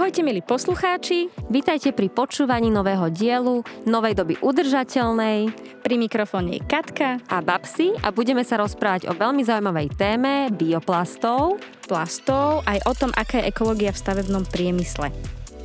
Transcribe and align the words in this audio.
Ahojte 0.00 0.24
milí 0.24 0.40
poslucháči, 0.40 1.28
vítajte 1.52 1.92
pri 1.92 2.08
počúvaní 2.08 2.72
nového 2.72 3.12
dielu 3.12 3.60
Novej 3.84 4.16
doby 4.16 4.40
udržateľnej. 4.40 5.52
Pri 5.84 5.94
mikrofóne 6.00 6.56
je 6.56 6.64
Katka 6.64 7.20
a 7.28 7.44
Babsi 7.44 7.92
a 8.00 8.08
budeme 8.08 8.40
sa 8.40 8.56
rozprávať 8.56 9.12
o 9.12 9.12
veľmi 9.12 9.44
zaujímavej 9.44 9.92
téme 10.00 10.48
bioplastov, 10.56 11.60
plastov, 11.84 12.64
aj 12.64 12.80
o 12.88 12.96
tom, 12.96 13.12
aká 13.12 13.44
je 13.44 13.52
ekológia 13.52 13.92
v 13.92 14.00
stavebnom 14.00 14.48
priemysle. 14.48 15.12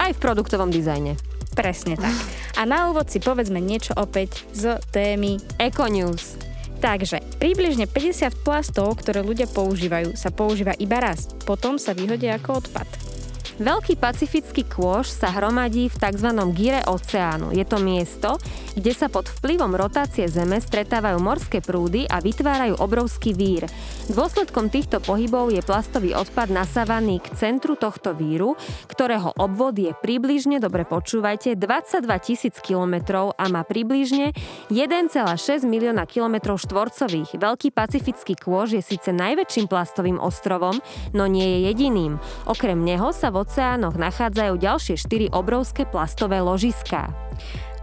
Aj 0.04 0.12
v 0.12 0.20
produktovom 0.20 0.68
dizajne. 0.68 1.16
Presne 1.56 1.96
tak. 1.96 2.12
A 2.60 2.68
na 2.68 2.92
úvod 2.92 3.08
si 3.08 3.24
povedzme 3.24 3.64
niečo 3.64 3.96
opäť 3.96 4.44
z 4.52 4.84
témy 4.92 5.40
Econews. 5.64 6.36
Takže 6.84 7.24
približne 7.40 7.88
50 7.88 8.44
plastov, 8.44 9.00
ktoré 9.00 9.24
ľudia 9.24 9.48
používajú, 9.48 10.12
sa 10.20 10.28
používa 10.28 10.76
iba 10.76 11.00
raz. 11.00 11.32
Potom 11.48 11.80
sa 11.80 11.96
vyhodia 11.96 12.36
ako 12.36 12.68
odpad. 12.68 13.15
Veľký 13.56 13.96
pacifický 13.96 14.68
kôž 14.68 15.08
sa 15.08 15.32
hromadí 15.32 15.88
v 15.88 15.96
tzv. 15.96 16.28
gire 16.52 16.84
oceánu. 16.92 17.56
Je 17.56 17.64
to 17.64 17.80
miesto, 17.80 18.36
kde 18.76 18.92
sa 18.92 19.08
pod 19.08 19.32
vplyvom 19.32 19.72
rotácie 19.72 20.28
Zeme 20.28 20.60
stretávajú 20.60 21.16
morské 21.24 21.64
prúdy 21.64 22.04
a 22.04 22.20
vytvárajú 22.20 22.76
obrovský 22.84 23.32
vír. 23.32 23.64
Dôsledkom 24.12 24.68
týchto 24.68 25.00
pohybov 25.00 25.56
je 25.56 25.64
plastový 25.64 26.12
odpad 26.12 26.52
nasávaný 26.52 27.24
k 27.24 27.32
centru 27.32 27.80
tohto 27.80 28.12
víru, 28.12 28.60
ktorého 28.92 29.32
obvod 29.40 29.80
je 29.80 29.96
približne, 30.04 30.60
dobre 30.60 30.84
počúvajte, 30.84 31.56
22 31.56 32.04
tisíc 32.20 32.60
kilometrov 32.60 33.40
a 33.40 33.48
má 33.48 33.64
približne 33.64 34.36
1,6 34.68 35.64
milióna 35.64 36.04
kilometrov 36.04 36.60
štvorcových. 36.60 37.40
Veľký 37.40 37.72
pacifický 37.72 38.36
kôž 38.36 38.76
je 38.76 38.84
síce 38.84 39.16
najväčším 39.16 39.72
plastovým 39.72 40.20
ostrovom, 40.20 40.76
no 41.16 41.24
nie 41.24 41.48
je 41.48 41.60
jediným. 41.72 42.20
Okrem 42.52 42.84
neho 42.84 43.16
sa 43.16 43.32
vo 43.32 43.45
oceánoch 43.46 43.94
nachádzajú 43.94 44.58
ďalšie 44.58 44.98
štyri 44.98 45.30
obrovské 45.30 45.86
plastové 45.86 46.42
ložiská. 46.42 47.14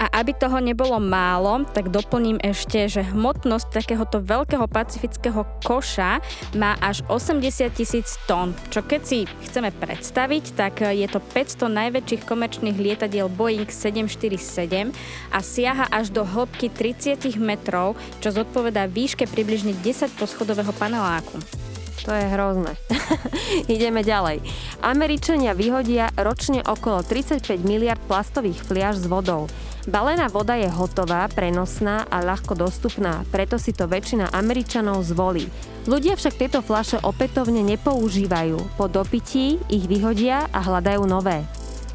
A 0.02 0.10
aby 0.18 0.34
toho 0.34 0.58
nebolo 0.58 0.98
málo, 0.98 1.62
tak 1.70 1.94
doplním 1.94 2.42
ešte, 2.42 2.90
že 2.90 3.06
hmotnosť 3.06 3.70
takéhoto 3.70 4.18
veľkého 4.18 4.66
pacifického 4.66 5.46
koša 5.62 6.18
má 6.58 6.74
až 6.82 7.06
80 7.06 7.70
tisíc 7.70 8.18
tón. 8.26 8.50
Čo 8.74 8.82
keď 8.82 9.00
si 9.06 9.30
chceme 9.46 9.70
predstaviť, 9.70 10.44
tak 10.58 10.82
je 10.82 11.06
to 11.06 11.22
500 11.22 11.70
najväčších 11.70 12.26
komerčných 12.26 12.82
lietadiel 12.82 13.30
Boeing 13.30 13.70
747 13.70 14.90
a 15.30 15.38
siaha 15.38 15.86
až 15.94 16.10
do 16.10 16.26
hĺbky 16.26 16.66
30 16.74 17.38
metrov, 17.38 17.94
čo 18.18 18.34
zodpovedá 18.34 18.90
výške 18.90 19.30
približne 19.30 19.78
10 19.86 20.18
poschodového 20.18 20.74
paneláku. 20.74 21.61
To 22.02 22.10
je 22.10 22.26
hrozné. 22.34 22.74
Ideme 23.74 24.02
ďalej. 24.02 24.42
Američania 24.82 25.54
vyhodia 25.54 26.10
ročne 26.18 26.58
okolo 26.66 27.06
35 27.06 27.62
miliard 27.62 28.02
plastových 28.10 28.58
fliaž 28.66 28.98
s 28.98 29.06
vodou. 29.06 29.46
Balená 29.82 30.30
voda 30.30 30.54
je 30.54 30.70
hotová, 30.70 31.26
prenosná 31.26 32.06
a 32.06 32.22
ľahko 32.22 32.54
dostupná, 32.54 33.26
preto 33.34 33.58
si 33.58 33.74
to 33.74 33.90
väčšina 33.90 34.30
Američanov 34.30 35.02
zvolí. 35.02 35.50
Ľudia 35.90 36.14
však 36.14 36.38
tieto 36.38 36.62
fľaše 36.62 37.02
opätovne 37.02 37.66
nepoužívajú. 37.66 38.78
Po 38.78 38.86
dopití 38.86 39.58
ich 39.66 39.90
vyhodia 39.90 40.46
a 40.54 40.62
hľadajú 40.62 41.02
nové. 41.02 41.42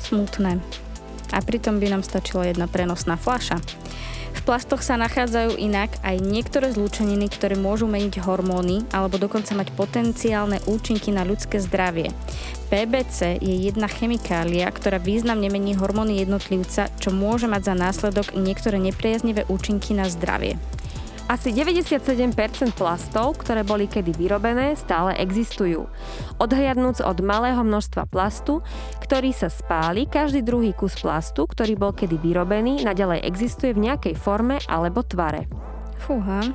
Smutné. 0.03 0.59
A 1.31 1.39
pritom 1.39 1.79
by 1.79 1.95
nám 1.95 2.03
stačila 2.03 2.47
jedna 2.47 2.67
prenosná 2.67 3.15
fľaša 3.15 3.86
plastoch 4.43 4.83
sa 4.83 4.99
nachádzajú 4.99 5.55
inak 5.55 5.95
aj 6.03 6.19
niektoré 6.19 6.73
zlúčeniny, 6.73 7.31
ktoré 7.31 7.55
môžu 7.55 7.87
meniť 7.87 8.19
hormóny 8.21 8.83
alebo 8.91 9.15
dokonca 9.15 9.55
mať 9.55 9.71
potenciálne 9.73 10.59
účinky 10.67 11.15
na 11.15 11.23
ľudské 11.23 11.61
zdravie. 11.63 12.11
PBC 12.67 13.39
je 13.39 13.55
jedna 13.71 13.87
chemikália, 13.87 14.67
ktorá 14.67 14.99
významne 14.99 15.47
mení 15.47 15.79
hormóny 15.79 16.19
jednotlivca, 16.19 16.91
čo 16.99 17.09
môže 17.15 17.47
mať 17.47 17.71
za 17.71 17.75
následok 17.79 18.35
niektoré 18.35 18.75
nepriaznivé 18.75 19.47
účinky 19.47 19.95
na 19.95 20.11
zdravie. 20.11 20.59
Asi 21.27 21.51
97% 21.51 22.71
plastov, 22.71 23.35
ktoré 23.43 23.67
boli 23.67 23.83
kedy 23.83 24.15
vyrobené, 24.15 24.79
stále 24.79 25.11
existujú. 25.19 25.91
Odhliadnúc 26.39 27.03
od 27.03 27.19
malého 27.19 27.67
množstva 27.67 28.07
plastu, 28.07 28.63
ktorý 29.03 29.35
sa 29.35 29.51
spáli, 29.51 30.07
každý 30.07 30.39
druhý 30.39 30.71
kus 30.71 30.95
plastu, 30.95 31.43
ktorý 31.43 31.75
bol 31.75 31.91
kedy 31.91 32.15
vyrobený, 32.15 32.79
naďalej 32.87 33.27
existuje 33.27 33.75
v 33.75 33.91
nejakej 33.91 34.15
forme 34.15 34.55
alebo 34.71 35.03
tvare. 35.03 35.51
Fúha. 35.99 36.47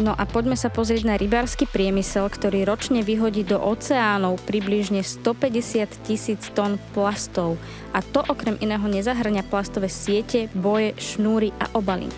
No 0.00 0.16
a 0.16 0.24
poďme 0.24 0.56
sa 0.56 0.72
pozrieť 0.72 1.04
na 1.04 1.20
rybársky 1.20 1.68
priemysel, 1.68 2.32
ktorý 2.32 2.64
ročne 2.64 3.04
vyhodí 3.04 3.44
do 3.44 3.60
oceánov 3.60 4.40
približne 4.48 5.04
150 5.04 6.08
tisíc 6.08 6.48
tón 6.56 6.80
plastov. 6.96 7.60
A 7.92 8.00
to 8.00 8.24
okrem 8.24 8.56
iného 8.64 8.88
nezahrňa 8.88 9.44
plastové 9.44 9.92
siete, 9.92 10.48
boje, 10.56 10.96
šnúry 10.96 11.52
a 11.60 11.68
obaly. 11.76 12.08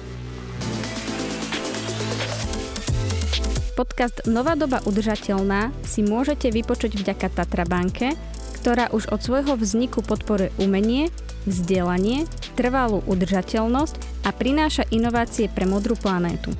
Podcast 3.72 4.28
Nová 4.28 4.52
doba 4.52 4.84
udržateľná 4.84 5.72
si 5.80 6.04
môžete 6.04 6.52
vypočuť 6.52 7.00
vďaka 7.00 7.32
Tatra 7.32 7.64
banke, 7.64 8.12
ktorá 8.60 8.92
už 8.92 9.08
od 9.08 9.24
svojho 9.24 9.56
vzniku 9.56 10.04
podporuje 10.04 10.52
umenie, 10.60 11.08
vzdelanie, 11.48 12.28
trvalú 12.52 13.00
udržateľnosť 13.08 14.28
a 14.28 14.30
prináša 14.30 14.84
inovácie 14.92 15.48
pre 15.48 15.64
modrú 15.64 15.96
planétu. 15.96 16.52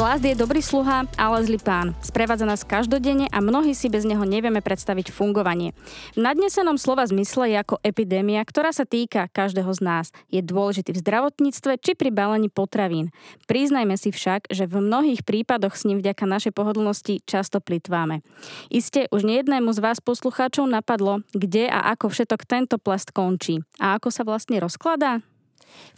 Plast 0.00 0.24
je 0.24 0.32
dobrý 0.32 0.64
sluha, 0.64 1.04
ale 1.20 1.44
zlý 1.44 1.60
pán. 1.60 1.92
Sprevádza 2.00 2.48
nás 2.48 2.64
každodenne 2.64 3.28
a 3.28 3.44
mnohí 3.44 3.76
si 3.76 3.92
bez 3.92 4.08
neho 4.08 4.24
nevieme 4.24 4.64
predstaviť 4.64 5.12
fungovanie. 5.12 5.76
V 6.16 6.24
nadnesenom 6.24 6.80
slova 6.80 7.04
zmysle 7.04 7.52
je 7.52 7.60
ako 7.60 7.76
epidémia, 7.84 8.40
ktorá 8.40 8.72
sa 8.72 8.88
týka 8.88 9.28
každého 9.28 9.68
z 9.76 9.80
nás. 9.84 10.06
Je 10.32 10.40
dôležitý 10.40 10.96
v 10.96 11.04
zdravotníctve 11.04 11.84
či 11.84 11.92
pri 11.92 12.16
balení 12.16 12.48
potravín. 12.48 13.12
Priznajme 13.44 14.00
si 14.00 14.08
však, 14.08 14.48
že 14.48 14.64
v 14.64 14.80
mnohých 14.80 15.20
prípadoch 15.20 15.76
s 15.76 15.84
ním 15.84 16.00
vďaka 16.00 16.24
našej 16.24 16.56
pohodlnosti 16.56 17.20
často 17.28 17.60
plitváme. 17.60 18.24
Iste 18.72 19.04
už 19.12 19.28
nejednému 19.28 19.68
z 19.76 19.84
vás 19.84 20.00
poslucháčov 20.00 20.64
napadlo, 20.64 21.28
kde 21.36 21.68
a 21.68 21.92
ako 21.92 22.08
všetok 22.08 22.48
tento 22.48 22.80
plast 22.80 23.12
končí 23.12 23.60
a 23.76 24.00
ako 24.00 24.08
sa 24.08 24.24
vlastne 24.24 24.64
rozkladá? 24.64 25.20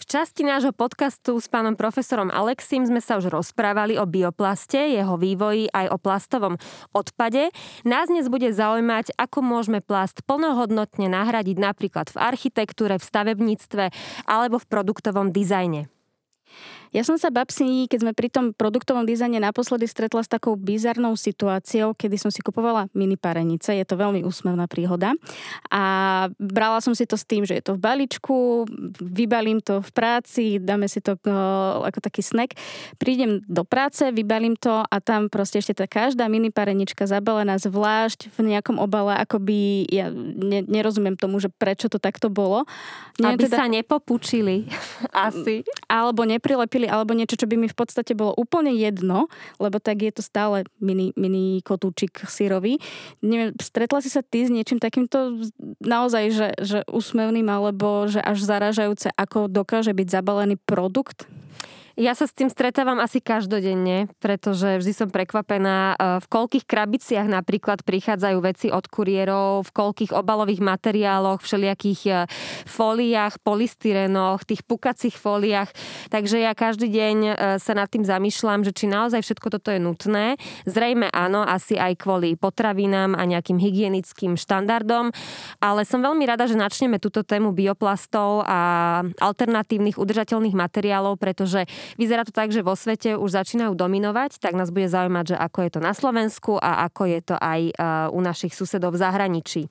V 0.00 0.04
časti 0.04 0.42
nášho 0.42 0.74
podcastu 0.74 1.38
s 1.38 1.46
pánom 1.46 1.78
profesorom 1.78 2.28
Alexim 2.28 2.84
sme 2.84 2.98
sa 2.98 3.16
už 3.20 3.30
rozprávali 3.30 3.96
o 4.00 4.04
bioplaste, 4.08 4.78
jeho 4.78 5.14
vývoji 5.20 5.70
aj 5.70 5.92
o 5.92 5.96
plastovom 5.96 6.54
odpade. 6.90 7.54
Nás 7.86 8.10
dnes 8.10 8.26
bude 8.26 8.50
zaujímať, 8.50 9.14
ako 9.16 9.38
môžeme 9.40 9.84
plast 9.84 10.24
plnohodnotne 10.26 11.06
nahradiť 11.06 11.56
napríklad 11.56 12.10
v 12.10 12.20
architektúre, 12.20 12.98
v 12.98 13.04
stavebníctve 13.04 13.84
alebo 14.26 14.58
v 14.58 14.68
produktovom 14.68 15.30
dizajne. 15.30 15.92
Ja 16.92 17.08
som 17.08 17.16
sa 17.16 17.32
babsi, 17.32 17.88
keď 17.88 17.98
sme 18.04 18.12
pri 18.12 18.28
tom 18.28 18.52
produktovom 18.52 19.08
dizajne 19.08 19.40
naposledy 19.40 19.88
stretla 19.88 20.20
s 20.20 20.28
takou 20.28 20.60
bizarnou 20.60 21.16
situáciou, 21.16 21.96
kedy 21.96 22.20
som 22.20 22.28
si 22.28 22.44
kupovala 22.44 22.92
mini 22.92 23.16
parenice. 23.16 23.72
Je 23.72 23.86
to 23.88 23.96
veľmi 23.96 24.20
úsmevná 24.28 24.68
príhoda. 24.68 25.16
A 25.72 25.84
brala 26.36 26.84
som 26.84 26.92
si 26.92 27.08
to 27.08 27.16
s 27.16 27.24
tým, 27.24 27.48
že 27.48 27.56
je 27.56 27.64
to 27.64 27.80
v 27.80 27.82
balíčku, 27.82 28.68
vybalím 29.00 29.64
to 29.64 29.80
v 29.80 29.90
práci, 29.96 30.44
dáme 30.60 30.84
si 30.84 31.00
to 31.00 31.16
uh, 31.16 31.80
ako 31.88 32.04
taký 32.04 32.20
snack. 32.20 32.52
Prídem 33.00 33.40
do 33.48 33.64
práce, 33.64 34.04
vybalím 34.12 34.60
to 34.60 34.84
a 34.84 34.96
tam 35.00 35.32
proste 35.32 35.64
ešte 35.64 35.80
tá 35.80 35.88
každá 35.88 36.28
mini 36.28 36.52
parenička 36.52 37.08
zabalená 37.08 37.56
zvlášť 37.56 38.28
v 38.36 38.52
nejakom 38.52 38.76
obale, 38.76 39.16
akoby 39.16 39.88
ja 39.88 40.12
ne, 40.12 40.60
nerozumiem 40.68 41.16
tomu, 41.16 41.40
že 41.40 41.48
prečo 41.48 41.88
to 41.88 41.96
takto 41.96 42.28
bolo. 42.28 42.68
Neviem, 43.16 43.40
Aby 43.40 43.44
teda, 43.48 43.56
sa 43.56 43.64
nepopučili 43.64 44.68
asi. 45.26 45.64
Alebo 45.88 46.28
neprilepili 46.28 46.81
urobili, 46.82 46.86
alebo 46.90 47.14
niečo, 47.14 47.38
čo 47.38 47.46
by 47.46 47.56
mi 47.56 47.68
v 47.70 47.78
podstate 47.78 48.14
bolo 48.18 48.34
úplne 48.34 48.74
jedno, 48.74 49.30
lebo 49.62 49.78
tak 49.78 50.02
je 50.02 50.12
to 50.12 50.22
stále 50.22 50.66
mini, 50.82 51.14
mini 51.14 51.62
kotúčik 51.62 52.26
sírový. 52.26 52.78
Neviem, 53.22 53.54
stretla 53.62 54.02
si 54.02 54.10
sa 54.10 54.22
ty 54.22 54.46
s 54.46 54.50
niečím 54.50 54.82
takýmto 54.82 55.46
naozaj, 55.78 56.24
že, 56.34 56.48
že 56.58 56.78
úsmevným, 56.90 57.46
alebo 57.46 58.10
že 58.10 58.18
až 58.18 58.42
zaražajúce, 58.42 59.14
ako 59.14 59.46
dokáže 59.46 59.94
byť 59.94 60.08
zabalený 60.10 60.58
produkt? 60.66 61.30
Ja 61.92 62.16
sa 62.16 62.24
s 62.24 62.32
tým 62.32 62.48
stretávam 62.48 62.96
asi 63.04 63.20
každodenne, 63.20 64.08
pretože 64.16 64.80
vždy 64.80 64.92
som 64.96 65.08
prekvapená, 65.12 65.92
e, 65.92 66.24
v 66.24 66.26
koľkých 66.26 66.64
krabiciach 66.64 67.28
napríklad 67.28 67.84
prichádzajú 67.84 68.38
veci 68.40 68.72
od 68.72 68.88
kuriérov, 68.88 69.68
v 69.68 69.70
koľkých 69.76 70.16
obalových 70.16 70.64
materiáloch, 70.64 71.44
všelijakých 71.44 72.00
e, 72.08 72.12
fóliách, 72.64 73.44
polystyrenoch, 73.44 74.40
tých 74.48 74.64
pukacích 74.64 75.12
fóliách. 75.20 75.68
Takže 76.08 76.40
ja 76.40 76.56
každý 76.56 76.88
deň 76.88 77.16
e, 77.28 77.32
sa 77.60 77.76
nad 77.76 77.92
tým 77.92 78.08
zamýšľam, 78.08 78.64
že 78.64 78.72
či 78.72 78.88
naozaj 78.88 79.20
všetko 79.20 79.52
toto 79.52 79.68
je 79.68 79.76
nutné. 79.76 80.40
Zrejme 80.64 81.12
áno, 81.12 81.44
asi 81.44 81.76
aj 81.76 82.00
kvôli 82.00 82.40
potravinám 82.40 83.20
a 83.20 83.28
nejakým 83.28 83.60
hygienickým 83.60 84.40
štandardom, 84.40 85.12
ale 85.60 85.84
som 85.84 86.00
veľmi 86.00 86.24
rada, 86.24 86.48
že 86.48 86.56
načneme 86.56 86.96
túto 86.96 87.20
tému 87.20 87.52
bioplastov 87.52 88.48
a 88.48 88.60
alternatívnych 89.20 90.00
udržateľných 90.00 90.56
materiálov, 90.56 91.20
pretože 91.20 91.68
vyzerá 91.96 92.24
to 92.26 92.32
tak, 92.34 92.50
že 92.52 92.64
vo 92.64 92.76
svete 92.76 93.14
už 93.18 93.32
začínajú 93.32 93.72
dominovať, 93.76 94.38
tak 94.38 94.58
nás 94.58 94.72
bude 94.72 94.88
zaujímať, 94.90 95.34
že 95.34 95.36
ako 95.36 95.58
je 95.62 95.70
to 95.72 95.80
na 95.80 95.92
Slovensku 95.92 96.52
a 96.58 96.84
ako 96.86 97.02
je 97.08 97.20
to 97.22 97.36
aj 97.38 97.60
u 98.10 98.18
našich 98.22 98.54
susedov 98.56 98.94
v 98.94 99.02
zahraničí. 99.02 99.62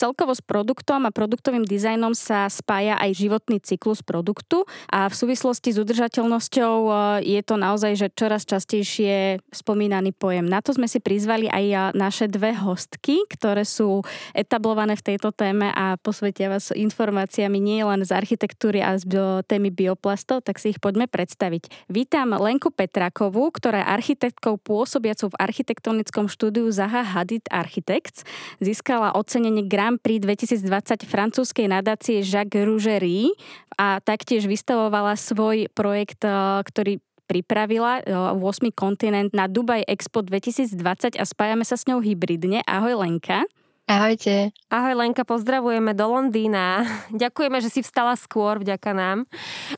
Celkovo 0.00 0.32
s 0.32 0.40
produktom 0.40 1.04
a 1.04 1.12
produktovým 1.12 1.68
dizajnom 1.68 2.16
sa 2.16 2.48
spája 2.48 2.96
aj 2.96 3.12
životný 3.12 3.60
cyklus 3.60 4.00
produktu 4.00 4.64
a 4.88 5.04
v 5.04 5.12
súvislosti 5.12 5.76
s 5.76 5.78
udržateľnosťou 5.84 6.72
je 7.20 7.40
to 7.44 7.60
naozaj, 7.60 7.92
že 7.92 8.08
čoraz 8.16 8.48
častejšie 8.48 9.44
spomínaný 9.52 10.16
pojem. 10.16 10.48
Na 10.48 10.64
to 10.64 10.72
sme 10.72 10.88
si 10.88 10.96
prizvali 10.96 11.44
aj 11.44 11.92
naše 11.92 12.32
dve 12.32 12.56
hostky, 12.56 13.20
ktoré 13.28 13.68
sú 13.68 14.00
etablované 14.32 14.96
v 14.96 15.12
tejto 15.12 15.28
téme 15.28 15.68
a 15.76 16.00
posvetia 16.00 16.48
vás 16.48 16.72
informáciami 16.72 17.60
nie 17.60 17.84
len 17.84 18.00
z 18.00 18.16
architektúry 18.16 18.80
a 18.80 18.96
z 18.96 19.12
témy 19.44 19.68
bioplastov, 19.68 20.40
tak 20.40 20.56
si 20.56 20.72
ich 20.72 20.80
poďme 20.80 21.04
predstaviť. 21.04 21.92
Vítam 21.92 22.32
Lenku 22.32 22.72
Petrakovú, 22.72 23.52
ktorá 23.52 23.84
je 23.84 23.92
architektkou 23.92 24.56
pôsobiacou 24.56 25.36
v 25.36 25.38
architektonickom 25.42 26.32
štúdiu 26.32 26.72
Zaha 26.72 27.04
Hadid 27.04 27.44
Architects. 27.52 28.24
Získala 28.56 29.12
ocenenie 29.12 29.49
ocenenie 29.50 29.66
Grand 29.66 29.98
Prix 29.98 30.22
2020 30.22 31.10
francúzskej 31.10 31.66
nadácie 31.66 32.22
Jacques 32.22 32.62
Rougerie 32.62 33.34
a 33.74 33.98
taktiež 33.98 34.46
vystavovala 34.46 35.18
svoj 35.18 35.66
projekt, 35.74 36.22
e, 36.22 36.62
ktorý 36.62 37.02
pripravila 37.26 38.02
8. 38.06 38.38
E, 38.38 38.70
kontinent 38.70 39.34
na 39.34 39.50
Dubai 39.50 39.82
Expo 39.86 40.22
2020 40.22 41.18
a 41.18 41.24
spájame 41.26 41.66
sa 41.66 41.74
s 41.74 41.86
ňou 41.90 41.98
hybridne. 41.98 42.62
Ahoj 42.62 43.02
Lenka. 43.02 43.42
Ahojte. 43.90 44.54
Ahoj 44.70 44.94
Lenka, 44.94 45.26
pozdravujeme 45.26 45.98
do 45.98 46.06
Londýna. 46.06 46.86
Ďakujeme, 47.10 47.58
že 47.58 47.74
si 47.74 47.82
vstala 47.82 48.14
skôr, 48.14 48.62
vďaka 48.62 48.94
nám. 48.94 49.26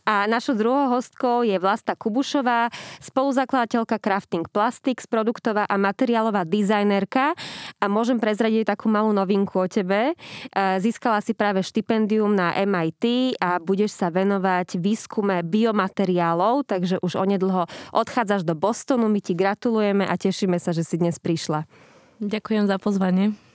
A 0.05 0.29
našou 0.29 0.53
druhou 0.53 0.93
hostkou 0.93 1.49
je 1.49 1.56
Vlasta 1.56 1.97
Kubušová, 1.97 2.69
spoluzakladateľka 3.00 3.97
Crafting 3.97 4.44
Plastics, 4.44 5.09
produktová 5.09 5.64
a 5.64 5.81
materiálová 5.81 6.44
dizajnerka. 6.44 7.32
A 7.81 7.85
môžem 7.88 8.20
prezradiť 8.20 8.76
takú 8.76 8.93
malú 8.93 9.17
novinku 9.17 9.56
o 9.56 9.64
tebe. 9.64 10.12
E, 10.12 10.15
získala 10.85 11.25
si 11.25 11.32
práve 11.32 11.65
štipendium 11.65 12.37
na 12.37 12.53
MIT 12.53 13.41
a 13.41 13.56
budeš 13.65 13.97
sa 13.97 14.12
venovať 14.12 14.76
výskume 14.76 15.41
biomateriálov, 15.41 16.69
takže 16.69 17.00
už 17.00 17.17
onedlho 17.17 17.65
odchádzaš 17.97 18.44
do 18.44 18.53
Bostonu. 18.53 19.08
My 19.08 19.25
ti 19.25 19.32
gratulujeme 19.32 20.05
a 20.05 20.20
tešíme 20.20 20.61
sa, 20.61 20.76
že 20.76 20.85
si 20.85 21.00
dnes 21.00 21.17
prišla. 21.17 21.65
Ďakujem 22.20 22.69
za 22.69 22.76
pozvanie. 22.76 23.52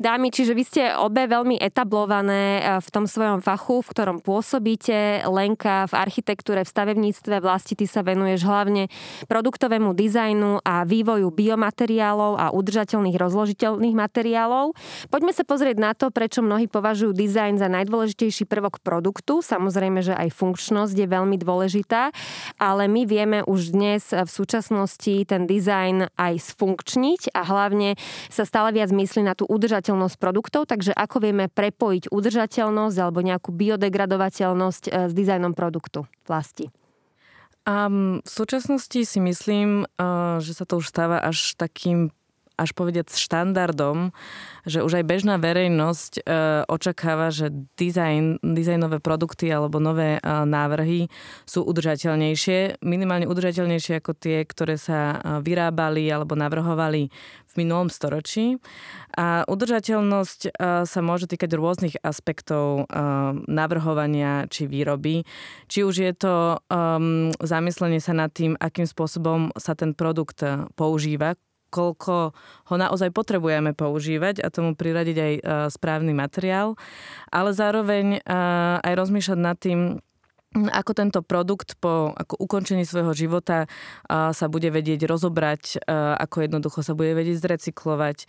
Dámy, 0.00 0.32
čiže 0.32 0.56
vy 0.56 0.64
ste 0.64 0.82
obe 0.96 1.28
veľmi 1.28 1.60
etablované 1.60 2.60
eh, 2.60 2.80
v 2.80 2.88
tom 2.88 3.04
svojom 3.04 3.44
fachu, 3.44 3.84
v 3.84 3.90
ktorom 3.92 4.18
pôsobíte. 4.24 5.24
Lenka 5.28 5.84
v 5.88 5.94
architektúre, 6.00 6.64
v 6.64 6.72
stavebníctve, 6.72 7.44
vlasti 7.44 7.76
ty 7.76 7.84
sa 7.84 8.00
venuješ 8.00 8.48
hlavne 8.48 8.88
produktovému 9.28 9.92
dizajnu 9.92 10.64
a 10.64 10.88
vývoju 10.88 11.28
biomateriálov 11.28 12.40
a 12.40 12.46
udržateľných 12.56 13.16
rozložiteľných 13.20 13.96
materiálov. 13.96 14.72
Poďme 15.12 15.32
sa 15.36 15.44
pozrieť 15.44 15.76
na 15.76 15.92
to, 15.92 16.08
prečo 16.08 16.40
mnohí 16.40 16.68
považujú 16.68 17.12
dizajn 17.12 17.60
za 17.60 17.68
najdôležitejší 17.68 18.48
prvok 18.48 18.80
produktu. 18.80 19.44
Samozrejme, 19.44 20.00
že 20.00 20.16
aj 20.16 20.32
funkčnosť 20.32 20.96
je 20.96 21.08
veľmi 21.08 21.36
dôležitá, 21.36 22.12
ale 22.56 22.88
my 22.88 23.04
vieme 23.04 23.38
už 23.44 23.76
dnes 23.76 24.08
v 24.12 24.30
súčasnosti 24.30 25.28
ten 25.28 25.44
dizajn 25.44 26.12
aj 26.16 26.34
sfunkčniť 26.56 27.36
a 27.36 27.44
hlavne 27.44 28.00
sa 28.32 28.48
stále 28.48 28.72
viac 28.72 28.88
myslí 28.88 29.24
na 29.24 29.36
tú 29.36 29.44
udržateľnosť 29.44 29.81
udržateľnosť 29.82 30.16
produktov, 30.22 30.70
takže 30.70 30.94
ako 30.94 31.18
vieme 31.18 31.50
prepojiť 31.50 32.14
udržateľnosť 32.14 32.96
alebo 33.02 33.18
nejakú 33.18 33.50
biodegradovateľnosť 33.50 34.82
eh, 34.86 35.10
s 35.10 35.12
dizajnom 35.12 35.58
produktu 35.58 36.06
vlasti? 36.30 36.70
Um, 37.62 38.22
v 38.26 38.30
súčasnosti 38.30 39.06
si 39.06 39.18
myslím, 39.22 39.86
uh, 39.86 40.42
že 40.42 40.50
sa 40.50 40.66
to 40.66 40.82
už 40.82 40.90
stáva 40.90 41.22
až 41.22 41.54
takým 41.54 42.10
až 42.62 42.70
povedať 42.78 43.10
štandardom, 43.10 44.14
že 44.62 44.86
už 44.86 45.02
aj 45.02 45.04
bežná 45.10 45.34
verejnosť 45.42 46.12
e, 46.18 46.62
očakáva, 46.70 47.34
že 47.34 47.50
dizajn, 47.74 48.38
dizajnové 48.46 49.02
produkty 49.02 49.50
alebo 49.50 49.82
nové 49.82 50.16
e, 50.16 50.20
návrhy 50.22 51.10
sú 51.42 51.66
udržateľnejšie, 51.66 52.78
minimálne 52.86 53.26
udržateľnejšie 53.26 53.98
ako 53.98 54.14
tie, 54.14 54.46
ktoré 54.46 54.78
sa 54.78 55.18
e, 55.18 55.42
vyrábali 55.42 56.06
alebo 56.06 56.38
navrhovali 56.38 57.10
v 57.52 57.54
minulom 57.60 57.92
storočí. 57.92 58.56
A 59.12 59.44
udržateľnosť 59.44 60.40
e, 60.46 60.50
sa 60.86 61.00
môže 61.04 61.26
týkať 61.28 61.52
rôznych 61.58 61.98
aspektov 62.00 62.86
e, 62.88 62.94
navrhovania 63.50 64.46
či 64.48 64.70
výroby. 64.70 65.26
Či 65.68 65.84
už 65.84 65.94
je 66.00 66.12
to 66.16 66.34
um, 66.68 67.32
zamyslenie 67.40 68.00
sa 68.00 68.16
nad 68.16 68.32
tým, 68.32 68.56
akým 68.56 68.88
spôsobom 68.88 69.52
sa 69.56 69.76
ten 69.76 69.92
produkt 69.92 70.40
používa, 70.76 71.36
koľko 71.72 72.36
ho 72.68 72.74
naozaj 72.76 73.08
potrebujeme 73.16 73.72
používať 73.72 74.44
a 74.44 74.52
tomu 74.52 74.76
priradiť 74.76 75.16
aj 75.16 75.32
e, 75.32 75.42
správny 75.72 76.12
materiál, 76.12 76.76
ale 77.32 77.56
zároveň 77.56 78.20
e, 78.20 78.38
aj 78.84 78.92
rozmýšľať 78.92 79.38
nad 79.40 79.56
tým, 79.56 80.04
ako 80.52 80.92
tento 80.92 81.20
produkt 81.24 81.80
po 81.80 82.12
ako 82.12 82.36
ukončení 82.36 82.84
svojho 82.84 83.16
života 83.16 83.64
sa 84.08 84.46
bude 84.52 84.68
vedieť 84.68 85.08
rozobrať, 85.08 85.80
ako 86.20 86.36
jednoducho 86.44 86.84
sa 86.84 86.92
bude 86.92 87.16
vedieť 87.16 87.40
zrecyklovať, 87.40 88.28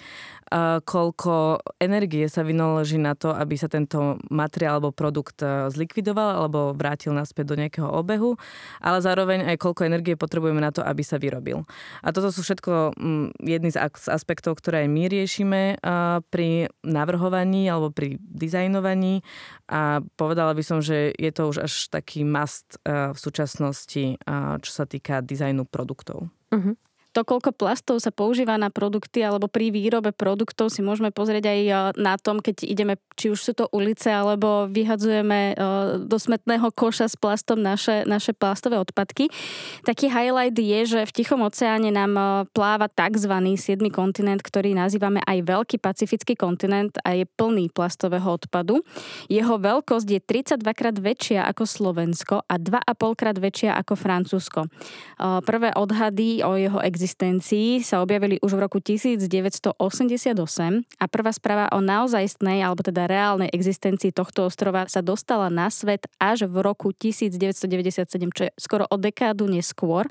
koľko 0.88 1.60
energie 1.84 2.32
sa 2.32 2.48
vynaloží 2.48 2.96
na 2.96 3.18
to, 3.18 3.36
aby 3.36 3.60
sa 3.60 3.68
tento 3.68 4.22
materiál 4.32 4.80
alebo 4.80 4.96
produkt 4.96 5.44
zlikvidoval 5.44 6.40
alebo 6.40 6.72
vrátil 6.72 7.12
naspäť 7.12 7.54
do 7.54 7.60
nejakého 7.60 7.90
obehu, 7.92 8.40
ale 8.80 9.04
zároveň 9.04 9.44
aj 9.52 9.60
koľko 9.60 9.84
energie 9.84 10.16
potrebujeme 10.16 10.64
na 10.64 10.72
to, 10.72 10.80
aby 10.86 11.04
sa 11.04 11.20
vyrobil. 11.20 11.68
A 12.06 12.16
toto 12.16 12.32
sú 12.32 12.40
všetko 12.46 12.96
jedny 13.44 13.70
z 13.74 13.78
aspektov, 14.08 14.64
ktoré 14.64 14.86
aj 14.86 14.90
my 14.94 15.04
riešime 15.12 15.62
pri 16.32 16.72
navrhovaní 16.88 17.68
alebo 17.68 17.92
pri 17.92 18.16
dizajnovaní 18.22 19.26
a 19.68 20.00
povedala 20.16 20.54
by 20.54 20.64
som, 20.64 20.80
že 20.80 21.12
je 21.18 21.32
to 21.34 21.50
už 21.50 21.66
až 21.66 21.74
taký 21.90 22.13
taký 22.14 22.30
must 22.30 22.78
eh, 22.86 23.10
v 23.10 23.18
súčasnosti, 23.18 24.06
eh, 24.22 24.56
čo 24.62 24.70
sa 24.70 24.86
týka 24.86 25.26
dizajnu 25.26 25.66
produktov. 25.66 26.30
Uh-huh 26.54 26.78
to, 27.14 27.22
koľko 27.22 27.54
plastov 27.54 28.02
sa 28.02 28.10
používa 28.10 28.58
na 28.58 28.74
produkty 28.74 29.22
alebo 29.22 29.46
pri 29.46 29.70
výrobe 29.70 30.10
produktov 30.10 30.74
si 30.74 30.82
môžeme 30.82 31.14
pozrieť 31.14 31.46
aj 31.46 31.60
e, 31.62 31.74
na 32.02 32.18
tom, 32.18 32.42
keď 32.42 32.66
ideme, 32.66 32.98
či 33.14 33.30
už 33.30 33.38
sú 33.38 33.54
to 33.54 33.70
ulice, 33.70 34.10
alebo 34.10 34.66
vyhadzujeme 34.66 35.54
e, 35.54 35.56
do 36.10 36.18
smetného 36.18 36.74
koša 36.74 37.06
s 37.06 37.14
plastom 37.14 37.62
naše, 37.62 38.02
naše 38.10 38.34
plastové 38.34 38.82
odpadky. 38.82 39.30
Taký 39.86 40.10
highlight 40.10 40.58
je, 40.58 40.80
že 40.90 41.00
v 41.06 41.12
Tichom 41.14 41.46
oceáne 41.46 41.94
nám 41.94 42.18
e, 42.18 42.24
pláva 42.50 42.90
tzv. 42.90 43.30
7. 43.30 43.78
kontinent, 43.94 44.42
ktorý 44.42 44.74
nazývame 44.74 45.22
aj 45.22 45.46
Veľký 45.46 45.78
pacifický 45.78 46.34
kontinent 46.34 46.98
a 47.06 47.14
je 47.14 47.30
plný 47.30 47.70
plastového 47.70 48.26
odpadu. 48.26 48.82
Jeho 49.30 49.62
veľkosť 49.62 50.08
je 50.10 50.20
32 50.58 50.66
krát 50.74 50.98
väčšia 50.98 51.46
ako 51.46 51.64
Slovensko 51.70 52.36
a 52.50 52.58
2,5 52.58 53.14
krát 53.14 53.38
väčšia 53.38 53.78
ako 53.78 53.94
Francúzsko. 53.94 54.66
Prvé 55.44 55.70
odhady 55.78 56.42
o 56.42 56.58
jeho 56.58 56.80
existencii 56.82 57.03
existencii 57.04 57.84
sa 57.84 58.00
objavili 58.00 58.40
už 58.40 58.56
v 58.56 58.64
roku 58.64 58.80
1988 58.80 59.76
a 59.76 61.06
prvá 61.12 61.32
správa 61.36 61.68
o 61.76 61.84
naozajstnej 61.84 62.64
alebo 62.64 62.80
teda 62.80 63.12
reálnej 63.12 63.52
existencii 63.52 64.16
tohto 64.16 64.48
ostrova 64.48 64.88
sa 64.88 65.04
dostala 65.04 65.52
na 65.52 65.68
svet 65.68 66.08
až 66.16 66.48
v 66.48 66.64
roku 66.64 66.96
1997, 66.96 68.08
čo 68.32 68.48
je 68.48 68.52
skoro 68.56 68.88
o 68.88 68.96
dekádu 68.96 69.52
neskôr 69.52 70.08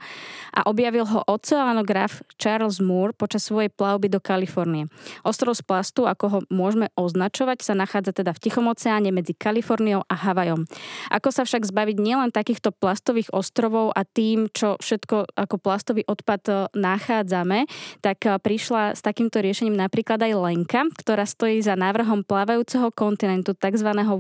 a 0.53 0.69
objavil 0.69 1.09
ho 1.09 1.25
oceánograf 1.25 2.21
Charles 2.37 2.77
Moore 2.77 3.17
počas 3.17 3.49
svojej 3.49 3.73
plavby 3.73 4.13
do 4.13 4.21
Kalifornie. 4.21 4.93
Ostrov 5.25 5.57
z 5.57 5.65
plastu, 5.65 6.05
ako 6.05 6.25
ho 6.29 6.39
môžeme 6.53 6.93
označovať, 6.93 7.65
sa 7.65 7.73
nachádza 7.73 8.13
teda 8.13 8.37
v 8.37 8.43
Tichom 8.45 8.69
oceáne 8.69 9.09
medzi 9.09 9.33
Kaliforniou 9.33 10.05
a 10.05 10.15
Havajom. 10.29 10.69
Ako 11.09 11.33
sa 11.33 11.49
však 11.49 11.65
zbaviť 11.65 11.97
nielen 11.97 12.29
takýchto 12.37 12.69
plastových 12.69 13.33
ostrovov 13.33 13.97
a 13.97 14.05
tým, 14.05 14.53
čo 14.53 14.77
všetko 14.77 15.41
ako 15.41 15.57
plastový 15.57 16.05
odpad 16.05 16.69
nachádzame, 16.83 17.71
tak 18.03 18.27
eh, 18.27 18.35
prišla 18.43 18.99
s 18.99 19.01
takýmto 19.07 19.39
riešením 19.39 19.79
napríklad 19.79 20.19
aj 20.19 20.33
Lenka, 20.35 20.83
ktorá 20.99 21.23
stojí 21.23 21.63
za 21.63 21.79
návrhom 21.79 22.27
plávajúceho 22.27 22.91
kontinentu, 22.91 23.55
tzv. 23.55 23.89
8. 23.95 24.19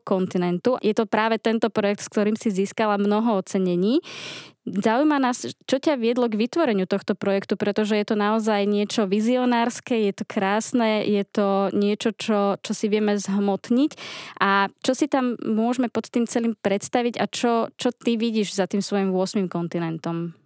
kontinentu. 0.00 0.80
Je 0.80 0.96
to 0.96 1.04
práve 1.04 1.36
tento 1.36 1.68
projekt, 1.68 2.08
s 2.08 2.10
ktorým 2.10 2.40
si 2.40 2.48
získala 2.48 2.96
mnoho 2.96 3.44
ocenení. 3.44 4.00
Zaujíma 4.68 5.16
nás, 5.16 5.48
čo 5.64 5.76
ťa 5.80 5.96
viedlo 5.96 6.28
k 6.28 6.36
vytvoreniu 6.36 6.84
tohto 6.84 7.16
projektu, 7.16 7.56
pretože 7.56 7.96
je 7.96 8.04
to 8.04 8.16
naozaj 8.20 8.68
niečo 8.68 9.08
vizionárske, 9.08 9.96
je 9.96 10.12
to 10.12 10.24
krásne, 10.28 11.08
je 11.08 11.24
to 11.24 11.72
niečo, 11.72 12.12
čo, 12.12 12.60
čo 12.60 12.72
si 12.76 12.92
vieme 12.92 13.16
zhmotniť 13.16 13.90
a 14.44 14.68
čo 14.84 14.92
si 14.92 15.08
tam 15.08 15.40
môžeme 15.40 15.88
pod 15.88 16.12
tým 16.12 16.28
celým 16.28 16.52
predstaviť 16.52 17.16
a 17.16 17.24
čo, 17.24 17.72
čo 17.80 17.88
ty 17.96 18.20
vidíš 18.20 18.60
za 18.60 18.68
tým 18.68 18.84
svojim 18.84 19.08
8. 19.08 19.48
kontinentom? 19.48 20.36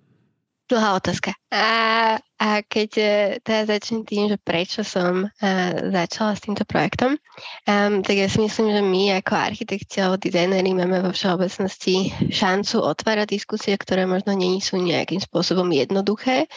Dlhá 0.73 0.97
otázka. 0.97 1.37
A, 1.53 2.17
a 2.41 2.49
keď 2.65 2.91
e, 2.97 3.13
teda 3.45 3.77
začnem 3.77 4.09
tým, 4.09 4.33
že 4.33 4.41
prečo 4.41 4.81
som 4.81 5.29
uh, 5.29 5.73
začala 5.93 6.33
s 6.33 6.41
týmto 6.41 6.65
projektom, 6.65 7.21
um, 7.69 8.01
tak 8.01 8.17
ja 8.17 8.25
si 8.25 8.41
myslím, 8.41 8.73
že 8.73 8.81
my 8.81 9.21
ako 9.21 9.37
architekti 9.37 10.01
alebo 10.01 10.17
dizajneri 10.17 10.73
máme 10.73 11.05
vo 11.05 11.13
všeobecnosti 11.13 12.17
šancu 12.33 12.89
otvárať 12.89 13.37
diskusie, 13.37 13.77
ktoré 13.77 14.09
možno 14.09 14.33
nie 14.33 14.65
sú 14.65 14.81
nejakým 14.81 15.21
spôsobom 15.21 15.69
jednoduché 15.77 16.49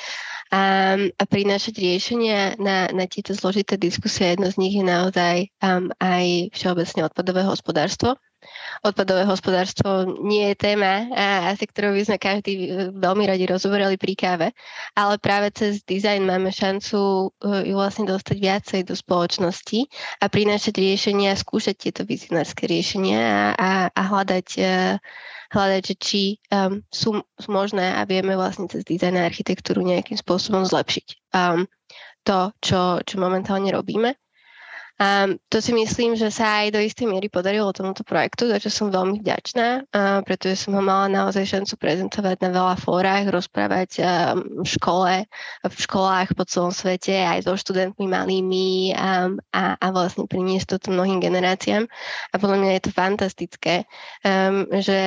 a, 0.47 0.95
a 0.95 1.23
prinášať 1.27 1.75
riešenia 1.75 2.55
na, 2.55 2.87
na 2.95 3.11
tieto 3.11 3.35
zložité 3.35 3.75
diskusie. 3.75 4.39
Jedno 4.39 4.47
z 4.47 4.63
nich 4.63 4.79
je 4.79 4.85
naozaj 4.87 5.51
um, 5.59 5.91
aj 5.99 6.55
všeobecne 6.55 7.03
odpadové 7.03 7.43
hospodárstvo 7.43 8.15
odpadové 8.85 9.25
hospodárstvo 9.25 10.19
nie 10.21 10.51
je 10.51 10.55
téma, 10.55 11.09
asi 11.49 11.65
ktorú 11.65 11.97
by 11.97 12.01
sme 12.05 12.17
každý 12.21 12.53
e, 12.53 12.67
veľmi 12.93 13.25
radi 13.25 13.45
rozoberali 13.49 13.95
pri 13.97 14.13
káve, 14.13 14.47
ale 14.93 15.15
práve 15.17 15.51
cez 15.51 15.81
dizajn 15.83 16.25
máme 16.25 16.49
šancu 16.53 17.33
e, 17.41 17.69
ju 17.69 17.75
vlastne 17.75 18.05
dostať 18.09 18.37
viacej 18.37 18.81
do 18.85 18.93
spoločnosti 18.93 19.89
a 20.21 20.25
prinášať 20.29 20.75
riešenia, 20.77 21.37
skúšať 21.37 21.75
tieto 21.75 22.01
vizionárske 22.05 22.69
riešenia 22.69 23.21
a, 23.21 23.41
a, 23.55 23.71
a 23.89 24.01
hľadať, 24.05 24.47
e, 24.61 24.73
hľadať, 25.53 25.85
či 26.01 26.41
um, 26.51 26.81
sú, 26.89 27.21
sú 27.39 27.49
možné 27.53 27.95
a 27.95 28.03
vieme 28.03 28.35
vlastne 28.35 28.67
cez 28.67 28.83
dizajn 28.83 29.15
a 29.15 29.29
architektúru 29.29 29.85
nejakým 29.85 30.17
spôsobom 30.19 30.65
zlepšiť 30.67 31.07
um, 31.31 31.63
to, 32.25 32.51
čo, 32.59 32.99
čo 33.05 33.15
momentálne 33.21 33.69
robíme. 33.69 34.17
A 34.95 35.27
to 35.51 35.59
si 35.59 35.75
myslím, 35.75 36.15
že 36.15 36.31
sa 36.31 36.63
aj 36.63 36.71
do 36.71 36.79
istej 36.79 37.11
miery 37.11 37.27
podarilo 37.27 37.75
tomuto 37.75 38.07
projektu, 38.07 38.47
za 38.47 38.63
čo 38.63 38.71
som 38.71 38.87
veľmi 38.87 39.19
vďačná, 39.19 39.91
pretože 40.23 40.63
som 40.63 40.71
ho 40.71 40.79
mala 40.79 41.11
naozaj 41.11 41.43
šancu 41.43 41.75
prezentovať 41.75 42.39
na 42.39 42.49
veľa 42.55 42.75
fórach, 42.79 43.27
rozprávať 43.27 43.99
v 44.39 44.67
škole, 44.67 45.27
v 45.67 45.75
školách 45.75 46.31
po 46.31 46.47
celom 46.47 46.71
svete, 46.71 47.11
aj 47.11 47.43
so 47.43 47.59
študentmi 47.59 48.07
malými 48.07 48.95
a, 48.95 49.35
a, 49.51 49.63
a 49.75 49.87
vlastne 49.91 50.31
priniesť 50.31 50.79
toto 50.79 50.95
mnohým 50.95 51.19
generáciám. 51.19 51.83
A 52.31 52.35
podľa 52.39 52.57
mňa 52.63 52.71
je 52.79 52.83
to 52.87 52.91
fantastické, 52.95 53.75
um, 54.23 54.63
že 54.79 54.99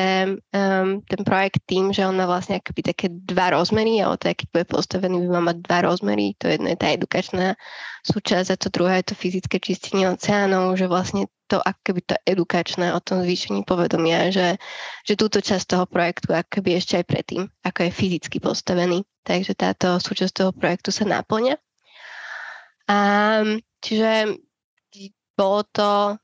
um, 0.52 1.00
ten 1.00 1.22
projekt 1.24 1.64
tým, 1.64 1.96
že 1.96 2.04
on 2.04 2.12
má 2.12 2.28
vlastne 2.28 2.60
akoby 2.60 2.92
také 2.92 3.06
dva 3.08 3.56
rozmery, 3.56 4.04
ale 4.04 4.20
to, 4.20 4.28
keď 4.36 4.48
bude 4.52 4.66
postavený, 4.68 5.24
by 5.24 5.28
mal 5.32 5.44
mať 5.48 5.64
dva 5.64 5.78
rozmery. 5.88 6.36
To 6.44 6.52
jedno 6.52 6.68
je 6.68 6.76
tá 6.76 6.92
edukačná 6.92 7.56
súčasť 8.08 8.48
a 8.54 8.56
to 8.56 8.68
druhé 8.72 9.02
je 9.02 9.12
to 9.12 9.14
fyzické 9.18 9.58
čistenie 9.78 10.10
oceánov, 10.10 10.74
že 10.74 10.90
vlastne 10.90 11.30
to 11.46 11.62
akoby 11.62 12.02
to 12.02 12.18
edukačné 12.26 12.92
o 12.92 13.00
tom 13.00 13.22
zvýšení 13.22 13.62
povedomia, 13.62 14.28
že, 14.28 14.58
že 15.06 15.14
túto 15.14 15.38
časť 15.38 15.64
toho 15.64 15.84
projektu 15.86 16.34
akoby 16.34 16.76
ešte 16.76 16.98
aj 17.00 17.06
predtým, 17.06 17.42
ako 17.62 17.88
je 17.88 17.90
fyzicky 17.94 18.36
postavený. 18.42 19.06
Takže 19.22 19.54
táto 19.54 19.96
súčasť 20.02 20.34
toho 20.34 20.50
projektu 20.52 20.90
sa 20.90 21.06
naplňa. 21.06 21.56
A, 22.90 22.98
čiže 23.80 24.36
bolo 25.38 25.62
to 25.70 26.18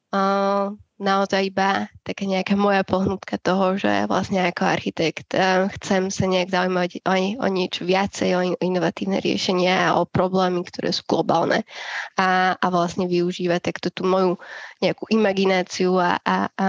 naozaj 0.98 1.50
iba 1.50 1.90
taká 2.06 2.22
nejaká 2.22 2.54
moja 2.54 2.86
pohnutka 2.86 3.34
toho, 3.42 3.74
že 3.74 4.06
vlastne 4.06 4.46
ako 4.46 4.62
architekt 4.62 5.34
eh, 5.34 5.66
chcem 5.78 6.08
sa 6.08 6.24
nejak 6.30 6.54
zaujímať 6.54 6.90
o, 7.02 7.14
o 7.42 7.46
niečo 7.50 7.82
viacej, 7.82 8.30
o 8.38 8.40
inovatívne 8.62 9.18
riešenia 9.18 9.90
a 9.90 9.98
o 9.98 10.06
problémy, 10.06 10.62
ktoré 10.62 10.94
sú 10.94 11.02
globálne 11.04 11.66
a, 12.14 12.54
a 12.54 12.66
vlastne 12.70 13.10
využívať 13.10 13.60
takto 13.60 13.88
tú 13.90 14.06
moju 14.06 14.38
nejakú 14.78 15.10
imagináciu 15.10 15.98
a, 15.98 16.22
a, 16.22 16.48
a, 16.54 16.68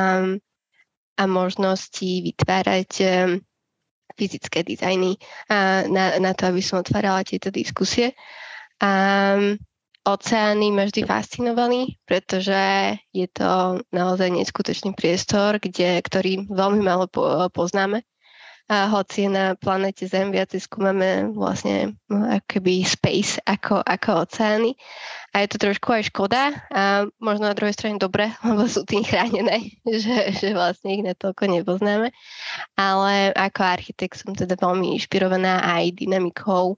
a 1.16 1.24
možnosti 1.30 2.10
vytvárať 2.26 2.92
eh, 3.06 3.38
fyzické 4.16 4.64
dizajny 4.64 5.20
a 5.52 5.84
na, 5.92 6.18
na 6.24 6.32
to, 6.32 6.48
aby 6.48 6.64
som 6.64 6.80
otvárala 6.80 7.22
tieto 7.28 7.52
diskusie. 7.52 8.16
A, 8.80 9.38
Oceány 10.06 10.70
ma 10.70 10.86
vždy 10.86 11.02
fascinovali, 11.02 11.98
pretože 12.06 12.54
je 13.10 13.26
to 13.26 13.82
naozaj 13.90 14.30
neskutočný 14.30 14.94
priestor, 14.94 15.58
kde, 15.58 15.98
ktorý 15.98 16.46
veľmi 16.46 16.86
málo 16.86 17.10
po, 17.10 17.50
poznáme. 17.50 18.06
A 18.66 18.90
hoci 18.90 19.30
na 19.30 19.54
planete 19.54 20.10
Zem 20.10 20.34
viac 20.34 20.50
skúmame 20.58 21.30
vlastne 21.34 21.98
no, 22.10 22.26
akoby 22.26 22.82
space 22.82 23.38
ako, 23.46 23.82
ako 23.82 24.26
oceány. 24.26 24.78
A 25.34 25.46
je 25.46 25.54
to 25.54 25.58
trošku 25.62 25.94
aj 25.94 26.10
škoda 26.10 26.54
a 26.74 27.06
možno 27.22 27.50
na 27.50 27.58
druhej 27.58 27.74
strane 27.74 27.98
dobre, 27.98 28.30
lebo 28.46 28.66
sú 28.70 28.86
tým 28.86 29.02
chránené, 29.02 29.74
že, 30.06 30.34
že 30.38 30.54
vlastne 30.54 30.98
ich 30.98 31.06
natoľko 31.06 31.50
nepoznáme. 31.50 32.14
Ale 32.78 33.34
ako 33.34 33.62
architekt 33.66 34.22
som 34.22 34.38
teda 34.38 34.54
veľmi 34.58 34.98
inšpirovaná 34.98 35.66
aj 35.66 35.98
dynamikou 35.98 36.78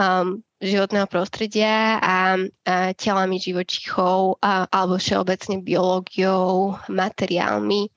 um, 0.00 0.40
životného 0.62 1.04
prostredia 1.08 2.00
a, 2.00 2.36
a 2.64 2.96
telami 2.96 3.36
živočichov 3.36 4.40
a, 4.40 4.64
alebo 4.72 4.96
všeobecne 4.96 5.60
biológiou, 5.60 6.80
materiálmi 6.88 7.92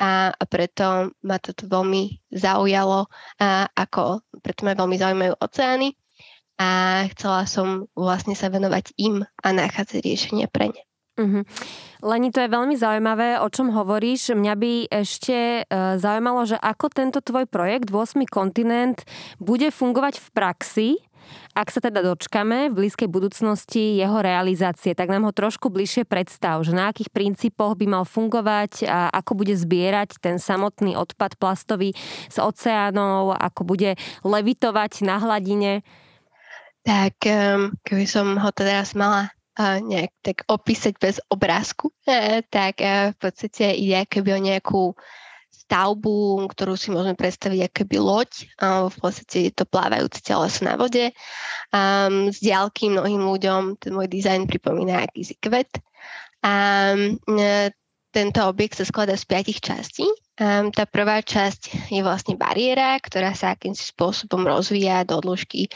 a, 0.00 0.34
a 0.34 0.44
preto 0.44 1.14
ma 1.22 1.38
toto 1.38 1.70
veľmi 1.70 2.28
zaujalo, 2.34 3.06
a 3.40 3.70
ako, 3.72 4.20
preto 4.42 4.66
ma 4.66 4.76
veľmi 4.76 4.96
zaujímajú 4.98 5.32
oceány 5.38 5.94
a 6.58 7.02
chcela 7.14 7.46
som 7.50 7.86
vlastne 7.98 8.34
sa 8.38 8.50
venovať 8.50 8.94
im 8.98 9.22
a 9.24 9.48
nachádzať 9.50 10.02
riešenie 10.02 10.46
pre 10.50 10.70
ne. 10.70 10.82
Uh-huh. 11.14 11.46
Leni, 12.02 12.34
to 12.34 12.42
je 12.42 12.50
veľmi 12.50 12.74
zaujímavé, 12.74 13.38
o 13.38 13.46
čom 13.46 13.70
hovoríš. 13.70 14.34
Mňa 14.34 14.54
by 14.58 14.72
ešte 14.90 15.62
e, 15.62 15.70
zaujímalo, 15.94 16.42
že 16.42 16.58
ako 16.58 16.90
tento 16.90 17.22
tvoj 17.22 17.46
projekt 17.46 17.94
8. 17.94 18.26
kontinent 18.26 19.06
bude 19.38 19.70
fungovať 19.70 20.18
v 20.18 20.28
praxi 20.34 20.88
ak 21.54 21.68
sa 21.70 21.78
teda 21.78 22.02
dočkame 22.02 22.68
v 22.70 22.84
blízkej 22.84 23.06
budúcnosti 23.06 23.98
jeho 23.98 24.18
realizácie, 24.18 24.92
tak 24.92 25.10
nám 25.10 25.30
ho 25.30 25.32
trošku 25.32 25.70
bližšie 25.70 26.02
predstav, 26.02 26.62
že 26.66 26.74
na 26.74 26.90
akých 26.90 27.14
princípoch 27.14 27.78
by 27.78 27.86
mal 27.86 28.04
fungovať 28.08 28.88
a 28.88 29.12
ako 29.14 29.44
bude 29.44 29.54
zbierať 29.54 30.18
ten 30.18 30.42
samotný 30.42 30.98
odpad 30.98 31.38
plastový 31.38 31.94
z 32.28 32.36
oceánov, 32.42 33.38
ako 33.38 33.62
bude 33.62 33.94
levitovať 34.26 35.06
na 35.06 35.22
hladine. 35.22 35.86
Tak 36.84 37.16
keby 37.86 38.04
som 38.04 38.36
ho 38.36 38.50
teraz 38.52 38.92
mala 38.92 39.32
nejak 39.60 40.10
tak 40.26 40.42
opísať 40.50 40.98
bez 40.98 41.16
obrázku, 41.30 41.94
uh, 42.10 42.42
tak 42.50 42.82
uh, 42.82 43.14
v 43.14 43.18
podstate 43.22 43.70
ide 43.78 44.02
keby 44.10 44.30
o 44.34 44.40
nejakú 44.42 44.82
stavbu, 45.74 46.46
ktorú 46.54 46.78
si 46.78 46.94
môžeme 46.94 47.18
predstaviť 47.18 47.66
ako 47.66 47.74
keby 47.82 47.96
loď. 47.98 48.30
V 48.62 48.96
podstate 49.02 49.50
je 49.50 49.52
to 49.58 49.66
plávajúce 49.66 50.22
teleso 50.22 50.62
na 50.62 50.78
vode. 50.78 51.10
Z 52.30 52.38
diálky 52.38 52.94
mnohým 52.94 53.18
ľuďom 53.18 53.82
ten 53.82 53.90
môj 53.90 54.06
dizajn 54.06 54.46
pripomína 54.46 55.02
akýsi 55.02 55.34
kvet. 55.42 55.82
A 56.46 56.94
tento 58.14 58.46
objekt 58.46 58.78
sa 58.78 58.86
skladá 58.86 59.18
z 59.18 59.26
piatich 59.26 59.58
častí. 59.58 60.06
Um, 60.38 60.70
tá 60.70 60.86
prvá 60.86 61.18
časť 61.18 61.90
je 61.90 61.98
vlastne 62.02 62.38
bariéra, 62.38 62.94
ktorá 63.02 63.34
sa 63.34 63.54
akýmsi 63.54 63.90
spôsobom 63.90 64.46
rozvíja 64.46 65.02
do 65.02 65.18
dĺžky. 65.18 65.66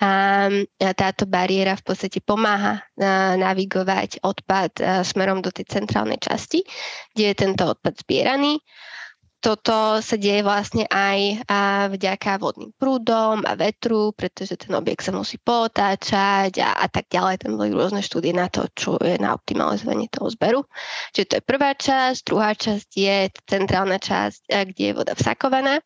Um, 0.00 0.68
táto 0.76 1.24
bariéra 1.24 1.72
v 1.80 1.84
podstate 1.88 2.20
pomáha 2.20 2.84
uh, 2.84 3.36
navigovať 3.40 4.20
odpad 4.20 4.72
uh, 4.80 5.00
smerom 5.04 5.40
do 5.40 5.48
tej 5.48 5.68
centrálnej 5.72 6.20
časti, 6.20 6.64
kde 7.16 7.32
je 7.32 7.34
tento 7.36 7.64
odpad 7.64 7.96
zbieraný 8.04 8.60
toto 9.40 10.00
sa 10.02 10.16
deje 10.18 10.42
vlastne 10.42 10.88
aj 10.90 11.46
vďaka 11.92 12.40
vodným 12.42 12.74
prúdom 12.74 13.46
a 13.46 13.52
vetru, 13.54 14.10
pretože 14.10 14.58
ten 14.58 14.74
objekt 14.74 15.06
sa 15.06 15.12
musí 15.14 15.38
potáčať 15.38 16.58
a, 16.58 16.74
a 16.82 16.86
tak 16.90 17.06
ďalej. 17.12 17.44
Tam 17.46 17.54
boli 17.54 17.70
rôzne 17.70 18.02
štúdie 18.02 18.34
na 18.34 18.50
to, 18.50 18.66
čo 18.74 18.98
je 18.98 19.20
na 19.20 19.36
optimalizovanie 19.36 20.10
toho 20.10 20.32
zberu. 20.32 20.60
Čiže 21.14 21.26
to 21.28 21.34
je 21.38 21.44
prvá 21.44 21.70
časť. 21.78 22.20
Druhá 22.26 22.58
časť 22.58 22.88
je 22.90 23.16
centrálna 23.46 24.02
časť, 24.02 24.50
kde 24.50 24.82
je 24.90 24.96
voda 24.96 25.12
vsakovaná. 25.14 25.78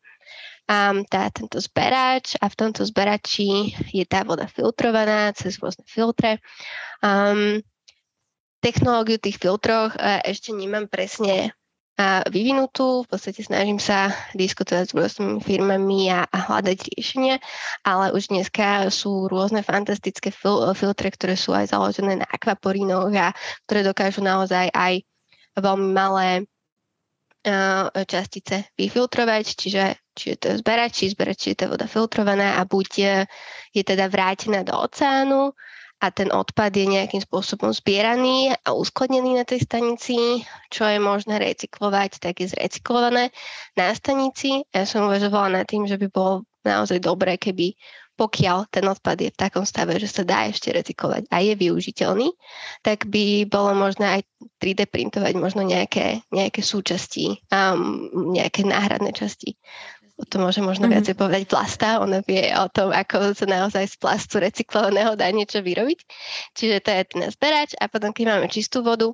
A 0.71 0.95
tá, 1.11 1.27
tento 1.29 1.59
zberač 1.59 2.39
a 2.39 2.47
v 2.47 2.55
tomto 2.55 2.87
zberači 2.87 3.75
je 3.91 4.05
tá 4.07 4.23
voda 4.23 4.47
filtrovaná 4.47 5.35
cez 5.35 5.59
rôzne 5.59 5.83
filtre. 5.83 6.39
Um, 7.03 7.59
technológiu 8.63 9.19
tých 9.19 9.41
filtroch 9.41 9.97
ešte 10.23 10.53
nemám 10.55 10.87
presne 10.87 11.51
vyvinutú. 12.29 13.03
V 13.05 13.09
podstate 13.09 13.41
snažím 13.43 13.77
sa 13.77 14.13
diskutovať 14.37 14.91
s 14.91 14.95
rôznymi 14.95 15.39
firmami 15.41 16.11
a, 16.11 16.25
a 16.27 16.37
hľadať 16.49 16.93
riešenia, 16.93 17.37
ale 17.85 18.15
už 18.15 18.29
dneska 18.29 18.89
sú 18.93 19.27
rôzne 19.31 19.61
fantastické 19.61 20.29
fil- 20.29 20.71
filtre, 20.73 21.09
ktoré 21.11 21.35
sú 21.35 21.51
aj 21.53 21.73
založené 21.73 22.21
na 22.21 22.27
akvaporínoch 22.27 23.11
a 23.17 23.33
ktoré 23.65 23.85
dokážu 23.85 24.21
naozaj 24.21 24.69
aj 24.71 25.03
veľmi 25.57 25.89
malé 25.91 26.29
uh, 27.47 27.89
častice 28.07 28.71
vyfiltrovať, 28.77 29.45
čiže 29.57 29.83
či 30.11 30.35
je 30.35 30.37
to 30.37 30.49
zberač, 30.59 31.01
či 31.01 31.11
zberač, 31.11 31.37
či 31.39 31.47
je 31.55 31.57
to 31.63 31.71
voda 31.71 31.87
filtrovaná 31.87 32.59
a 32.59 32.67
buď 32.67 32.87
je, 32.97 33.15
je 33.75 33.83
teda 33.83 34.11
vrátená 34.11 34.63
do 34.67 34.75
oceánu, 34.75 35.55
a 36.01 36.09
ten 36.09 36.33
odpad 36.33 36.73
je 36.73 36.89
nejakým 36.89 37.21
spôsobom 37.21 37.69
zbieraný 37.69 38.57
a 38.65 38.73
uskladnený 38.73 39.37
na 39.37 39.45
tej 39.45 39.69
stanici, 39.69 40.41
čo 40.73 40.89
je 40.89 40.97
možné 40.97 41.37
recyklovať, 41.37 42.17
tak 42.17 42.41
je 42.41 42.49
zrecyklované 42.49 43.29
na 43.77 43.93
stanici. 43.93 44.65
Ja 44.73 44.89
som 44.89 45.05
uvažovala 45.05 45.61
nad 45.61 45.69
tým, 45.69 45.85
že 45.85 46.01
by 46.01 46.09
bolo 46.09 46.49
naozaj 46.65 47.05
dobré, 47.05 47.37
keby 47.37 47.77
pokiaľ 48.21 48.69
ten 48.69 48.85
odpad 48.85 49.17
je 49.17 49.33
v 49.33 49.39
takom 49.39 49.65
stave, 49.65 49.97
že 49.97 50.05
sa 50.05 50.21
dá 50.21 50.45
ešte 50.45 50.69
recyklovať 50.69 51.25
a 51.33 51.41
je 51.41 51.57
využiteľný, 51.57 52.29
tak 52.85 53.09
by 53.09 53.49
bolo 53.49 53.73
možné 53.73 54.19
aj 54.19 54.21
3D 54.61 54.85
printovať 54.93 55.33
možno 55.41 55.65
nejaké, 55.65 56.21
nejaké 56.29 56.61
súčasti, 56.61 57.41
um, 57.49 58.13
nejaké 58.29 58.61
náhradné 58.61 59.09
časti. 59.17 59.57
O 60.21 60.23
to 60.29 60.37
môže 60.37 60.61
možno 60.61 60.85
mm-hmm. 60.85 61.01
viacej 61.01 61.15
povedať 61.17 61.43
Plasta, 61.49 61.97
ona 61.97 62.21
vie 62.21 62.53
o 62.53 62.69
tom, 62.69 62.93
ako 62.93 63.33
sa 63.33 63.49
naozaj 63.49 63.89
z 63.89 63.95
plastu 63.97 64.37
recyklovaného 64.37 65.17
dá 65.17 65.25
niečo 65.33 65.65
vyrobiť. 65.65 65.99
Čiže 66.53 66.77
to 66.85 66.89
je 66.93 67.01
ten 67.09 67.21
zberač 67.33 67.73
a 67.81 67.89
potom, 67.89 68.13
keď 68.13 68.37
máme 68.37 68.45
čistú 68.45 68.85
vodu, 68.85 69.09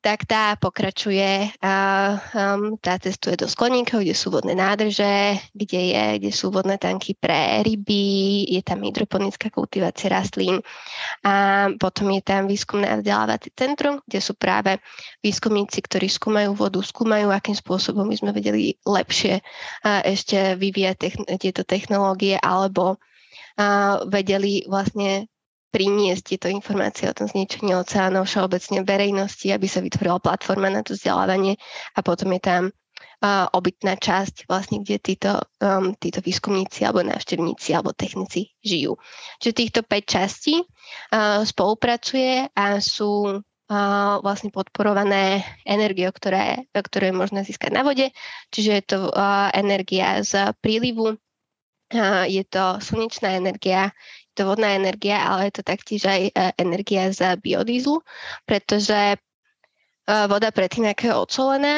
tak 0.00 0.24
tá 0.24 0.56
pokračuje 0.56 1.52
um, 1.60 2.74
tá 2.80 2.96
cestuje 2.96 3.36
do 3.36 3.44
skleníkov, 3.44 4.00
kde 4.00 4.16
sú 4.16 4.32
vodné 4.32 4.56
nádrže, 4.56 5.36
kde, 5.52 5.80
je, 5.92 6.04
kde 6.24 6.32
sú 6.32 6.48
vodné 6.48 6.80
tanky 6.80 7.12
pre 7.12 7.60
ryby, 7.60 8.48
je 8.48 8.64
tam 8.64 8.80
hydroponická 8.80 9.52
kultivácia 9.52 10.08
rastlín 10.08 10.64
a 11.20 11.68
potom 11.76 12.08
je 12.16 12.22
tam 12.24 12.48
výskumné 12.48 12.88
a 12.88 12.96
vzdelávacie 12.96 13.52
centrum, 13.52 14.00
kde 14.08 14.20
sú 14.24 14.32
práve 14.40 14.80
výskumníci, 15.20 15.84
ktorí 15.84 16.08
skúmajú 16.08 16.56
vodu, 16.56 16.80
skúmajú, 16.80 17.28
akým 17.28 17.54
spôsobom 17.54 18.08
by 18.08 18.16
sme 18.16 18.30
vedeli 18.32 18.80
lepšie 18.88 19.44
ešte 19.84 20.56
vyvíjať 20.56 20.96
techn- 20.96 21.28
tieto 21.36 21.62
technológie 21.68 22.40
alebo 22.40 22.96
vedeli 24.08 24.64
vlastne 24.64 25.28
priniesť 25.70 26.34
tieto 26.34 26.48
informácie 26.50 27.06
o 27.06 27.16
tom 27.16 27.30
zničení 27.30 27.72
oceánov 27.74 28.26
všeobecne 28.26 28.82
verejnosti, 28.82 29.48
aby 29.54 29.66
sa 29.70 29.80
vytvorila 29.80 30.18
platforma 30.18 30.66
na 30.66 30.82
to 30.82 30.98
vzdelávanie 30.98 31.56
a 31.94 32.02
potom 32.02 32.34
je 32.34 32.42
tam 32.42 32.62
uh, 33.20 33.46
obytná 33.54 33.96
časť, 33.96 34.50
vlastne, 34.50 34.82
kde 34.82 34.96
títo, 34.98 35.38
um, 35.62 35.94
títo 35.96 36.20
výskumníci 36.24 36.82
alebo 36.82 37.06
návštevníci 37.06 37.70
alebo 37.76 37.94
technici 37.94 38.50
žijú. 38.60 38.98
Čiže 39.38 39.54
týchto 39.54 39.80
5 39.86 40.04
častí 40.04 40.56
uh, 40.58 41.46
spolupracuje 41.46 42.50
a 42.50 42.66
sú 42.82 43.38
uh, 43.38 44.14
vlastne 44.24 44.50
podporované 44.50 45.46
energiou, 45.62 46.10
ktoré 46.10 46.66
je 46.74 47.14
možné 47.14 47.46
získať 47.46 47.70
na 47.70 47.86
vode. 47.86 48.10
Čiže 48.50 48.70
je 48.74 48.84
to 48.84 48.98
uh, 49.12 49.52
energia 49.54 50.20
z 50.26 50.50
prílivu, 50.58 51.16
je 52.30 52.46
to 52.46 52.78
slnečná 52.78 53.34
energia, 53.34 53.90
to 54.40 54.48
vodná 54.48 54.72
energia, 54.72 55.20
ale 55.20 55.52
je 55.52 55.60
to 55.60 55.62
taktiež 55.68 56.08
aj 56.08 56.32
e, 56.32 56.32
energia 56.56 57.12
z 57.12 57.36
biodízlu, 57.36 58.00
pretože 58.48 58.96
e, 58.96 59.16
voda 60.32 60.48
predtým, 60.48 60.88
ako 60.88 61.02
je 61.04 61.12
odsolená, 61.12 61.76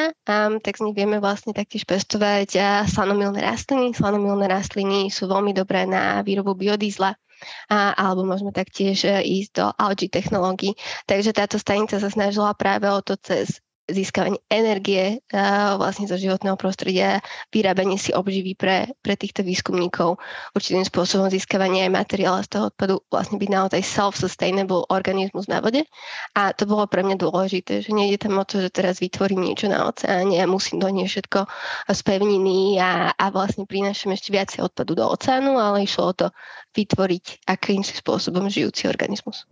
tak 0.63 0.79
z 0.79 0.83
nich 0.87 0.95
vieme 0.95 1.19
vlastne 1.19 1.51
taktiež 1.51 1.83
pestovať 1.83 2.49
uh, 2.55 2.65
slanomilné 2.87 3.43
rastliny. 3.43 3.91
Slanomilné 3.91 4.47
rastliny 4.47 5.11
sú 5.11 5.27
veľmi 5.27 5.51
dobré 5.51 5.83
na 5.83 6.23
výrobu 6.23 6.55
biodízla, 6.55 7.11
uh, 7.11 7.91
alebo 7.99 8.23
môžeme 8.23 8.55
taktiež 8.55 9.03
ísť 9.03 9.51
do 9.59 9.65
algae 9.75 10.07
technológií. 10.07 10.79
Takže 11.03 11.35
táto 11.35 11.59
stanica 11.59 11.99
sa 11.99 12.07
snažila 12.07 12.55
práve 12.55 12.87
o 12.87 13.03
to 13.03 13.19
cez 13.19 13.59
získavanie 13.91 14.39
energie 14.47 15.19
uh, 15.35 15.75
vlastne 15.75 16.07
zo 16.07 16.15
životného 16.15 16.55
prostredia, 16.55 17.19
vyrábanie 17.51 17.99
si 17.99 18.15
obživy 18.15 18.55
pre, 18.55 18.95
pre 19.03 19.19
týchto 19.19 19.43
výskumníkov, 19.43 20.15
určitým 20.55 20.87
spôsobom 20.87 21.27
získavanie 21.27 21.87
aj 21.87 21.91
materiála 21.91 22.41
z 22.47 22.49
toho 22.55 22.63
odpadu, 22.71 23.03
vlastne 23.11 23.35
byť 23.35 23.49
naozaj 23.51 23.81
self-sustainable 23.83 24.87
organizmus 24.87 25.51
na 25.51 25.59
vode. 25.59 25.83
A 26.37 26.55
to 26.55 26.63
bolo 26.63 26.87
pre 26.87 27.03
mňa 27.03 27.19
dôležité, 27.19 27.83
že 27.83 27.91
je 27.91 28.19
tam 28.19 28.39
o 28.39 28.47
to, 28.47 28.63
že 28.63 28.71
teraz 28.71 29.03
vytvorím 29.03 29.51
niečo 29.51 29.67
na 29.67 29.83
oceáne 29.83 30.39
a 30.39 30.47
musím 30.47 30.79
do 30.79 30.87
nie 30.87 31.07
všetko 31.07 31.43
z 31.91 31.99
pevniny 32.07 32.79
a, 32.79 33.11
a 33.11 33.25
vlastne 33.31 33.67
prinášam 33.67 34.15
ešte 34.15 34.31
viacej 34.31 34.63
odpadu 34.63 34.95
do 34.95 35.05
oceánu, 35.11 35.59
ale 35.59 35.83
išlo 35.83 36.11
o 36.11 36.13
to 36.15 36.27
vytvoriť 36.73 37.45
akýmsi 37.49 37.99
spôsobom 37.99 38.47
žijúci 38.47 38.87
organizmus. 38.87 39.43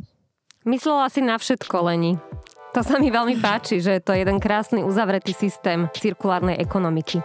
Myslela 0.62 1.10
si 1.10 1.26
na 1.26 1.42
všetko, 1.42 1.76
Leni. 1.90 2.22
To 2.72 2.80
sa 2.88 3.04
mi 3.04 3.12
veľmi 3.12 3.36
páči, 3.44 3.84
že 3.84 4.00
to 4.00 4.16
je 4.16 4.24
jeden 4.24 4.40
krásny 4.40 4.80
uzavretý 4.80 5.36
systém 5.36 5.92
cirkulárnej 5.92 6.56
ekonomiky. 6.56 7.20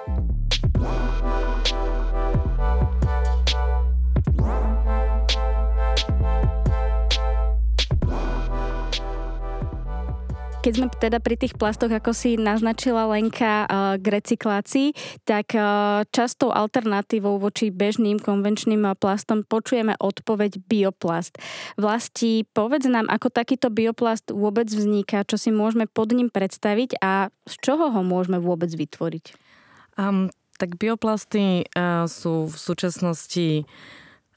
Keď 10.66 10.74
sme 10.82 10.90
teda 10.90 11.22
pri 11.22 11.38
tých 11.38 11.54
plastoch, 11.54 11.94
ako 11.94 12.10
si 12.10 12.34
naznačila 12.34 13.06
Lenka, 13.06 13.70
eh, 13.70 14.02
k 14.02 14.06
recyklácii, 14.18 15.22
tak 15.22 15.54
eh, 15.54 15.62
častou 16.10 16.50
alternatívou 16.50 17.38
voči 17.38 17.70
bežným 17.70 18.18
konvenčným 18.18 18.82
eh, 18.82 18.98
plastom 18.98 19.46
počujeme 19.46 19.94
odpoveď 19.94 20.58
bioplast. 20.66 21.38
Vlasti, 21.78 22.42
povedz 22.50 22.90
nám, 22.90 23.06
ako 23.06 23.30
takýto 23.30 23.70
bioplast 23.70 24.34
vôbec 24.34 24.66
vzniká, 24.66 25.22
čo 25.22 25.38
si 25.38 25.54
môžeme 25.54 25.86
pod 25.86 26.10
ním 26.10 26.34
predstaviť 26.34 26.98
a 26.98 27.30
z 27.46 27.54
čoho 27.62 27.94
ho 27.94 28.02
môžeme 28.02 28.42
vôbec 28.42 28.74
vytvoriť? 28.74 29.38
Um, 30.02 30.34
tak 30.58 30.82
bioplasty 30.82 31.70
uh, 31.78 32.10
sú 32.10 32.50
v 32.50 32.56
súčasnosti 32.58 33.70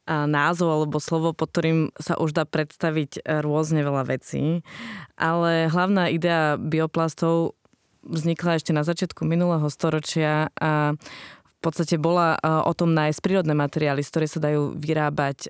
názov 0.10 0.70
alebo 0.74 0.98
slovo, 0.98 1.38
pod 1.38 1.54
ktorým 1.54 1.94
sa 2.02 2.18
už 2.18 2.34
dá 2.34 2.44
predstaviť 2.50 3.22
e, 3.22 3.46
rôzne 3.46 3.86
veľa 3.86 4.10
vecí. 4.10 4.66
Ale 5.14 5.70
hlavná 5.70 6.10
idea 6.10 6.58
bioplastov 6.58 7.54
vznikla 8.02 8.58
ešte 8.58 8.74
na 8.74 8.82
začiatku 8.82 9.22
minulého 9.28 9.70
storočia 9.70 10.50
a 10.58 10.98
v 11.46 11.60
podstate 11.62 12.02
bola 12.02 12.36
e, 12.36 12.38
o 12.66 12.74
tom 12.74 12.98
nájsť 12.98 13.20
prírodné 13.22 13.54
materiály, 13.54 14.02
z 14.02 14.12
ktoré 14.12 14.26
sa 14.26 14.40
dajú 14.42 14.74
vyrábať 14.74 15.38
e, 15.46 15.50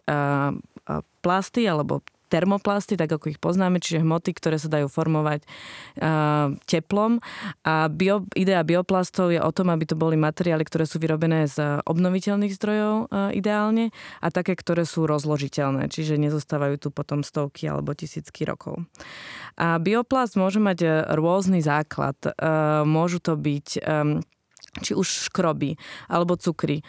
plasty 1.24 1.64
alebo 1.64 2.04
termoplasty, 2.30 2.96
tak 2.96 3.10
ako 3.10 3.34
ich 3.34 3.42
poznáme, 3.42 3.82
čiže 3.82 4.06
hmoty, 4.06 4.38
ktoré 4.38 4.62
sa 4.62 4.70
dajú 4.70 4.88
formovať 4.88 5.42
uh, 5.44 6.54
teplom. 6.70 7.20
A 7.66 7.90
bio, 7.90 8.30
idea 8.38 8.62
bioplastov 8.62 9.34
je 9.34 9.42
o 9.42 9.52
tom, 9.52 9.74
aby 9.74 9.90
to 9.90 9.98
boli 9.98 10.16
materiály, 10.16 10.62
ktoré 10.64 10.86
sú 10.86 11.02
vyrobené 11.02 11.50
z 11.50 11.82
obnoviteľných 11.84 12.54
zdrojov 12.54 12.96
uh, 13.10 13.34
ideálne 13.34 13.90
a 14.22 14.30
také, 14.30 14.54
ktoré 14.54 14.86
sú 14.86 15.10
rozložiteľné, 15.10 15.90
čiže 15.90 16.22
nezostávajú 16.22 16.78
tu 16.78 16.90
potom 16.94 17.26
stovky 17.26 17.66
alebo 17.66 17.98
tisícky 17.98 18.46
rokov. 18.46 18.86
A 19.58 19.82
bioplast 19.82 20.38
môže 20.40 20.62
mať 20.62 21.10
rôzny 21.18 21.60
základ. 21.60 22.16
Uh, 22.24 22.86
môžu 22.86 23.18
to 23.20 23.34
byť 23.36 23.68
um, 23.82 24.22
či 24.82 24.96
už 24.96 25.30
škroby 25.30 25.76
alebo 26.08 26.36
cukry. 26.40 26.82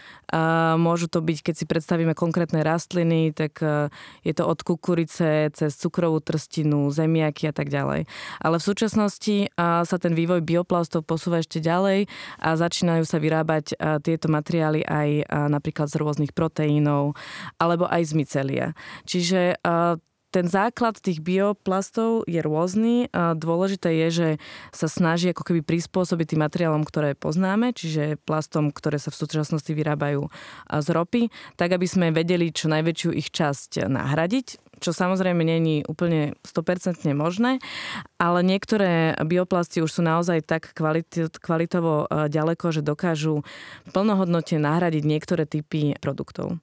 Môžu 0.79 1.11
to 1.11 1.21
byť, 1.21 1.39
keď 1.43 1.55
si 1.55 1.65
predstavíme 1.67 2.15
konkrétne 2.15 2.63
rastliny, 2.63 3.35
tak 3.35 3.59
e, 3.63 3.91
je 4.23 4.33
to 4.35 4.47
od 4.47 4.63
kukurice 4.63 5.51
cez 5.51 5.75
cukrovú 5.75 6.23
trstinu, 6.23 6.91
zemiaky 6.95 7.51
a 7.51 7.55
tak 7.55 7.69
ďalej. 7.69 8.07
Ale 8.39 8.57
v 8.59 8.67
súčasnosti 8.67 9.51
sa 9.59 9.97
ten 9.99 10.15
vývoj 10.15 10.43
bioplastov 10.45 11.03
posúva 11.03 11.43
ešte 11.43 11.59
ďalej 11.59 12.07
a 12.39 12.49
začínajú 12.55 13.03
sa 13.07 13.19
vyrábať 13.19 13.75
tieto 14.07 14.31
materiály 14.31 14.87
aj 14.87 15.27
napríklad 15.51 15.91
z 15.91 15.99
rôznych 15.99 16.33
proteínov 16.33 17.19
alebo 17.59 17.91
aj 17.91 18.11
z 18.11 18.13
mycelia. 18.15 18.67
Čiže 19.05 19.59
ten 20.31 20.47
základ 20.47 20.99
tých 20.99 21.19
bioplastov 21.21 22.25
je 22.31 22.41
rôzny. 22.41 23.11
A 23.11 23.35
dôležité 23.35 23.91
je, 24.07 24.09
že 24.11 24.29
sa 24.71 24.87
snaží 24.87 25.31
ako 25.31 25.43
keby 25.43 25.61
prispôsobiť 25.67 26.35
tým 26.35 26.43
materiálom, 26.47 26.87
ktoré 26.87 27.19
poznáme, 27.19 27.75
čiže 27.75 28.19
plastom, 28.23 28.71
ktoré 28.71 29.03
sa 29.03 29.11
v 29.11 29.21
súčasnosti 29.21 29.71
vyrábajú 29.75 30.31
z 30.71 30.89
ropy, 30.91 31.23
tak 31.59 31.75
aby 31.75 31.87
sme 31.87 32.15
vedeli 32.15 32.55
čo 32.55 32.71
najväčšiu 32.71 33.11
ich 33.13 33.35
časť 33.35 33.91
nahradiť 33.91 34.71
čo 34.81 34.97
samozrejme 34.97 35.45
není 35.45 35.85
úplne 35.85 36.35
100% 36.43 37.05
možné, 37.13 37.61
ale 38.17 38.41
niektoré 38.41 39.13
bioplasty 39.21 39.85
už 39.85 40.01
sú 40.01 40.03
naozaj 40.03 40.41
tak 40.43 40.73
kvalit- 40.73 41.37
kvalitovo 41.39 42.09
e, 42.09 42.33
ďaleko, 42.33 42.73
že 42.73 42.81
dokážu 42.81 43.45
plnohodnotne 43.93 44.59
nahradiť 44.59 45.05
niektoré 45.05 45.45
typy 45.45 45.95
produktov. 46.01 46.59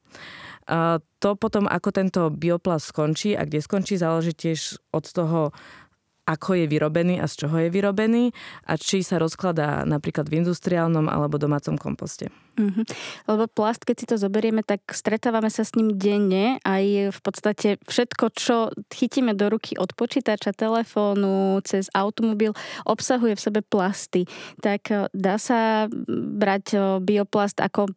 To 0.68 1.30
potom, 1.40 1.64
ako 1.66 1.90
tento 1.96 2.22
bioplast 2.28 2.92
skončí 2.92 3.40
a 3.40 3.48
kde 3.48 3.64
skončí, 3.64 3.96
záleží 3.96 4.36
tiež 4.36 4.76
od 4.92 5.06
toho, 5.08 5.56
ako 6.28 6.60
je 6.60 6.68
vyrobený 6.68 7.24
a 7.24 7.26
z 7.32 7.48
čoho 7.48 7.56
je 7.56 7.70
vyrobený 7.72 8.36
a 8.68 8.76
či 8.76 9.00
sa 9.00 9.16
rozkladá 9.16 9.88
napríklad 9.88 10.28
v 10.28 10.44
industriálnom 10.44 11.08
alebo 11.08 11.40
domácom 11.40 11.80
komposte. 11.80 12.28
Mm-hmm. 12.58 12.86
Lebo 13.30 13.46
plast, 13.46 13.86
keď 13.86 13.96
si 13.96 14.06
to 14.10 14.18
zoberieme, 14.18 14.66
tak 14.66 14.82
stretávame 14.90 15.54
sa 15.54 15.62
s 15.62 15.78
ním 15.78 15.94
denne 15.94 16.58
aj 16.66 17.14
v 17.14 17.20
podstate 17.22 17.70
všetko, 17.86 18.26
čo 18.34 18.74
chytíme 18.90 19.38
do 19.38 19.54
ruky 19.54 19.78
od 19.78 19.94
počítača, 19.94 20.58
telefónu, 20.58 21.62
cez 21.62 21.94
automobil, 21.94 22.58
obsahuje 22.90 23.38
v 23.38 23.44
sebe 23.46 23.62
plasty. 23.62 24.26
Tak 24.58 24.82
e, 24.90 25.06
dá 25.14 25.38
sa 25.38 25.86
brať 26.18 26.66
e, 26.74 26.78
bioplast 26.98 27.62
ako 27.62 27.94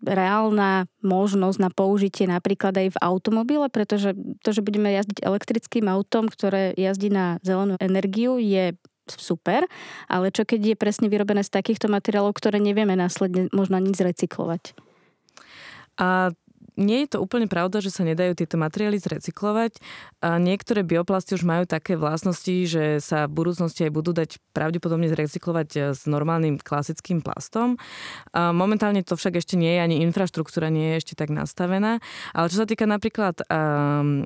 reálna 0.00 0.88
možnosť 1.04 1.58
na 1.60 1.68
použitie 1.68 2.24
napríklad 2.24 2.72
aj 2.80 2.88
v 2.96 3.00
automobile, 3.04 3.68
pretože 3.68 4.16
to, 4.40 4.56
že 4.56 4.64
budeme 4.64 4.88
jazdiť 4.96 5.20
elektrickým 5.20 5.84
autom, 5.84 6.32
ktoré 6.32 6.72
jazdí 6.80 7.12
na 7.12 7.36
zelenú 7.44 7.76
energiu, 7.76 8.40
je 8.40 8.72
super, 9.16 9.64
ale 10.10 10.28
čo 10.28 10.44
keď 10.44 10.74
je 10.74 10.76
presne 10.76 11.06
vyrobené 11.08 11.40
z 11.40 11.54
takýchto 11.54 11.88
materiálov, 11.88 12.36
ktoré 12.36 12.60
nevieme 12.60 12.92
následne 12.92 13.48
možno 13.56 13.80
ani 13.80 13.96
zrecyklovať? 13.96 14.76
A 15.98 16.30
nie 16.78 17.04
je 17.04 17.18
to 17.18 17.18
úplne 17.18 17.50
pravda, 17.50 17.82
že 17.82 17.90
sa 17.90 18.06
nedajú 18.06 18.38
tieto 18.38 18.54
materiály 18.54 19.02
zrecyklovať. 19.02 19.82
Niektoré 20.22 20.86
bioplasty 20.86 21.34
už 21.34 21.42
majú 21.42 21.66
také 21.66 21.98
vlastnosti, 21.98 22.54
že 22.70 23.02
sa 23.02 23.26
v 23.26 23.34
budúcnosti 23.42 23.90
aj 23.90 23.92
budú 23.92 24.14
dať 24.14 24.38
pravdepodobne 24.54 25.10
zrecyklovať 25.10 25.68
e, 25.74 25.78
s 25.94 26.06
normálnym 26.06 26.62
klasickým 26.62 27.18
plastom. 27.18 27.74
Momentálne 28.34 29.02
to 29.02 29.18
však 29.18 29.42
ešte 29.42 29.58
nie 29.58 29.74
je, 29.74 29.80
ani 29.82 29.96
infraštruktúra 30.06 30.70
nie 30.70 30.94
je 30.94 30.98
ešte 31.02 31.14
tak 31.18 31.34
nastavená. 31.34 31.98
Ale 32.30 32.46
čo 32.46 32.62
sa 32.62 32.66
týka 32.68 32.86
napríklad 32.86 33.42
um, 33.48 34.22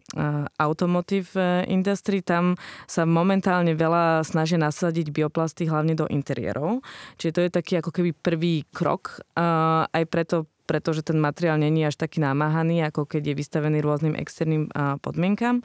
automotive 0.58 1.32
industry, 1.70 2.20
tam 2.20 2.58
sa 2.84 3.08
momentálne 3.08 3.72
veľa 3.72 4.26
snažia 4.26 4.60
nasadiť 4.60 5.14
bioplasty 5.14 5.70
hlavne 5.70 5.96
do 5.96 6.04
interiérov. 6.10 6.84
Čiže 7.16 7.32
to 7.32 7.40
je 7.40 7.50
taký 7.50 7.72
ako 7.80 7.90
keby 7.94 8.10
prvý 8.12 8.66
krok. 8.74 9.22
Uh, 9.32 9.88
aj 9.94 10.04
preto 10.10 10.36
pretože 10.72 11.04
ten 11.04 11.20
materiál 11.20 11.60
není 11.60 11.84
až 11.84 12.00
taký 12.00 12.24
námahaný, 12.24 12.88
ako 12.88 13.04
keď 13.04 13.28
je 13.28 13.34
vystavený 13.36 13.84
rôznym 13.84 14.16
externým 14.16 14.72
podmienkam. 15.04 15.60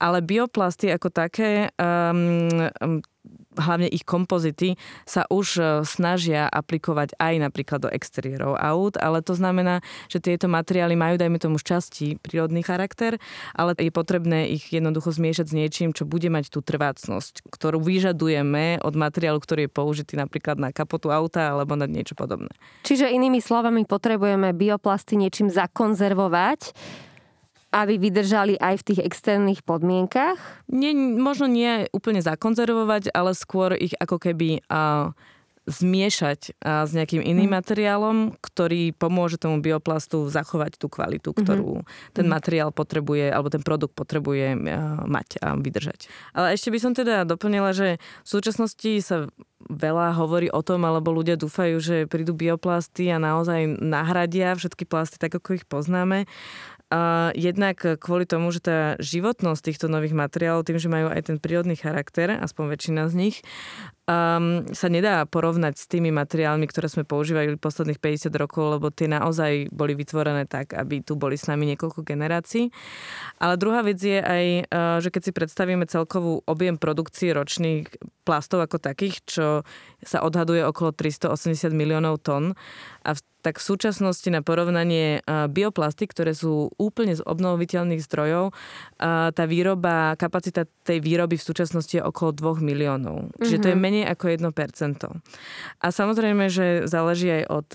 Ale 0.00 0.24
bioplasty 0.24 0.88
ako 0.88 1.12
také 1.12 1.68
um, 1.76 2.48
hlavne 3.58 3.90
ich 3.90 4.06
kompozity 4.06 4.78
sa 5.04 5.26
už 5.28 5.46
e, 5.58 5.62
snažia 5.84 6.46
aplikovať 6.46 7.18
aj 7.18 7.34
napríklad 7.42 7.84
do 7.84 7.90
exteriérov 7.90 8.56
aut, 8.56 8.94
ale 8.96 9.20
to 9.20 9.34
znamená, 9.34 9.82
že 10.06 10.22
tieto 10.22 10.46
materiály 10.46 10.94
majú, 10.94 11.18
dajme 11.18 11.38
tomu, 11.42 11.60
časti 11.60 12.16
prírodný 12.18 12.64
charakter, 12.64 13.20
ale 13.52 13.76
je 13.76 13.92
potrebné 13.92 14.48
ich 14.48 14.70
jednoducho 14.72 15.12
zmiešať 15.12 15.46
s 15.50 15.54
niečím, 15.54 15.90
čo 15.92 16.08
bude 16.08 16.30
mať 16.32 16.48
tú 16.54 16.64
trvácnosť, 16.64 17.50
ktorú 17.52 17.82
vyžadujeme 17.82 18.80
od 18.80 18.94
materiálu, 18.96 19.42
ktorý 19.42 19.68
je 19.68 19.74
použitý 19.74 20.14
napríklad 20.16 20.56
na 20.56 20.72
kapotu 20.72 21.12
auta 21.12 21.52
alebo 21.52 21.76
na 21.76 21.84
niečo 21.84 22.16
podobné. 22.16 22.50
Čiže 22.86 23.10
inými 23.12 23.42
slovami 23.42 23.84
potrebujeme 23.84 24.56
bioplasty 24.56 25.20
niečím 25.20 25.52
zakonzervovať, 25.52 26.72
aby 27.68 28.00
vydržali 28.00 28.56
aj 28.56 28.80
v 28.80 28.86
tých 28.92 29.00
externých 29.04 29.60
podmienkach? 29.64 30.40
Nie, 30.72 30.96
možno 30.96 31.44
nie 31.44 31.84
úplne 31.92 32.24
zakonzervovať, 32.24 33.12
ale 33.12 33.36
skôr 33.36 33.76
ich 33.76 33.92
ako 34.00 34.16
keby 34.16 34.64
uh, 34.72 35.12
zmiešať 35.68 36.56
uh, 36.64 36.88
s 36.88 36.96
nejakým 36.96 37.20
iným 37.20 37.52
mm. 37.52 37.56
materiálom, 37.60 38.16
ktorý 38.40 38.96
pomôže 38.96 39.36
tomu 39.36 39.60
bioplastu 39.60 40.32
zachovať 40.32 40.80
tú 40.80 40.88
kvalitu, 40.88 41.36
ktorú 41.36 41.84
mm-hmm. 41.84 42.16
ten 42.16 42.24
mhm. 42.24 42.32
materiál 42.32 42.70
potrebuje, 42.72 43.28
alebo 43.28 43.52
ten 43.52 43.60
produkt 43.60 43.92
potrebuje 43.92 44.56
uh, 44.56 45.04
mať 45.04 45.44
a 45.44 45.52
vydržať. 45.60 46.08
Ale 46.32 46.56
ešte 46.56 46.72
by 46.72 46.78
som 46.80 46.92
teda 46.96 47.28
doplnila, 47.28 47.76
že 47.76 48.00
v 48.24 48.28
súčasnosti 48.28 48.90
sa 49.04 49.28
veľa 49.68 50.16
hovorí 50.16 50.48
o 50.48 50.64
tom, 50.64 50.88
alebo 50.88 51.12
ľudia 51.12 51.36
dúfajú, 51.36 51.76
že 51.82 51.96
prídu 52.08 52.32
bioplasty 52.32 53.12
a 53.12 53.20
naozaj 53.20 53.68
nahradia 53.68 54.56
všetky 54.56 54.88
plasty 54.88 55.20
tak, 55.20 55.36
ako 55.36 55.60
ich 55.60 55.68
poznáme. 55.68 56.24
Jednak 57.36 58.00
kvôli 58.00 58.24
tomu, 58.24 58.48
že 58.48 58.64
tá 58.64 58.96
životnosť 58.96 59.60
týchto 59.60 59.86
nových 59.92 60.16
materiálov, 60.16 60.64
tým, 60.64 60.80
že 60.80 60.88
majú 60.88 61.12
aj 61.12 61.28
ten 61.28 61.36
prírodný 61.36 61.76
charakter, 61.76 62.32
aspoň 62.32 62.64
väčšina 62.72 63.02
z 63.12 63.14
nich, 63.14 63.36
um, 64.08 64.64
sa 64.72 64.88
nedá 64.88 65.28
porovnať 65.28 65.76
s 65.76 65.84
tými 65.84 66.08
materiálmi, 66.08 66.64
ktoré 66.64 66.88
sme 66.88 67.04
používali 67.04 67.60
posledných 67.60 68.00
50 68.00 68.32
rokov, 68.40 68.80
lebo 68.80 68.88
tie 68.88 69.06
naozaj 69.06 69.68
boli 69.68 69.92
vytvorené 69.92 70.48
tak, 70.48 70.72
aby 70.72 71.04
tu 71.04 71.14
boli 71.14 71.36
s 71.36 71.44
nami 71.46 71.68
niekoľko 71.76 72.00
generácií. 72.02 72.72
Ale 73.36 73.60
druhá 73.60 73.84
vec 73.84 74.00
je 74.00 74.18
aj, 74.18 74.44
uh, 74.72 74.98
že 75.04 75.12
keď 75.12 75.22
si 75.28 75.32
predstavíme 75.36 75.84
celkovú 75.84 76.40
objem 76.48 76.80
produkcie 76.80 77.36
ročných 77.36 77.92
plastov 78.24 78.64
ako 78.64 78.80
takých, 78.80 79.24
čo 79.28 79.46
sa 80.04 80.24
odhaduje 80.24 80.64
okolo 80.64 80.92
380 80.92 81.72
miliónov 81.72 82.20
tón 82.20 82.56
a 83.08 83.16
v 83.16 83.20
tak 83.38 83.62
v 83.62 83.70
súčasnosti 83.70 84.28
na 84.28 84.42
porovnanie 84.42 85.22
bioplasty, 85.24 86.10
ktoré 86.10 86.34
sú 86.34 86.74
úplne 86.74 87.14
z 87.14 87.22
obnoviteľných 87.22 88.02
zdrojov, 88.02 88.50
tá 89.32 89.44
výroba, 89.46 90.18
kapacita 90.18 90.66
tej 90.82 90.98
výroby 90.98 91.38
v 91.38 91.46
súčasnosti 91.46 91.96
je 91.96 92.02
okolo 92.02 92.34
2 92.34 92.66
miliónov. 92.66 93.30
Čiže 93.38 93.62
mm-hmm. 93.62 93.62
to 93.62 93.70
je 93.70 93.76
mhm. 93.78 93.82
menej 93.82 94.04
ako 94.10 94.24
1%. 94.36 95.80
A 95.80 95.86
samozrejme, 95.88 96.44
že 96.50 96.84
záleží 96.90 97.30
aj 97.30 97.44
od, 97.46 97.68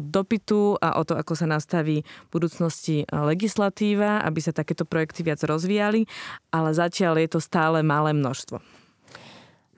od 0.00 0.04
dopytu 0.06 0.78
a 0.78 0.96
o 0.96 1.02
to, 1.02 1.18
ako 1.18 1.34
sa 1.34 1.50
nastaví 1.50 2.06
v 2.06 2.28
budúcnosti 2.30 3.04
legislatíva, 3.10 4.22
aby 4.22 4.38
sa 4.38 4.54
takéto 4.54 4.86
projekty 4.86 5.26
viac 5.26 5.42
rozvíjali, 5.42 6.06
ale 6.54 6.70
zatiaľ 6.72 7.18
je 7.20 7.28
to 7.36 7.40
stále 7.42 7.82
malé 7.82 8.14
množstvo 8.14 8.81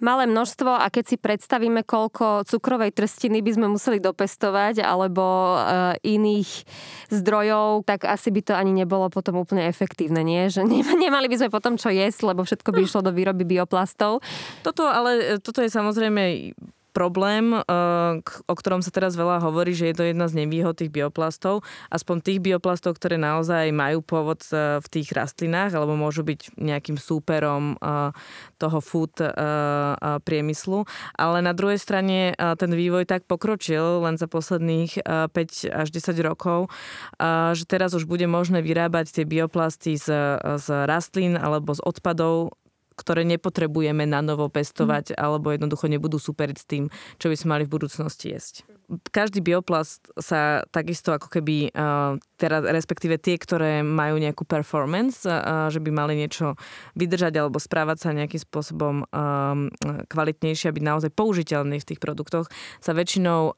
malé 0.05 0.29
množstvo 0.29 0.69
a 0.69 0.87
keď 0.93 1.05
si 1.09 1.17
predstavíme, 1.17 1.81
koľko 1.89 2.45
cukrovej 2.45 2.93
trstiny 2.93 3.41
by 3.41 3.51
sme 3.57 3.67
museli 3.73 3.97
dopestovať 4.05 4.85
alebo 4.85 5.57
e, 5.57 5.57
iných 6.05 6.51
zdrojov, 7.09 7.89
tak 7.89 8.05
asi 8.05 8.29
by 8.29 8.41
to 8.45 8.53
ani 8.53 8.77
nebolo 8.77 9.09
potom 9.09 9.41
úplne 9.41 9.65
efektívne, 9.65 10.21
nie? 10.21 10.53
Že 10.53 10.69
nemali 11.09 11.33
by 11.33 11.37
sme 11.41 11.49
potom 11.49 11.81
čo 11.81 11.89
jesť, 11.89 12.37
lebo 12.37 12.45
všetko 12.45 12.69
by 12.69 12.81
išlo 12.85 13.01
do 13.01 13.17
výroby 13.17 13.49
bioplastov. 13.49 14.21
Toto 14.61 14.85
ale, 14.85 15.41
toto 15.41 15.65
je 15.65 15.73
samozrejme 15.73 16.53
problém, 16.95 17.59
eh, 17.59 17.63
o 18.23 18.55
ktorom 18.55 18.79
sa 18.79 18.95
teraz 18.95 19.19
veľa 19.19 19.43
hovorí, 19.43 19.75
že 19.75 19.91
je 19.91 19.97
to 19.99 20.05
jedna 20.07 20.31
z 20.31 20.47
nevýhod 20.47 20.79
tých 20.79 20.95
bioplastov, 20.95 21.67
aspoň 21.91 22.17
tých 22.23 22.41
bioplastov, 22.41 22.95
ktoré 22.95 23.19
naozaj 23.19 23.75
majú 23.75 23.99
pôvod 24.01 24.41
eh, 24.55 24.79
v 24.79 24.87
tých 24.87 25.11
rastlinách 25.11 25.75
alebo 25.75 25.99
môžu 25.99 26.23
byť 26.23 26.55
nejakým 26.55 26.95
súperom 26.95 27.75
eh, 27.75 28.15
toho 28.63 28.79
food 28.79 29.19
priemyslu. 30.25 30.87
Ale 31.19 31.43
na 31.43 31.51
druhej 31.57 31.81
strane 31.81 32.37
ten 32.37 32.71
vývoj 32.71 33.09
tak 33.09 33.27
pokročil 33.27 34.05
len 34.05 34.15
za 34.21 34.31
posledných 34.31 35.03
5 35.03 35.33
až 35.75 35.89
10 35.91 36.15
rokov, 36.23 36.71
že 37.57 37.65
teraz 37.67 37.97
už 37.97 38.07
bude 38.07 38.29
možné 38.31 38.61
vyrábať 38.63 39.11
tie 39.11 39.25
bioplasty 39.27 39.99
z, 39.99 40.39
z 40.39 40.67
rastlín 40.87 41.35
alebo 41.35 41.75
z 41.75 41.83
odpadov 41.83 42.55
ktoré 42.95 43.27
nepotrebujeme 43.27 44.07
na 44.07 44.23
novo 44.23 44.51
pestovať, 44.51 45.15
mm. 45.15 45.17
alebo 45.19 45.51
jednoducho 45.55 45.87
nebudú 45.91 46.19
superiť 46.19 46.57
s 46.57 46.67
tým, 46.67 46.85
čo 47.19 47.31
by 47.31 47.37
sme 47.39 47.49
mali 47.59 47.65
v 47.67 47.75
budúcnosti 47.75 48.31
jesť 48.35 48.74
každý 49.11 49.41
bioplast 49.41 50.11
sa 50.21 50.65
takisto 50.71 51.15
ako 51.15 51.29
keby, 51.29 51.71
teda 52.39 52.57
respektíve 52.71 53.17
tie, 53.21 53.39
ktoré 53.39 53.81
majú 53.85 54.19
nejakú 54.19 54.43
performance, 54.43 55.25
že 55.71 55.81
by 55.81 55.91
mali 55.93 56.19
niečo 56.19 56.59
vydržať 56.99 57.35
alebo 57.39 57.63
správať 57.63 57.99
sa 58.05 58.17
nejakým 58.17 58.43
spôsobom 58.43 59.07
kvalitnejšie, 60.09 60.71
aby 60.71 60.81
naozaj 60.83 61.11
použiteľný 61.15 61.81
v 61.81 61.89
tých 61.95 62.01
produktoch, 62.01 62.51
sa 62.81 62.93
väčšinou, 62.93 63.57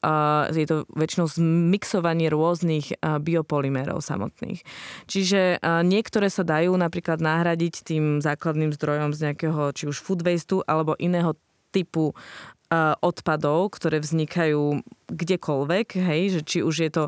je 0.52 0.66
to 0.66 0.86
väčšinou 0.92 1.26
zmixovanie 1.28 2.30
rôznych 2.30 2.96
biopolymerov 3.02 4.00
samotných. 4.04 4.62
Čiže 5.06 5.62
niektoré 5.84 6.28
sa 6.28 6.44
dajú 6.44 6.74
napríklad 6.74 7.18
nahradiť 7.18 7.74
tým 7.86 8.04
základným 8.22 8.70
zdrojom 8.74 9.16
z 9.16 9.30
nejakého 9.30 9.72
či 9.74 9.88
už 9.90 9.98
food 10.00 10.22
wasteu 10.22 10.62
alebo 10.64 10.94
iného 10.96 11.34
typu 11.74 12.16
odpadov, 13.00 13.74
ktoré 13.78 14.02
vznikajú 14.02 14.82
kdekoľvek, 15.06 16.02
hej, 16.02 16.22
že 16.34 16.40
či 16.42 16.58
už 16.66 16.76
je 16.82 16.90
to 16.90 17.04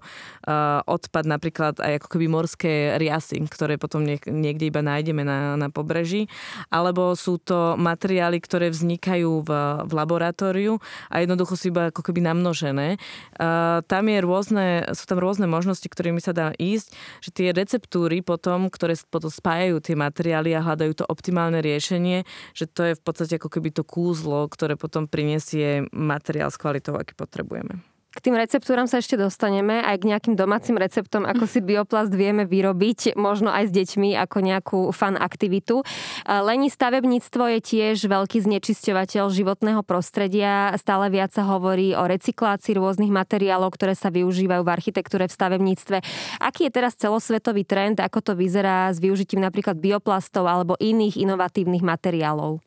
odpad 0.87 1.27
napríklad 1.27 1.83
aj 1.83 1.99
ako 1.99 2.09
keby 2.15 2.27
morské 2.31 2.95
riasy, 2.95 3.43
ktoré 3.51 3.75
potom 3.75 4.07
niek- 4.07 4.31
niekde 4.31 4.71
iba 4.71 4.87
nájdeme 4.87 5.27
na, 5.27 5.59
na 5.59 5.67
pobreží, 5.67 6.31
alebo 6.71 7.19
sú 7.19 7.43
to 7.43 7.75
materiály, 7.75 8.39
ktoré 8.39 8.71
vznikajú 8.71 9.43
v, 9.43 9.51
v 9.83 9.93
laboratóriu 9.99 10.79
a 11.11 11.27
jednoducho 11.27 11.59
sú 11.59 11.75
iba 11.75 11.91
ako 11.91 12.07
keby 12.07 12.23
namnožené. 12.23 13.03
Tam 13.83 14.05
je 14.07 14.19
rôzne, 14.23 14.67
sú 14.95 15.05
tam 15.11 15.19
rôzne 15.19 15.51
možnosti, 15.51 15.91
ktorými 15.91 16.23
sa 16.23 16.31
dá 16.31 16.55
ísť, 16.55 16.95
že 17.19 17.35
tie 17.35 17.49
receptúry 17.51 18.23
potom, 18.23 18.71
ktoré 18.71 18.95
potom 19.11 19.27
spájajú 19.27 19.83
tie 19.83 19.99
materiály 19.99 20.55
a 20.55 20.63
hľadajú 20.63 21.03
to 21.03 21.05
optimálne 21.11 21.59
riešenie, 21.59 22.23
že 22.55 22.71
to 22.71 22.87
je 22.87 22.93
v 22.95 23.03
podstate 23.03 23.43
ako 23.43 23.51
keby 23.51 23.75
to 23.75 23.83
kúzlo, 23.83 24.47
ktoré 24.47 24.79
potom 24.79 25.11
prinesie 25.49 25.89
materiál 25.97 26.53
s 26.53 26.61
kvalitou, 26.61 27.01
aký 27.01 27.17
potrebujeme. 27.17 27.81
K 28.09 28.25
tým 28.25 28.41
receptúram 28.41 28.91
sa 28.91 28.99
ešte 28.99 29.15
dostaneme, 29.15 29.79
aj 29.79 30.03
k 30.03 30.09
nejakým 30.11 30.35
domácim 30.35 30.75
receptom, 30.75 31.23
ako 31.23 31.47
si 31.47 31.63
bioplast 31.63 32.11
vieme 32.11 32.49
vyrobiť, 32.51 33.15
možno 33.15 33.53
aj 33.53 33.71
s 33.71 33.73
deťmi 33.73 34.19
ako 34.19 34.37
nejakú 34.43 34.81
fan 34.91 35.15
aktivitu. 35.15 35.87
Lení 36.27 36.67
stavebníctvo 36.67 37.43
je 37.55 37.61
tiež 37.63 38.11
veľký 38.11 38.43
znečisťovateľ 38.43 39.25
životného 39.31 39.87
prostredia. 39.87 40.75
Stále 40.81 41.15
viac 41.15 41.31
sa 41.31 41.47
hovorí 41.47 41.95
o 41.95 42.03
recyklácii 42.11 42.75
rôznych 42.81 43.13
materiálov, 43.13 43.71
ktoré 43.77 43.95
sa 43.95 44.11
využívajú 44.11 44.67
v 44.67 44.73
architektúre, 44.73 45.31
v 45.31 45.37
stavebníctve. 45.39 45.97
Aký 46.43 46.67
je 46.67 46.75
teraz 46.75 46.99
celosvetový 46.99 47.63
trend, 47.63 48.03
ako 48.03 48.19
to 48.25 48.33
vyzerá 48.35 48.91
s 48.91 48.99
využitím 48.99 49.47
napríklad 49.47 49.79
bioplastov 49.79 50.43
alebo 50.49 50.75
iných 50.81 51.23
inovatívnych 51.23 51.87
materiálov? 51.87 52.67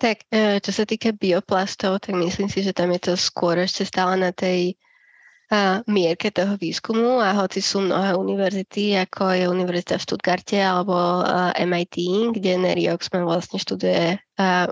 Tak, 0.00 0.24
e, 0.32 0.64
čo 0.64 0.72
sa 0.72 0.88
týka 0.88 1.12
bioplastov, 1.12 2.00
tak 2.00 2.16
myslím 2.16 2.48
si, 2.48 2.64
že 2.64 2.72
tam 2.72 2.88
je 2.96 3.12
to 3.12 3.14
skôr 3.20 3.60
ešte 3.60 3.84
stále 3.84 4.16
na 4.16 4.32
tej 4.32 4.80
mierke 5.90 6.30
toho 6.30 6.54
výskumu 6.54 7.18
a 7.18 7.34
hoci 7.34 7.58
sú 7.58 7.82
mnohé 7.82 8.14
univerzity, 8.14 8.94
ako 9.02 9.34
je 9.34 9.50
Univerzita 9.50 9.98
v 9.98 10.06
Stuttgarte 10.06 10.62
alebo 10.62 10.94
MIT, 11.58 11.96
kde 12.38 12.54
Nery 12.54 12.86
Oxman 12.86 13.26
vlastne 13.26 13.58
študuje 13.58 14.14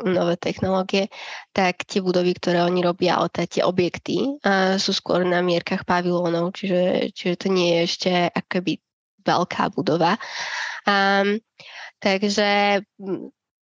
nové 0.06 0.34
technológie, 0.38 1.10
tak 1.50 1.82
tie 1.82 1.98
budovy, 1.98 2.38
ktoré 2.38 2.62
oni 2.62 2.86
robia, 2.86 3.18
ale 3.18 3.26
tie 3.34 3.66
objekty 3.66 4.38
sú 4.78 4.90
skôr 4.94 5.26
na 5.26 5.42
mierkach 5.42 5.82
pavilónov, 5.82 6.54
čiže, 6.54 7.10
čiže 7.10 7.34
to 7.42 7.46
nie 7.50 7.74
je 7.74 7.80
ešte 7.82 8.10
akoby 8.30 8.78
veľká 9.26 9.74
budova. 9.74 10.14
Um, 10.86 11.42
takže 11.98 12.80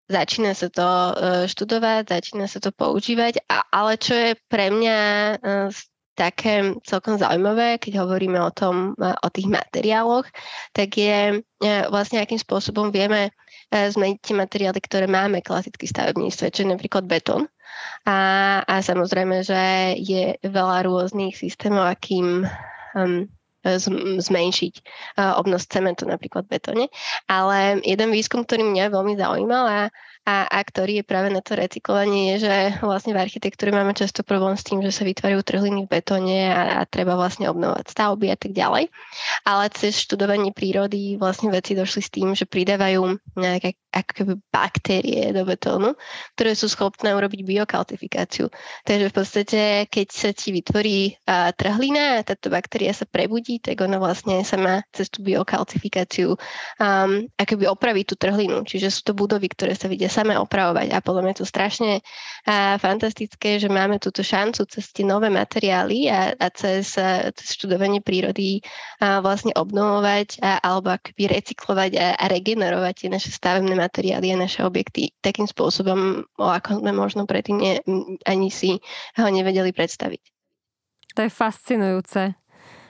začína 0.06 0.54
sa 0.54 0.68
to 0.70 0.86
e, 0.86 1.12
študovať, 1.50 2.10
začína 2.10 2.46
sa 2.46 2.62
to 2.62 2.70
používať, 2.70 3.42
ale 3.50 3.98
čo 3.98 4.14
je 4.14 4.30
pre 4.46 4.70
mňa 4.70 4.98
e, 4.98 5.34
také 6.16 6.72
celkom 6.86 7.20
zaujímavé, 7.20 7.76
keď 7.76 8.06
hovoríme 8.06 8.40
o 8.40 8.54
tom, 8.54 8.94
e, 8.96 9.12
o 9.12 9.28
tých 9.28 9.50
materiáloch, 9.50 10.26
tak 10.72 10.96
je 10.96 11.42
vlastne 11.90 12.20
akým 12.20 12.38
spôsobom 12.38 12.92
vieme 12.92 13.32
zmeniť 13.72 14.18
tie 14.22 14.34
materiály, 14.36 14.78
ktoré 14.78 15.10
máme 15.10 15.42
klasicky 15.42 15.90
stavebníctve, 15.90 16.52
čo 16.54 16.62
je 16.62 16.70
napríklad 16.70 17.08
betón. 17.08 17.50
A, 18.06 18.18
a 18.62 18.74
samozrejme, 18.78 19.42
že 19.42 19.96
je 19.98 20.38
veľa 20.46 20.86
rôznych 20.86 21.34
systémov, 21.34 21.88
akým 21.90 22.46
um, 22.94 23.26
zmenšiť 24.22 24.74
obnos 25.38 25.66
cementu 25.66 26.06
napríklad 26.06 26.46
v 26.46 26.58
betóne. 26.58 26.86
Ale 27.26 27.82
jeden 27.82 28.14
výskum, 28.14 28.46
ktorý 28.46 28.62
mňa 28.62 28.94
veľmi 28.94 29.18
zaujímal 29.18 29.64
a 29.66 29.80
a, 30.26 30.50
a 30.50 30.60
ktorý 30.66 31.00
je 31.00 31.04
práve 31.06 31.30
na 31.30 31.38
to 31.38 31.54
recyklovanie, 31.54 32.34
je, 32.34 32.50
že 32.50 32.54
vlastne 32.82 33.14
v 33.14 33.22
architektúre 33.22 33.70
máme 33.70 33.94
často 33.94 34.26
problém 34.26 34.58
s 34.58 34.66
tým, 34.66 34.82
že 34.82 34.90
sa 34.90 35.06
vytvárajú 35.06 35.46
trhliny 35.46 35.86
v 35.86 35.92
betóne 36.02 36.50
a, 36.50 36.82
a 36.82 36.90
treba 36.90 37.14
vlastne 37.14 37.46
obnovať 37.46 37.94
stavby 37.94 38.34
a 38.34 38.36
tak 38.36 38.50
ďalej. 38.50 38.90
Ale 39.46 39.64
cez 39.70 40.02
študovanie 40.02 40.50
prírody 40.50 41.14
vlastne 41.14 41.54
veci 41.54 41.78
došli 41.78 42.02
s 42.02 42.10
tým, 42.10 42.34
že 42.34 42.50
pridávajú 42.50 43.22
nejaké 43.38 43.78
ako 43.94 44.12
keby 44.12 44.34
baktérie 44.52 45.32
do 45.32 45.46
betónu, 45.48 45.96
ktoré 46.36 46.52
sú 46.52 46.68
schopné 46.68 47.16
urobiť 47.16 47.40
biokaltifikáciu. 47.46 48.52
Takže 48.84 49.06
v 49.08 49.14
podstate, 49.14 49.60
keď 49.88 50.08
sa 50.12 50.30
ti 50.36 50.52
vytvorí 50.52 51.16
uh, 51.16 51.54
trhlina 51.56 52.20
a 52.20 52.26
táto 52.26 52.52
baktéria 52.52 52.92
sa 52.92 53.08
prebudí, 53.08 53.56
tak 53.56 53.80
ona 53.80 53.96
vlastne 53.96 54.44
sa 54.44 54.60
má 54.60 54.84
cez 54.92 55.08
tú 55.08 55.24
biokaltifikáciu 55.24 56.36
um, 56.36 57.24
akoby 57.40 57.64
opraviť 57.64 58.04
tú 58.12 58.14
trhlinu. 58.20 58.66
Čiže 58.68 58.92
sú 58.92 59.00
to 59.08 59.12
budovy, 59.16 59.48
ktoré 59.48 59.72
sa 59.72 59.88
vidia 59.88 60.12
samé 60.16 60.40
opravovať. 60.40 60.96
A 60.96 61.04
podľa 61.04 61.22
mňa 61.22 61.32
je 61.36 61.40
to 61.44 61.48
strašne 61.48 61.92
uh, 62.00 62.80
fantastické, 62.80 63.60
že 63.60 63.68
máme 63.68 64.00
túto 64.00 64.24
šancu 64.24 64.64
cez 64.72 64.88
tie 64.96 65.04
nové 65.04 65.28
materiály 65.28 66.08
a, 66.08 66.32
a 66.32 66.48
cez, 66.48 66.96
uh, 66.96 67.28
cez 67.36 67.52
študovanie 67.52 68.00
prírody 68.00 68.64
uh, 68.64 69.20
vlastne 69.20 69.52
obnovovať 69.52 70.40
a, 70.40 70.64
alebo 70.64 70.96
akoby 70.96 71.28
recyklovať 71.28 71.92
a, 72.00 72.06
a 72.16 72.24
regenerovať 72.32 72.94
tie 73.04 73.08
naše 73.12 73.28
stavebné 73.28 73.76
materiály 73.76 74.32
a 74.32 74.40
naše 74.40 74.64
objekty 74.64 75.12
takým 75.20 75.44
spôsobom, 75.44 76.24
o 76.40 76.46
ako 76.48 76.80
sme 76.80 76.96
možno 76.96 77.28
predtým 77.28 77.60
ne, 77.60 77.72
ani 78.24 78.48
si 78.48 78.80
ho 79.20 79.28
nevedeli 79.28 79.76
predstaviť. 79.76 80.22
To 81.16 81.24
je 81.24 81.32
fascinujúce. 81.32 82.45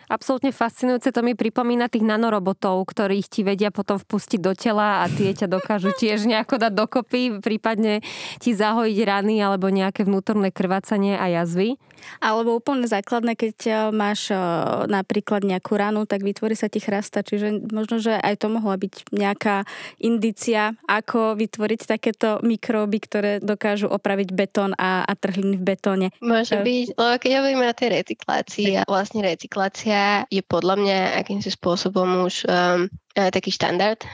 Absolútne 0.06 0.54
fascinujúce, 0.54 1.10
to 1.10 1.18
mi 1.26 1.34
pripomína 1.34 1.90
tých 1.90 2.06
nanorobotov, 2.06 2.78
ktorých 2.86 3.26
ti 3.26 3.42
vedia 3.42 3.74
potom 3.74 3.98
vpustiť 3.98 4.38
do 4.38 4.54
tela 4.54 5.02
a 5.02 5.10
tie 5.10 5.34
ťa 5.34 5.50
dokážu 5.50 5.90
tiež 5.90 6.30
nejako 6.30 6.62
dať 6.62 6.72
dokopy, 6.78 7.42
prípadne 7.42 8.06
ti 8.38 8.54
zahojiť 8.54 8.98
rany 9.02 9.42
alebo 9.42 9.66
nejaké 9.66 10.06
vnútorné 10.06 10.54
krvácanie 10.54 11.18
a 11.18 11.42
jazvy. 11.42 11.74
Alebo 12.22 12.56
úplne 12.56 12.88
základné, 12.88 13.36
keď 13.36 13.56
e, 13.66 13.72
máš 13.92 14.32
e, 14.32 14.38
napríklad 14.86 15.44
nejakú 15.44 15.76
ranu, 15.76 16.04
tak 16.04 16.22
vytvorí 16.22 16.56
sa 16.56 16.70
ti 16.70 16.82
chrasta, 16.82 17.26
čiže 17.26 17.68
možno, 17.70 18.00
že 18.00 18.16
aj 18.16 18.42
to 18.42 18.46
mohla 18.52 18.76
byť 18.76 19.12
nejaká 19.12 19.66
indícia, 20.00 20.74
ako 20.86 21.36
vytvoriť 21.36 21.80
takéto 21.86 22.40
mikróby, 22.42 22.98
ktoré 23.02 23.32
dokážu 23.38 23.88
opraviť 23.90 24.28
betón 24.32 24.72
a, 24.76 25.04
a 25.04 25.12
trhliny 25.16 25.60
v 25.60 25.64
betóne. 25.64 26.08
Môže 26.20 26.58
byť, 26.60 26.86
lebo 26.96 27.14
keď 27.20 27.30
hovoríme 27.40 27.64
o 27.66 27.74
tej 27.76 27.88
recyklácii, 28.02 28.86
vlastne 28.86 29.20
recyklácia 29.24 30.26
je 30.30 30.42
podľa 30.44 30.74
mňa 30.78 30.98
akýmsi 31.22 31.50
spôsobom 31.54 32.26
už 32.26 32.46
um, 32.46 32.90
taký 33.16 33.48
štandard. 33.48 34.04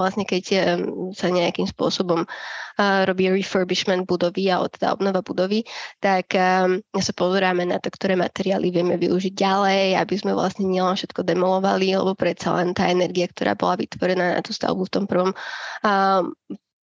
Vlastne 0.00 0.24
keď 0.24 0.44
um, 0.80 1.12
sa 1.12 1.28
nejakým 1.28 1.68
spôsobom 1.68 2.24
uh, 2.24 3.02
robí 3.04 3.28
refurbishment 3.28 4.06
budovy 4.06 4.48
alebo 4.48 4.72
teda 4.72 4.94
obnova 4.94 5.20
budovy, 5.20 5.66
tak 5.98 6.30
sa 6.94 7.12
pozeráme 7.12 7.66
na 7.66 7.82
to, 7.82 7.90
ktoré 7.90 8.14
materiály 8.14 8.70
vieme 8.70 8.94
využiť 8.94 9.34
ďalej, 9.34 9.98
aby 9.98 10.14
sme 10.14 10.32
vlastne 10.32 10.70
nielen 10.70 10.94
všetko 10.94 11.26
demolovali, 11.26 11.90
lebo 11.98 12.14
predsa 12.14 12.54
len 12.54 12.72
tá 12.72 12.86
energia, 12.86 13.26
ktorá 13.26 13.58
bola 13.58 13.74
vytvorená 13.76 14.38
na 14.38 14.40
tú 14.40 14.54
stavbu 14.54 14.86
v 14.86 14.92
tom 14.94 15.04
prvom 15.10 15.34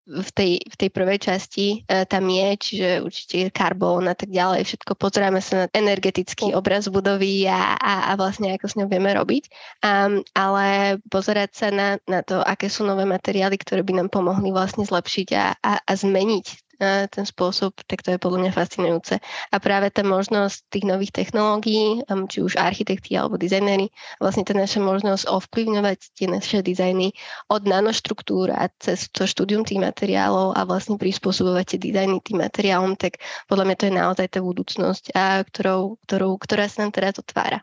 v 0.05 0.29
tej, 0.31 0.51
v 0.61 0.75
tej 0.77 0.89
prvej 0.93 1.17
časti 1.17 1.81
e, 1.81 2.05
tam 2.05 2.29
je, 2.29 2.47
čiže 2.57 2.89
určite 3.01 3.37
karbón 3.49 4.05
a 4.05 4.13
tak 4.13 4.29
ďalej, 4.29 4.69
všetko 4.69 4.93
pozeráme 4.93 5.41
sa 5.41 5.65
na 5.65 5.67
energetický 5.73 6.53
obraz 6.53 6.85
budovy 6.85 7.49
a, 7.49 7.73
a, 7.73 7.93
a 8.09 8.11
vlastne 8.13 8.53
ako 8.53 8.65
s 8.69 8.77
ňou 8.77 8.87
vieme 8.87 9.09
robiť, 9.17 9.49
um, 9.81 10.21
ale 10.37 10.97
pozerať 11.09 11.49
sa 11.57 11.67
na, 11.73 11.97
na 12.05 12.21
to, 12.21 12.37
aké 12.45 12.69
sú 12.69 12.85
nové 12.85 13.09
materiály, 13.09 13.57
ktoré 13.57 13.81
by 13.81 14.05
nám 14.05 14.09
pomohli 14.13 14.53
vlastne 14.53 14.85
zlepšiť 14.85 15.27
a, 15.33 15.57
a, 15.57 15.73
a 15.81 15.91
zmeniť 15.97 16.64
ten 16.81 17.25
spôsob, 17.25 17.75
tak 17.87 18.03
to 18.03 18.15
je 18.15 18.19
podľa 18.19 18.47
mňa 18.47 18.51
fascinujúce. 18.51 19.19
A 19.51 19.55
práve 19.59 19.91
tá 19.91 20.03
možnosť 20.03 20.67
tých 20.71 20.85
nových 20.87 21.11
technológií, 21.15 22.03
či 22.05 22.37
už 22.41 22.59
architekti 22.59 23.15
alebo 23.15 23.39
dizajnéri, 23.39 23.91
vlastne 24.19 24.47
tá 24.47 24.53
naša 24.55 24.79
možnosť 24.83 25.27
ovplyvňovať 25.29 25.99
tie 26.15 26.27
naše 26.31 26.59
dizajny 26.63 27.11
od 27.51 27.67
nanoštruktúr 27.67 28.51
a 28.53 28.71
cez 28.79 29.11
to 29.11 29.27
štúdium 29.27 29.67
tých 29.67 29.81
materiálov 29.81 30.55
a 30.55 30.61
vlastne 30.63 30.95
prispôsobovať 30.95 31.75
tie 31.75 31.79
dizajny 31.91 32.21
tým 32.23 32.41
materiálom, 32.43 32.95
tak 32.95 33.19
podľa 33.45 33.65
mňa 33.67 33.75
to 33.75 33.85
je 33.87 33.93
naozaj 33.93 34.27
tá 34.31 34.39
budúcnosť, 34.41 35.15
a 35.15 35.43
ktorou, 35.43 35.99
ktorou, 36.05 36.39
ktorá 36.39 36.69
sa 36.71 36.85
nám 36.85 36.95
teraz 36.95 37.17
otvára. 37.19 37.61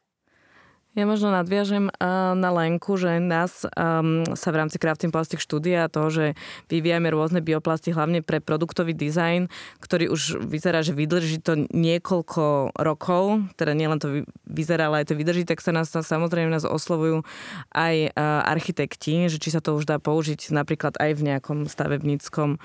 Ja 0.92 1.09
možno 1.09 1.33
nadviažem 1.33 1.88
na 2.37 2.50
Lenku, 2.52 3.00
že 3.00 3.16
nás 3.16 3.64
um, 3.64 4.28
sa 4.37 4.52
v 4.52 4.61
rámci 4.61 4.76
Crafting 4.76 5.09
Plastic 5.09 5.40
štúdia 5.40 5.88
toho, 5.88 6.12
že 6.12 6.24
vyvíjame 6.68 7.09
rôzne 7.09 7.40
bioplasty 7.40 7.96
hlavne 7.96 8.20
pre 8.20 8.44
produktový 8.44 8.92
dizajn, 8.92 9.48
ktorý 9.81 10.12
už 10.12 10.44
vyzerá, 10.44 10.85
že 10.85 10.92
vydrží 10.92 11.40
to 11.40 11.64
niekoľko 11.72 12.76
rokov, 12.76 13.40
teda 13.57 13.72
nielen 13.72 14.05
to 14.05 14.28
vyzerá, 14.44 14.92
ale 14.92 15.00
aj 15.00 15.09
to 15.09 15.16
vydrží, 15.16 15.48
tak 15.48 15.64
sa 15.64 15.72
nás 15.72 15.88
samozrejme 15.88 16.52
nás 16.52 16.68
oslovujú 16.68 17.24
aj 17.72 18.12
architekti, 18.44 19.33
že 19.33 19.40
či 19.40 19.48
sa 19.48 19.64
to 19.64 19.72
už 19.72 19.88
dá 19.88 19.96
použiť 19.96 20.52
napríklad 20.52 21.00
aj 21.00 21.16
v 21.16 21.24
nejakom 21.24 21.72
stavebníckom 21.72 22.61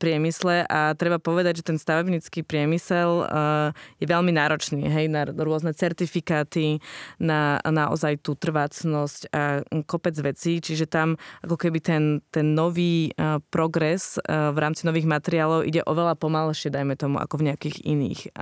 priemysle 0.00 0.64
a 0.64 0.96
treba 0.96 1.20
povedať, 1.20 1.60
že 1.60 1.68
ten 1.68 1.76
stavebnícky 1.76 2.40
priemysel 2.40 3.28
je 4.00 4.06
veľmi 4.08 4.32
náročný 4.32 4.88
hej, 4.88 5.12
na 5.12 5.28
rôzne 5.28 5.76
certifikáty, 5.76 6.80
na 7.20 7.60
naozaj 7.62 8.24
tú 8.24 8.32
trvácnosť 8.32 9.28
a 9.30 9.60
kopec 9.84 10.16
vecí, 10.24 10.64
čiže 10.64 10.88
tam 10.88 11.20
ako 11.44 11.60
keby 11.60 11.78
ten, 11.84 12.24
ten 12.32 12.56
nový 12.56 13.12
progres 13.52 14.16
v 14.26 14.58
rámci 14.58 14.88
nových 14.88 15.04
materiálov 15.04 15.68
ide 15.68 15.84
oveľa 15.84 16.16
pomalšie, 16.16 16.72
dajme 16.72 16.96
tomu, 16.96 17.20
ako 17.20 17.44
v 17.44 17.52
nejakých 17.52 17.84
iných, 17.84 18.32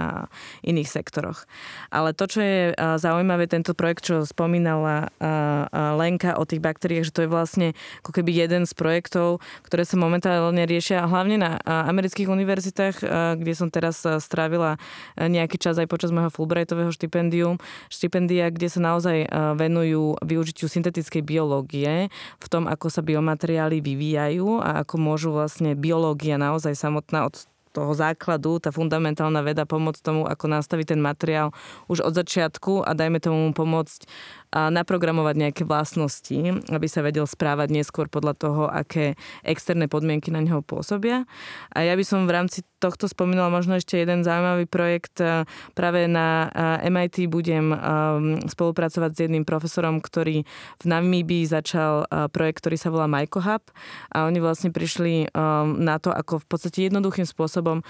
iných 0.62 0.88
sektoroch. 0.88 1.44
Ale 1.90 2.14
to, 2.14 2.30
čo 2.30 2.38
je 2.38 2.58
zaujímavé, 2.78 3.50
tento 3.50 3.74
projekt, 3.74 4.06
čo 4.06 4.22
spomínala 4.22 5.10
Lenka 5.98 6.38
o 6.38 6.46
tých 6.46 6.62
baktériách, 6.62 7.10
že 7.10 7.14
to 7.14 7.24
je 7.26 7.30
vlastne 7.34 7.68
ako 8.06 8.22
keby 8.22 8.30
jeden 8.46 8.62
z 8.62 8.72
projektov, 8.78 9.42
ktoré 9.66 9.82
sa 9.82 9.98
momentálne 9.98 10.62
riešia 10.62 11.08
hlavne 11.16 11.40
na 11.40 11.56
amerických 11.64 12.28
univerzitách, 12.28 12.96
kde 13.40 13.52
som 13.56 13.72
teraz 13.72 14.04
strávila 14.20 14.76
nejaký 15.16 15.56
čas 15.56 15.80
aj 15.80 15.88
počas 15.88 16.12
môjho 16.12 16.28
Fulbrightového 16.28 16.92
štipendium, 16.92 17.56
štipendia, 17.88 18.52
kde 18.52 18.68
sa 18.68 18.84
naozaj 18.84 19.24
venujú 19.56 20.20
využitiu 20.20 20.68
syntetickej 20.68 21.24
biológie 21.24 22.12
v 22.36 22.46
tom, 22.52 22.68
ako 22.68 22.92
sa 22.92 23.00
biomateriály 23.00 23.80
vyvíjajú 23.80 24.60
a 24.60 24.84
ako 24.84 25.00
môžu 25.00 25.32
vlastne 25.32 25.72
biológia 25.72 26.36
naozaj 26.36 26.76
samotná 26.76 27.32
od 27.32 27.48
toho 27.76 27.92
základu, 27.92 28.56
tá 28.56 28.72
fundamentálna 28.72 29.44
veda 29.44 29.68
pomôcť 29.68 30.00
tomu, 30.00 30.24
ako 30.24 30.48
nastaviť 30.48 30.96
ten 30.96 31.00
materiál 31.04 31.52
už 31.92 32.00
od 32.08 32.16
začiatku 32.16 32.80
a 32.80 32.96
dajme 32.96 33.20
tomu 33.20 33.52
pomôcť 33.52 34.08
naprogramovať 34.56 35.34
nejaké 35.36 35.62
vlastnosti, 35.68 36.64
aby 36.72 36.86
sa 36.88 37.04
vedel 37.04 37.28
správať 37.28 37.68
neskôr 37.76 38.08
podľa 38.08 38.34
toho, 38.40 38.62
aké 38.72 39.12
externé 39.44 39.84
podmienky 39.84 40.32
na 40.32 40.40
neho 40.40 40.64
pôsobia. 40.64 41.28
A 41.76 41.84
ja 41.84 41.92
by 41.92 42.04
som 42.06 42.24
v 42.24 42.32
rámci 42.32 42.64
tohto 42.80 43.08
spomínala 43.08 43.48
možno 43.48 43.76
ešte 43.76 43.96
jeden 43.96 44.20
zaujímavý 44.20 44.68
projekt. 44.68 45.20
Práve 45.72 46.08
na 46.08 46.52
MIT 46.84 47.28
budem 47.28 47.72
spolupracovať 48.48 49.10
s 49.16 49.22
jedným 49.28 49.48
profesorom, 49.48 50.00
ktorý 50.00 50.44
v 50.80 50.84
Namíbii 50.84 51.48
začal 51.48 52.04
projekt, 52.32 52.64
ktorý 52.64 52.76
sa 52.76 52.92
volá 52.92 53.08
Hub. 53.16 53.64
a 54.12 54.28
oni 54.28 54.38
vlastne 54.40 54.72
prišli 54.72 55.32
na 55.80 55.96
to, 56.00 56.12
ako 56.12 56.40
v 56.44 56.46
podstate 56.46 56.78
jednoduchým 56.88 57.24
spôsobom 57.24 57.80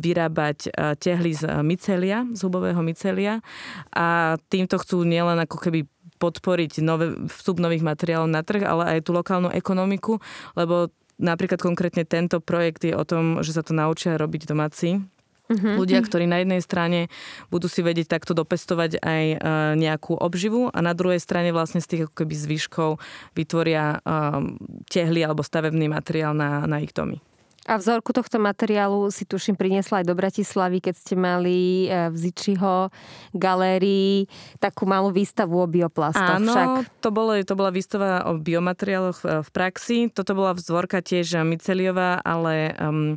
vyrábať 0.00 0.72
tehly 1.00 1.36
z 1.36 1.44
mycelia, 1.60 2.24
z 2.32 2.40
hubového 2.44 2.80
mycelia 2.80 3.44
a 3.92 4.40
týmto 4.48 4.80
chcú 4.80 5.04
nielen 5.04 5.36
ako 5.36 5.60
keby 5.60 5.84
podporiť 6.24 6.80
nové, 6.80 7.12
vstup 7.28 7.60
nových 7.60 7.84
materiálov 7.84 8.32
na 8.32 8.40
trh, 8.40 8.64
ale 8.64 8.96
aj 8.96 9.04
tú 9.04 9.12
lokálnu 9.12 9.52
ekonomiku, 9.52 10.16
lebo 10.56 10.88
napríklad 11.20 11.60
konkrétne 11.60 12.08
tento 12.08 12.40
projekt 12.40 12.88
je 12.88 12.96
o 12.96 13.04
tom, 13.04 13.44
že 13.44 13.52
sa 13.52 13.60
to 13.60 13.76
naučia 13.76 14.16
robiť 14.16 14.48
domáci 14.48 15.04
Uh-huh. 15.44 15.76
Ľudia, 15.76 16.00
ktorí 16.00 16.24
na 16.24 16.40
jednej 16.40 16.64
strane 16.64 17.12
budú 17.52 17.68
si 17.68 17.84
vedieť 17.84 18.16
takto 18.16 18.32
dopestovať 18.32 18.96
aj 18.96 19.24
uh, 19.36 19.38
nejakú 19.76 20.16
obživu 20.16 20.72
a 20.72 20.80
na 20.80 20.96
druhej 20.96 21.20
strane 21.20 21.52
vlastne 21.52 21.84
z 21.84 21.88
tých 21.92 22.02
ako 22.08 22.24
keby 22.24 22.32
zvyškov 22.32 22.90
vytvoria 23.36 24.00
um, 24.08 24.56
tehly 24.88 25.20
alebo 25.20 25.44
stavebný 25.44 25.92
materiál 25.92 26.32
na, 26.32 26.64
na 26.64 26.80
ich 26.80 26.96
domy. 26.96 27.20
A 27.64 27.80
vzorku 27.80 28.12
tohto 28.12 28.36
materiálu 28.36 29.08
si 29.08 29.24
tuším 29.24 29.56
priniesla 29.56 30.04
aj 30.04 30.06
do 30.06 30.12
Bratislavy, 30.12 30.84
keď 30.84 30.94
ste 31.00 31.14
mali 31.16 31.88
e, 31.88 32.12
v 32.12 32.16
Zičiho 32.16 32.92
galérii 33.32 34.28
takú 34.60 34.84
malú 34.84 35.08
výstavu 35.08 35.64
o 35.64 35.66
bioplastoch. 35.68 36.44
Áno, 36.44 36.52
však. 36.52 37.00
To, 37.00 37.08
bolo, 37.08 37.32
to 37.40 37.56
bola 37.56 37.72
výstava 37.72 38.28
o 38.28 38.36
biomateriáloch 38.36 39.48
v 39.48 39.48
praxi. 39.48 40.12
Toto 40.12 40.36
bola 40.36 40.52
vzorka 40.52 41.00
tiež 41.00 41.40
miceliová, 41.48 42.20
ale 42.20 42.76
um, 42.76 43.16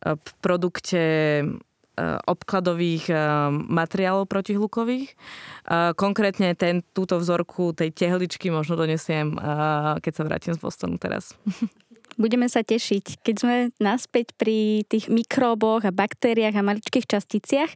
v 0.00 0.30
produkte 0.40 1.02
e, 1.40 1.44
obkladových 2.24 3.12
e, 3.12 3.16
materiálov 3.68 4.24
protihlukových. 4.24 5.12
Konkrétne 5.96 6.52
ten, 6.56 6.84
túto 6.92 7.16
vzorku 7.16 7.72
tej 7.72 7.88
tehličky 7.88 8.52
možno 8.52 8.76
donesiem, 8.76 9.32
keď 9.96 10.12
sa 10.12 10.22
vrátim 10.28 10.52
z 10.52 10.60
Bostonu 10.60 11.00
teraz. 11.00 11.32
Budeme 12.14 12.46
sa 12.46 12.62
tešiť. 12.62 13.26
Keď 13.26 13.34
sme 13.34 13.56
naspäť 13.82 14.38
pri 14.38 14.86
tých 14.86 15.10
mikróboch 15.10 15.82
a 15.82 15.90
baktériách 15.90 16.54
a 16.54 16.62
maličkých 16.62 17.10
časticiach, 17.10 17.70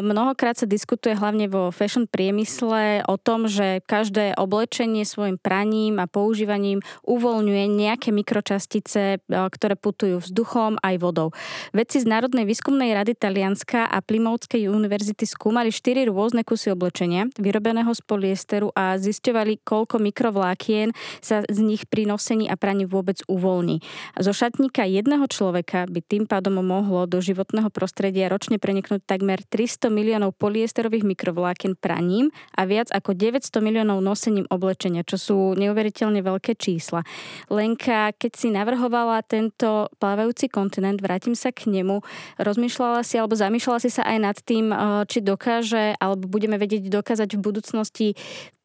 mnohokrát 0.00 0.56
sa 0.56 0.64
diskutuje 0.64 1.12
hlavne 1.12 1.44
vo 1.44 1.68
fashion 1.68 2.08
priemysle 2.08 3.04
o 3.04 3.20
tom, 3.20 3.44
že 3.52 3.84
každé 3.84 4.32
oblečenie 4.40 5.04
svojim 5.04 5.36
praním 5.36 6.00
a 6.00 6.08
používaním 6.08 6.80
uvoľňuje 7.04 7.64
nejaké 7.68 8.08
mikročastice, 8.16 9.20
ktoré 9.28 9.76
putujú 9.76 10.24
vzduchom 10.24 10.80
aj 10.80 10.94
vodou. 10.96 11.28
Vedci 11.76 12.00
z 12.00 12.08
Národnej 12.08 12.48
výskumnej 12.48 12.96
rady 12.96 13.12
Talianska 13.12 13.84
a 13.92 14.00
Plimovskej 14.00 14.72
univerzity 14.72 15.28
skúmali 15.28 15.68
štyri 15.68 16.08
rôzne 16.08 16.48
kusy 16.48 16.72
oblečenia, 16.72 17.28
vyrobeného 17.36 17.92
z 17.92 18.00
polyesteru 18.08 18.72
a 18.72 18.96
zisťovali, 18.96 19.60
koľko 19.68 20.00
mikrovlákien 20.00 20.96
sa 21.20 21.44
z 21.44 21.58
nich 21.60 21.84
pri 21.84 22.08
nosení 22.08 22.48
a 22.48 22.56
praní 22.56 22.88
vôbec 22.88 23.20
uvoľňuje 23.28 23.48
uvoľní. 23.50 23.82
Zo 24.22 24.30
šatníka 24.30 24.86
jedného 24.86 25.26
človeka 25.26 25.90
by 25.90 26.00
tým 26.06 26.24
pádom 26.30 26.62
mohlo 26.62 27.10
do 27.10 27.18
životného 27.18 27.66
prostredia 27.74 28.30
ročne 28.30 28.62
preniknúť 28.62 29.02
takmer 29.02 29.42
300 29.42 29.90
miliónov 29.90 30.38
polyesterových 30.38 31.02
mikrovláken 31.02 31.74
praním 31.74 32.30
a 32.54 32.62
viac 32.62 32.94
ako 32.94 33.18
900 33.18 33.50
miliónov 33.58 33.98
nosením 33.98 34.46
oblečenia, 34.46 35.02
čo 35.02 35.18
sú 35.18 35.36
neuveriteľne 35.58 36.22
veľké 36.22 36.54
čísla. 36.54 37.02
Lenka, 37.50 38.14
keď 38.14 38.32
si 38.38 38.54
navrhovala 38.54 39.26
tento 39.26 39.90
plávajúci 39.98 40.46
kontinent, 40.46 41.02
vrátim 41.02 41.34
sa 41.34 41.50
k 41.50 41.66
nemu, 41.66 42.06
rozmýšľala 42.38 43.02
si 43.02 43.18
alebo 43.18 43.34
zamýšľala 43.34 43.78
si 43.82 43.90
sa 43.90 44.06
aj 44.06 44.18
nad 44.22 44.36
tým, 44.38 44.70
eh, 44.70 44.78
či 45.10 45.18
dokáže 45.18 45.98
alebo 45.98 46.30
budeme 46.30 46.54
vedieť 46.54 46.86
dokázať 46.86 47.34
v 47.34 47.42
budúcnosti 47.42 48.08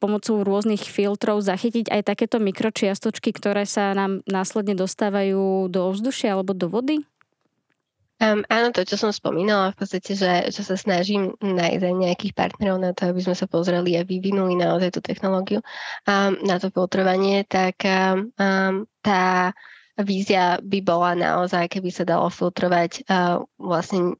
pomocou 0.05 0.43
rôznych 0.45 0.85
filtrov 0.85 1.41
zachytiť 1.41 1.89
aj 1.89 2.01
takéto 2.05 2.37
mikročiastočky, 2.37 3.33
ktoré 3.33 3.65
sa 3.65 3.95
nám 3.95 4.21
následne 4.29 4.74
dostávajú 4.75 5.71
do 5.71 5.79
ovzdušia 5.89 6.35
alebo 6.35 6.51
do 6.51 6.67
vody? 6.67 7.01
Um, 8.15 8.47
áno, 8.47 8.71
to, 8.71 8.87
čo 8.87 8.95
som 8.95 9.11
spomínala, 9.11 9.75
v 9.75 9.83
podstate, 9.83 10.15
že, 10.15 10.47
že 10.47 10.61
sa 10.63 10.79
snažím 10.79 11.35
nájsť 11.43 11.83
aj 11.83 11.95
nejakých 11.99 12.31
partnerov 12.31 12.79
na 12.79 12.95
to, 12.95 13.11
aby 13.11 13.19
sme 13.19 13.35
sa 13.35 13.43
pozreli 13.43 13.99
a 13.99 14.07
vyvinuli 14.07 14.55
naozaj 14.55 14.95
tú 14.95 15.03
technológiu 15.03 15.59
um, 16.07 16.39
na 16.47 16.55
to 16.55 16.71
filtrovanie, 16.71 17.43
tak 17.43 17.75
um, 17.83 18.87
tá 19.03 19.51
vízia 20.03 20.59
by 20.59 20.79
bola 20.83 21.15
naozaj, 21.15 21.71
keby 21.71 21.87
sa 21.87 22.03
dalo 22.03 22.27
filtrovať 22.27 23.07
uh, 23.07 23.39
vlastne, 23.55 24.19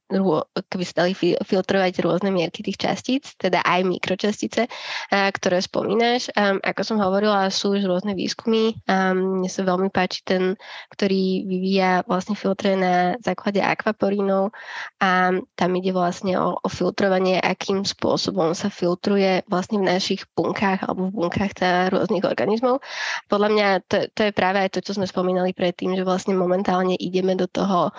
keby 0.71 0.83
sa 0.88 1.03
dali 1.03 1.11
filtrovať 1.43 1.99
rôzne 1.99 2.31
mierky 2.31 2.63
tých 2.63 2.79
častíc, 2.79 3.35
teda 3.35 3.59
aj 3.65 3.83
mikročastice, 3.83 4.71
uh, 4.71 5.29
ktoré 5.35 5.59
spomínaš. 5.59 6.31
Um, 6.35 6.63
ako 6.63 6.81
som 6.83 6.97
hovorila, 7.03 7.51
sú 7.51 7.75
už 7.75 7.83
rôzne 7.88 8.15
výskumy. 8.15 8.79
Um, 8.88 9.43
mne 9.43 9.49
sa 9.51 9.67
veľmi 9.67 9.91
páči 9.91 10.23
ten, 10.23 10.55
ktorý 10.95 11.43
vyvíja 11.43 12.07
vlastne 12.07 12.39
filtre 12.39 12.79
na 12.79 13.19
základe 13.19 13.59
akvaporínov 13.59 14.55
a 15.03 15.35
tam 15.59 15.71
ide 15.75 15.91
vlastne 15.91 16.39
o, 16.39 16.55
o 16.59 16.69
filtrovanie, 16.71 17.39
akým 17.41 17.83
spôsobom 17.83 18.55
sa 18.55 18.71
filtruje 18.71 19.43
vlastne 19.51 19.81
v 19.81 19.89
našich 19.91 20.23
bunkách 20.35 20.88
alebo 20.88 21.09
v 21.09 21.15
bunkách 21.19 21.51
teda 21.57 21.91
rôznych 21.91 22.23
organizmov. 22.23 22.79
Podľa 23.27 23.49
mňa 23.51 23.67
to, 23.88 23.97
to 24.13 24.21
je 24.29 24.31
práve 24.31 24.61
aj 24.61 24.69
to, 24.75 24.79
čo 24.83 24.95
sme 24.95 25.07
spomínali 25.07 25.51
pre 25.55 25.64
predtým, 25.65 25.97
že 25.97 26.06
vlastne 26.06 26.38
momentálne 26.38 26.93
ideme 26.93 27.34
do 27.34 27.49
toho, 27.49 27.89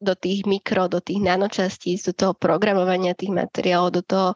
do 0.00 0.14
tých 0.16 0.48
mikro, 0.48 0.88
do 0.88 1.04
tých 1.04 1.20
nanočastíc, 1.20 2.00
do 2.08 2.14
toho 2.16 2.32
programovania 2.32 3.12
tých 3.12 3.36
materiálov, 3.36 3.92
do, 3.92 4.02
toho, 4.02 4.28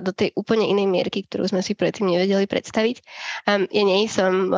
do 0.00 0.12
tej 0.16 0.32
úplne 0.32 0.64
inej 0.64 0.88
mierky, 0.88 1.28
ktorú 1.28 1.44
sme 1.44 1.60
si 1.60 1.76
predtým 1.76 2.08
nevedeli 2.08 2.48
predstaviť. 2.48 2.96
Ja 3.68 3.82
nie 3.84 4.08
som 4.08 4.54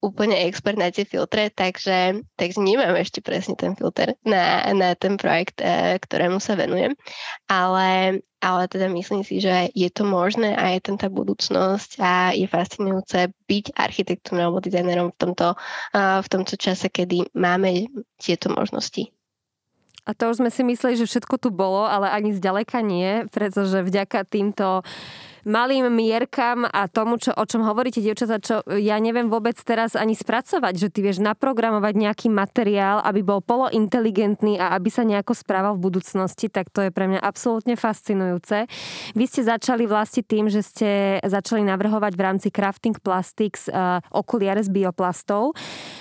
úplne 0.00 0.48
expert 0.48 0.80
na 0.80 0.88
tie 0.88 1.04
filtre, 1.04 1.52
takže, 1.52 2.24
takže 2.40 2.58
nemám 2.60 2.96
ešte 2.96 3.20
presne 3.20 3.52
ten 3.52 3.76
filter 3.76 4.16
na, 4.24 4.64
na 4.72 4.96
ten 4.96 5.20
projekt, 5.20 5.60
e, 5.60 6.00
ktorému 6.00 6.40
sa 6.40 6.56
venujem. 6.56 6.96
Ale, 7.52 8.20
ale 8.40 8.68
teda 8.68 8.88
myslím 8.88 9.20
si, 9.20 9.38
že 9.40 9.68
je 9.76 9.88
to 9.92 10.08
možné 10.08 10.56
a 10.56 10.72
je 10.74 10.80
tam 10.80 10.96
tá 10.96 11.12
budúcnosť 11.12 12.00
a 12.00 12.32
je 12.32 12.48
fascinujúce 12.48 13.28
byť 13.46 13.64
architektom 13.76 14.40
alebo 14.40 14.64
dizajnerom 14.64 15.12
v 15.12 15.16
tomto, 15.20 15.48
v 15.96 16.28
tomto 16.28 16.56
čase, 16.56 16.88
kedy 16.88 17.28
máme 17.36 17.92
tieto 18.16 18.48
možnosti. 18.48 19.12
A 20.08 20.16
to 20.16 20.32
už 20.32 20.40
sme 20.40 20.50
si 20.50 20.64
mysleli, 20.64 20.96
že 20.96 21.06
všetko 21.06 21.36
tu 21.36 21.48
bolo, 21.52 21.84
ale 21.84 22.08
ani 22.08 22.32
zďaleka 22.32 22.80
nie, 22.80 23.28
pretože 23.28 23.84
vďaka 23.84 24.24
týmto 24.24 24.82
malým 25.44 25.88
mierkam 25.92 26.68
a 26.68 26.86
tomu, 26.90 27.16
čo, 27.16 27.32
o 27.32 27.44
čom 27.46 27.64
hovoríte, 27.64 28.02
dievčatá, 28.02 28.42
čo 28.42 28.60
ja 28.76 28.96
neviem 29.00 29.32
vôbec 29.32 29.56
teraz 29.60 29.96
ani 29.96 30.12
spracovať, 30.12 30.74
že 30.76 30.88
ty 30.92 31.00
vieš 31.00 31.22
naprogramovať 31.24 31.94
nejaký 31.96 32.28
materiál, 32.28 33.00
aby 33.04 33.24
bol 33.24 33.40
polointeligentný 33.40 34.60
a 34.60 34.76
aby 34.76 34.92
sa 34.92 35.06
nejako 35.06 35.32
správal 35.32 35.78
v 35.78 35.88
budúcnosti, 35.88 36.52
tak 36.52 36.68
to 36.68 36.84
je 36.84 36.90
pre 36.92 37.08
mňa 37.08 37.20
absolútne 37.22 37.74
fascinujúce. 37.78 38.68
Vy 39.16 39.24
ste 39.24 39.46
začali 39.46 39.88
vlastne 39.88 40.26
tým, 40.26 40.52
že 40.52 40.60
ste 40.60 40.88
začali 41.24 41.64
navrhovať 41.64 42.12
v 42.14 42.22
rámci 42.22 42.48
Crafting 42.52 42.98
Plastics 43.00 43.70
uh, 43.70 44.02
okuliare 44.12 44.60
z 44.60 44.68
bioplastov. 44.68 45.56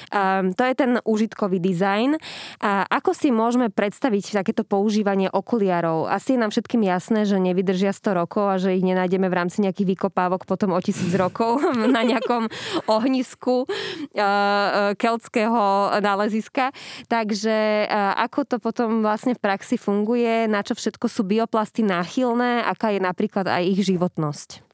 Um, 0.09 0.51
to 0.57 0.65
je 0.65 0.73
ten 0.75 0.97
užitkový 1.05 1.61
dizajn. 1.61 2.17
A 2.59 2.83
ako 2.89 3.13
si 3.13 3.29
môžeme 3.29 3.69
predstaviť 3.69 4.41
takéto 4.41 4.65
používanie 4.65 5.29
okuliarov? 5.29 6.09
Asi 6.09 6.35
je 6.35 6.41
nám 6.41 6.51
všetkým 6.51 6.81
jasné, 6.83 7.29
že 7.29 7.37
nevydržia 7.37 7.93
100 7.93 8.19
rokov 8.19 8.45
a 8.49 8.55
že 8.57 8.75
ich 8.75 8.83
nenájdeme 8.83 9.28
v 9.29 9.37
rámci 9.37 9.61
nejakých 9.61 9.95
vykopávok 9.95 10.43
potom 10.49 10.73
o 10.73 10.79
tisíc 10.81 11.13
rokov 11.15 11.61
na 11.95 12.01
nejakom 12.03 12.49
ohnisku 12.89 13.63
uh, 13.63 14.93
keltského 14.97 15.95
náleziska. 16.01 16.73
Takže 17.07 17.87
uh, 17.87 18.17
ako 18.25 18.39
to 18.43 18.55
potom 18.57 19.05
vlastne 19.05 19.37
v 19.37 19.41
praxi 19.41 19.77
funguje, 19.77 20.49
na 20.49 20.65
čo 20.65 20.73
všetko 20.73 21.05
sú 21.05 21.21
bioplasty 21.23 21.85
náchylné, 21.85 22.65
aká 22.65 22.91
je 22.91 23.01
napríklad 23.01 23.45
aj 23.45 23.63
ich 23.63 23.81
životnosť? 23.85 24.65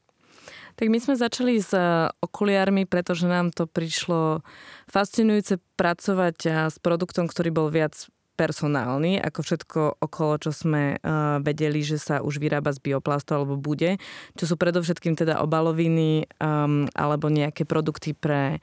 Tak 0.76 0.92
my 0.92 1.00
sme 1.00 1.16
začali 1.16 1.56
s 1.56 1.72
okuliármi, 2.20 2.84
pretože 2.84 3.24
nám 3.24 3.48
to 3.48 3.64
prišlo 3.64 4.44
fascinujúce 4.92 5.56
pracovať 5.80 6.68
s 6.68 6.76
produktom, 6.84 7.32
ktorý 7.32 7.48
bol 7.48 7.72
viac 7.72 8.12
personálny, 8.36 9.16
ako 9.18 9.40
všetko 9.40 9.80
okolo, 10.04 10.36
čo 10.38 10.50
sme 10.52 11.00
uh, 11.00 11.40
vedeli, 11.40 11.80
že 11.80 11.96
sa 11.96 12.20
už 12.20 12.36
vyrába 12.36 12.70
z 12.76 12.84
bioplastu 12.84 13.32
alebo 13.32 13.56
bude, 13.56 13.96
čo 14.36 14.44
sú 14.44 14.60
predovšetkým 14.60 15.16
teda 15.16 15.40
obaloviny 15.40 16.28
um, 16.38 16.84
alebo 16.92 17.32
nejaké 17.32 17.64
produkty 17.64 18.12
pre 18.12 18.60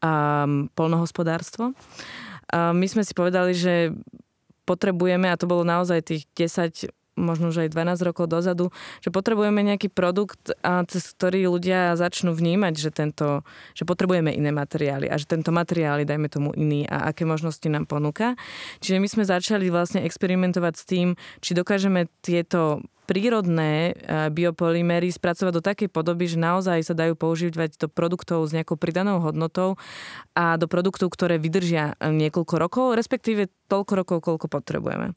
um, 0.00 0.72
polnohospodárstvo. 0.72 1.76
Uh, 2.50 2.72
my 2.72 2.88
sme 2.88 3.04
si 3.04 3.12
povedali, 3.12 3.52
že 3.52 3.92
potrebujeme, 4.64 5.28
a 5.28 5.38
to 5.38 5.50
bolo 5.50 5.62
naozaj 5.62 6.00
tých 6.02 6.24
10 6.34 6.99
možno 7.20 7.52
už 7.52 7.68
aj 7.68 7.76
12 7.76 8.08
rokov 8.08 8.26
dozadu, 8.26 8.72
že 9.04 9.12
potrebujeme 9.12 9.60
nejaký 9.60 9.92
produkt, 9.92 10.50
cez 10.64 11.02
ktorý 11.14 11.52
ľudia 11.52 11.94
začnú 11.94 12.32
vnímať, 12.32 12.74
že, 12.80 12.90
tento, 12.90 13.44
že 13.76 13.84
potrebujeme 13.84 14.32
iné 14.32 14.50
materiály 14.50 15.06
a 15.12 15.20
že 15.20 15.28
tento 15.28 15.52
materiál 15.52 16.00
je, 16.02 16.08
dajme 16.08 16.28
tomu, 16.32 16.50
iný 16.56 16.88
a 16.88 17.12
aké 17.12 17.28
možnosti 17.28 17.64
nám 17.68 17.84
ponúka. 17.84 18.34
Čiže 18.80 18.98
my 18.98 19.08
sme 19.08 19.24
začali 19.28 19.68
vlastne 19.68 20.02
experimentovať 20.02 20.74
s 20.74 20.84
tým, 20.88 21.08
či 21.44 21.52
dokážeme 21.52 22.08
tieto 22.24 22.80
prírodné 23.10 23.90
e, 23.90 24.30
biopolymery 24.30 25.10
spracovať 25.10 25.52
do 25.58 25.58
takej 25.58 25.90
podoby, 25.90 26.30
že 26.30 26.38
naozaj 26.38 26.86
sa 26.86 26.94
dajú 26.94 27.18
používať 27.18 27.74
do 27.82 27.90
produktov 27.90 28.46
s 28.46 28.54
nejakou 28.54 28.78
pridanou 28.78 29.18
hodnotou 29.18 29.74
a 30.38 30.54
do 30.54 30.70
produktov, 30.70 31.10
ktoré 31.10 31.42
vydržia 31.42 31.98
e, 31.98 32.14
niekoľko 32.14 32.54
rokov, 32.62 32.86
respektíve 32.94 33.50
toľko 33.66 33.92
rokov, 33.98 34.18
koľko 34.22 34.46
potrebujeme. 34.46 35.10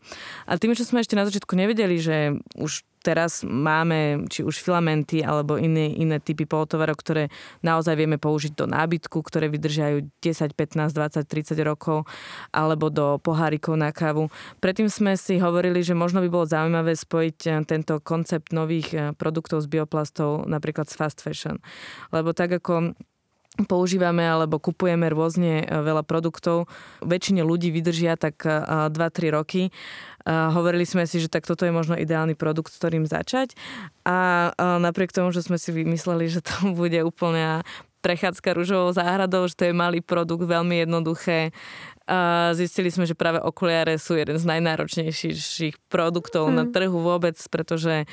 A 0.49 0.51
tým, 0.57 0.73
čo 0.73 0.89
sme 0.89 1.05
ešte 1.05 1.13
na 1.13 1.29
začiatku 1.29 1.53
nevedeli, 1.53 2.01
že 2.01 2.41
už 2.57 2.81
teraz 3.03 3.43
máme 3.43 4.25
či 4.31 4.41
už 4.47 4.63
filamenty 4.63 5.19
alebo 5.19 5.59
iné, 5.59 5.91
iné 5.91 6.23
typy 6.23 6.47
polotovarov, 6.47 6.95
ktoré 6.95 7.27
naozaj 7.59 7.99
vieme 7.99 8.15
použiť 8.15 8.55
do 8.55 8.65
nábytku, 8.65 9.19
ktoré 9.19 9.51
vydržajú 9.51 10.07
10, 10.23 10.55
15, 10.55 10.95
20, 10.95 11.27
30 11.27 11.59
rokov 11.67 12.07
alebo 12.55 12.87
do 12.87 13.19
pohárikov 13.19 13.75
na 13.75 13.91
kávu. 13.91 14.31
Predtým 14.63 14.87
sme 14.87 15.19
si 15.19 15.37
hovorili, 15.37 15.83
že 15.83 15.93
možno 15.93 16.23
by 16.23 16.29
bolo 16.31 16.47
zaujímavé 16.47 16.95
spojiť 16.95 17.39
eh, 17.45 17.53
tento 17.67 17.99
koncept 17.99 18.55
nových 18.55 18.89
eh, 18.95 19.11
produktov 19.13 19.59
z 19.59 19.67
bioplastov 19.67 20.47
napríklad 20.47 20.87
s 20.87 20.95
fast 20.95 21.19
fashion. 21.19 21.59
Lebo 22.15 22.31
tak 22.31 22.55
ako 22.55 22.95
používame 23.69 24.25
alebo 24.25 24.57
kupujeme 24.57 25.05
rôzne 25.13 25.61
e, 25.61 25.65
veľa 25.65 26.01
produktov. 26.01 26.65
Väčšine 27.05 27.45
ľudí 27.45 27.69
vydržia 27.69 28.17
tak 28.17 28.41
2-3 28.41 28.93
e, 28.93 29.29
roky. 29.29 29.63
Hovorili 30.23 30.87
sme 30.87 31.03
si, 31.03 31.19
že 31.19 31.27
tak 31.27 31.43
toto 31.43 31.67
je 31.67 31.75
možno 31.75 31.99
ideálny 31.99 32.39
produkt, 32.39 32.71
s 32.71 32.79
ktorým 32.79 33.03
začať. 33.03 33.59
A 34.07 34.49
napriek 34.79 35.11
tomu, 35.11 35.35
že 35.35 35.43
sme 35.43 35.59
si 35.59 35.75
vymysleli, 35.75 36.31
že 36.31 36.39
to 36.39 36.71
bude 36.79 36.95
úplne 37.03 37.59
prechádzka 38.03 38.51
rúžovou 38.51 38.91
záhradou, 38.91 39.47
že 39.47 39.55
to 39.55 39.71
je 39.71 39.73
malý 39.73 40.03
produkt, 40.03 40.43
veľmi 40.43 40.83
jednoduché, 40.83 41.55
a 42.03 42.51
zistili 42.51 42.91
sme, 42.91 43.07
že 43.07 43.15
práve 43.15 43.39
okuliare 43.39 43.95
sú 43.95 44.19
jeden 44.19 44.35
z 44.35 44.43
najnáročnejších 44.43 45.87
produktov 45.87 46.51
mm. 46.51 46.55
na 46.55 46.63
trhu 46.67 46.99
vôbec, 46.99 47.39
pretože 47.47 48.03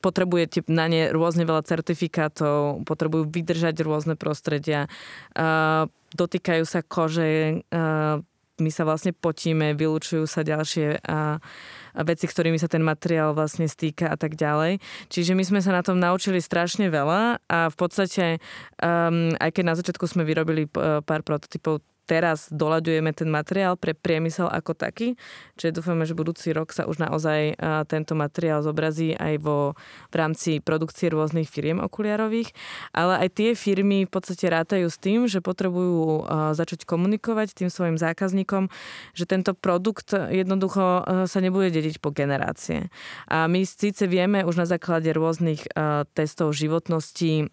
potrebujete 0.00 0.64
na 0.72 0.88
ne 0.88 1.12
rôzne 1.12 1.44
veľa 1.44 1.64
certifikátov, 1.68 2.88
potrebujú 2.88 3.28
vydržať 3.28 3.76
rôzne 3.84 4.16
prostredia, 4.16 4.88
a 5.36 5.84
dotýkajú 6.16 6.64
sa 6.64 6.80
kože, 6.80 7.60
a 7.68 8.24
my 8.54 8.70
sa 8.70 8.86
vlastne 8.86 9.10
potíme, 9.10 9.74
vylúčujú 9.74 10.30
sa 10.30 10.46
ďalšie 10.46 11.02
a, 11.02 11.42
a 11.90 12.00
veci, 12.06 12.30
ktorými 12.30 12.54
sa 12.54 12.70
ten 12.70 12.86
materiál 12.86 13.34
vlastne 13.34 13.66
stýka 13.66 14.06
a 14.06 14.14
tak 14.14 14.38
ďalej. 14.38 14.78
Čiže 15.10 15.34
my 15.34 15.42
sme 15.42 15.60
sa 15.60 15.74
na 15.74 15.82
tom 15.82 15.98
naučili 15.98 16.38
strašne 16.38 16.86
veľa 16.86 17.42
a 17.50 17.58
v 17.66 17.76
podstate, 17.76 18.38
um, 18.78 19.34
aj 19.42 19.50
keď 19.58 19.64
na 19.66 19.74
začiatku 19.74 20.06
sme 20.06 20.22
vyrobili 20.22 20.70
pár 21.02 21.20
prototypov 21.26 21.82
teraz 22.04 22.52
doľaďujeme 22.52 23.10
ten 23.16 23.28
materiál 23.32 23.80
pre 23.80 23.96
priemysel 23.96 24.46
ako 24.52 24.76
taký. 24.76 25.16
Čiže 25.56 25.80
dúfame, 25.80 26.04
že 26.04 26.12
budúci 26.12 26.52
rok 26.52 26.70
sa 26.70 26.84
už 26.84 27.00
naozaj 27.00 27.56
tento 27.88 28.12
materiál 28.12 28.60
zobrazí 28.60 29.16
aj 29.16 29.40
vo, 29.40 29.72
v 30.12 30.14
rámci 30.14 30.60
produkcie 30.60 31.08
rôznych 31.08 31.48
firiem 31.48 31.80
okuliarových. 31.80 32.52
Ale 32.92 33.24
aj 33.24 33.28
tie 33.34 33.50
firmy 33.56 34.04
v 34.04 34.12
podstate 34.12 34.46
rátajú 34.52 34.86
s 34.92 35.00
tým, 35.00 35.24
že 35.26 35.40
potrebujú 35.40 36.28
začať 36.52 36.84
komunikovať 36.84 37.56
tým 37.56 37.72
svojim 37.72 37.96
zákazníkom, 37.96 38.68
že 39.16 39.24
tento 39.24 39.56
produkt 39.56 40.12
jednoducho 40.12 41.02
sa 41.24 41.38
nebude 41.40 41.72
dediť 41.72 41.98
po 41.98 42.12
generácie. 42.12 42.92
A 43.32 43.48
my 43.48 43.64
síce 43.64 44.04
vieme 44.04 44.44
už 44.44 44.60
na 44.60 44.66
základe 44.68 45.08
rôznych 45.10 45.64
testov 46.12 46.52
životnosti 46.52 47.48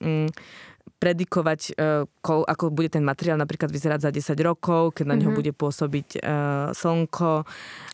predikovať, 1.02 1.74
e, 1.74 2.06
ako 2.22 2.70
bude 2.70 2.94
ten 2.94 3.02
materiál 3.02 3.42
napríklad 3.42 3.74
vyzerať 3.74 4.06
za 4.06 4.12
10 4.14 4.38
rokov, 4.46 4.94
keď 4.94 5.06
na 5.10 5.16
neho 5.18 5.34
mm-hmm. 5.34 5.40
bude 5.42 5.52
pôsobiť 5.58 6.22
uh, 6.22 6.70
slnko. 6.78 7.42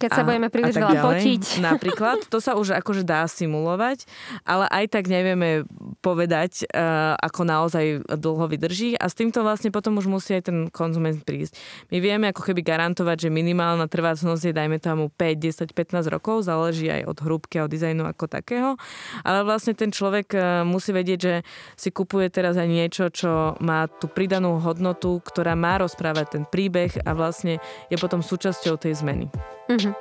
Keď 0.03 0.09
sa 0.11 0.21
a, 0.21 0.27
budeme 0.27 0.51
príliš 0.51 0.75
veľa 0.75 0.99
potiť. 0.99 1.43
Napríklad, 1.71 2.27
to 2.27 2.43
sa 2.43 2.59
už 2.59 2.75
akože 2.75 3.07
dá 3.07 3.23
simulovať, 3.23 4.03
ale 4.43 4.67
aj 4.67 4.85
tak 4.91 5.07
nevieme 5.07 5.63
povedať, 6.03 6.67
uh, 6.67 7.15
ako 7.23 7.41
naozaj 7.47 7.85
dlho 8.11 8.45
vydrží 8.51 8.99
a 8.99 9.07
s 9.07 9.15
týmto 9.15 9.39
vlastne 9.39 9.71
potom 9.71 9.95
už 9.95 10.11
musí 10.11 10.35
aj 10.35 10.51
ten 10.51 10.57
konzument 10.67 11.23
prísť. 11.23 11.55
My 11.87 12.03
vieme 12.03 12.27
ako 12.27 12.43
keby 12.43 12.59
garantovať, 12.59 13.27
že 13.27 13.29
minimálna 13.31 13.87
trvácnosť 13.87 14.51
je 14.51 14.53
dajme 14.53 14.83
tomu 14.83 15.07
5, 15.15 15.71
10, 15.71 15.71
15 15.71 16.11
rokov, 16.11 16.43
záleží 16.43 16.91
aj 16.91 17.07
od 17.07 17.17
hrúbky 17.23 17.63
a 17.63 17.65
od 17.65 17.71
dizajnu 17.71 18.03
ako 18.03 18.27
takého, 18.27 18.75
ale 19.23 19.47
vlastne 19.47 19.71
ten 19.71 19.95
človek 19.95 20.35
musí 20.67 20.91
vedieť, 20.91 21.19
že 21.19 21.33
si 21.79 21.89
kupuje 21.93 22.27
teraz 22.27 22.57
aj 22.57 22.67
niečo, 22.67 22.96
niečo, 22.97 23.13
čo 23.13 23.53
má 23.61 23.85
tú 23.85 24.09
pridanú 24.09 24.57
hodnotu, 24.57 25.21
ktorá 25.21 25.53
má 25.53 25.77
rozprávať 25.77 26.33
ten 26.33 26.43
príbeh 26.49 26.89
a 27.05 27.13
vlastne 27.13 27.61
je 27.93 27.97
potom 28.01 28.25
súčasťou 28.25 28.73
tej 28.81 28.97
zmeny. 28.97 29.29
Mm-hmm. 29.69 29.93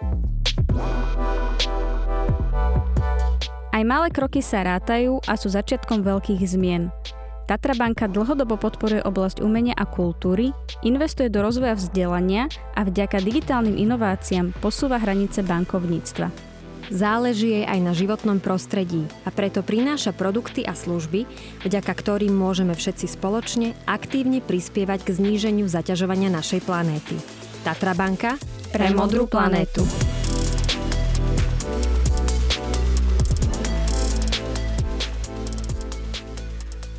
Aj 3.76 3.82
malé 3.84 4.08
kroky 4.08 4.40
sa 4.40 4.64
rátajú 4.64 5.20
a 5.28 5.36
sú 5.36 5.52
začiatkom 5.52 6.00
veľkých 6.00 6.40
zmien. 6.40 6.88
Tatra 7.44 7.76
banka 7.76 8.08
dlhodobo 8.08 8.56
podporuje 8.56 9.04
oblasť 9.04 9.44
umenia 9.44 9.76
a 9.76 9.84
kultúry, 9.84 10.56
investuje 10.80 11.28
do 11.28 11.44
rozvoja 11.44 11.76
vzdelania 11.76 12.48
a 12.72 12.88
vďaka 12.88 13.20
digitálnym 13.20 13.76
inováciám 13.76 14.56
posúva 14.64 14.96
hranice 14.96 15.44
bankovníctva. 15.44 16.45
Záleží 16.86 17.50
jej 17.50 17.66
aj 17.66 17.80
na 17.82 17.90
životnom 17.90 18.38
prostredí 18.38 19.02
a 19.26 19.34
preto 19.34 19.66
prináša 19.66 20.14
produkty 20.14 20.62
a 20.62 20.70
služby, 20.70 21.26
vďaka 21.66 21.92
ktorým 21.92 22.30
môžeme 22.30 22.78
všetci 22.78 23.10
spoločne 23.10 23.74
aktívne 23.90 24.38
prispievať 24.38 25.02
k 25.02 25.10
zníženiu 25.18 25.66
zaťažovania 25.66 26.30
našej 26.30 26.62
planéty. 26.62 27.18
Tatra 27.66 27.98
Banka 27.98 28.38
pre 28.70 28.94
modrú 28.94 29.26
planétu. 29.26 29.82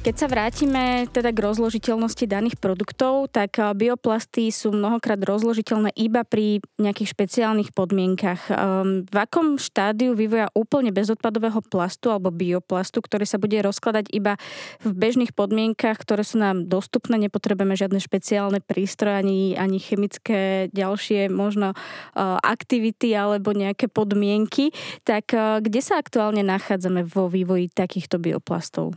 Keď 0.07 0.15
sa 0.15 0.31
vrátime 0.31 1.03
teda 1.11 1.35
k 1.35 1.43
rozložiteľnosti 1.43 2.31
daných 2.31 2.55
produktov, 2.63 3.27
tak 3.27 3.59
eh, 3.59 3.75
bioplasty 3.75 4.55
sú 4.55 4.71
mnohokrát 4.71 5.19
rozložiteľné 5.19 5.91
iba 5.99 6.23
pri 6.23 6.63
nejakých 6.79 7.11
špeciálnych 7.11 7.75
podmienkach. 7.75 8.47
Ehm, 8.47 9.03
v 9.03 9.17
akom 9.19 9.59
štádiu 9.59 10.15
vývoja 10.15 10.47
úplne 10.55 10.95
bezodpadového 10.95 11.59
plastu 11.59 12.07
alebo 12.07 12.31
bioplastu, 12.31 13.03
ktorý 13.03 13.27
sa 13.27 13.35
bude 13.35 13.59
rozkladať 13.59 14.07
iba 14.15 14.39
v 14.79 14.95
bežných 14.95 15.35
podmienkach, 15.35 15.99
ktoré 15.99 16.23
sú 16.23 16.39
nám 16.39 16.71
dostupné, 16.71 17.19
nepotrebujeme 17.27 17.75
žiadne 17.75 17.99
špeciálne 17.99 18.63
prístroje 18.63 19.11
ani, 19.11 19.41
ani 19.59 19.75
chemické 19.75 20.71
ďalšie 20.71 21.27
možno 21.27 21.75
eh, 21.75 22.21
aktivity 22.47 23.11
alebo 23.11 23.51
nejaké 23.51 23.91
podmienky, 23.91 24.71
tak 25.03 25.35
eh, 25.35 25.59
kde 25.59 25.83
sa 25.83 25.99
aktuálne 25.99 26.47
nachádzame 26.47 27.03
vo 27.03 27.27
vývoji 27.27 27.67
takýchto 27.67 28.23
bioplastov? 28.23 28.95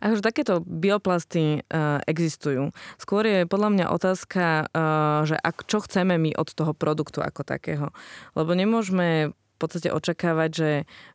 Akože 0.00 0.22
takéto 0.24 0.64
bioplasty 0.64 1.62
uh, 1.66 2.00
existujú. 2.04 2.72
Skôr 2.96 3.24
je 3.26 3.40
podľa 3.44 3.70
mňa 3.76 3.86
otázka, 3.92 4.70
uh, 4.70 5.24
že 5.28 5.36
ak, 5.36 5.68
čo 5.68 5.84
chceme 5.84 6.16
my 6.16 6.36
od 6.36 6.48
toho 6.50 6.72
produktu 6.72 7.20
ako 7.20 7.44
takého. 7.44 7.92
Lebo 8.34 8.52
nemôžeme 8.56 9.30
v 9.32 9.56
podstate 9.60 9.92
očakávať, 9.92 10.50
že 10.50 10.70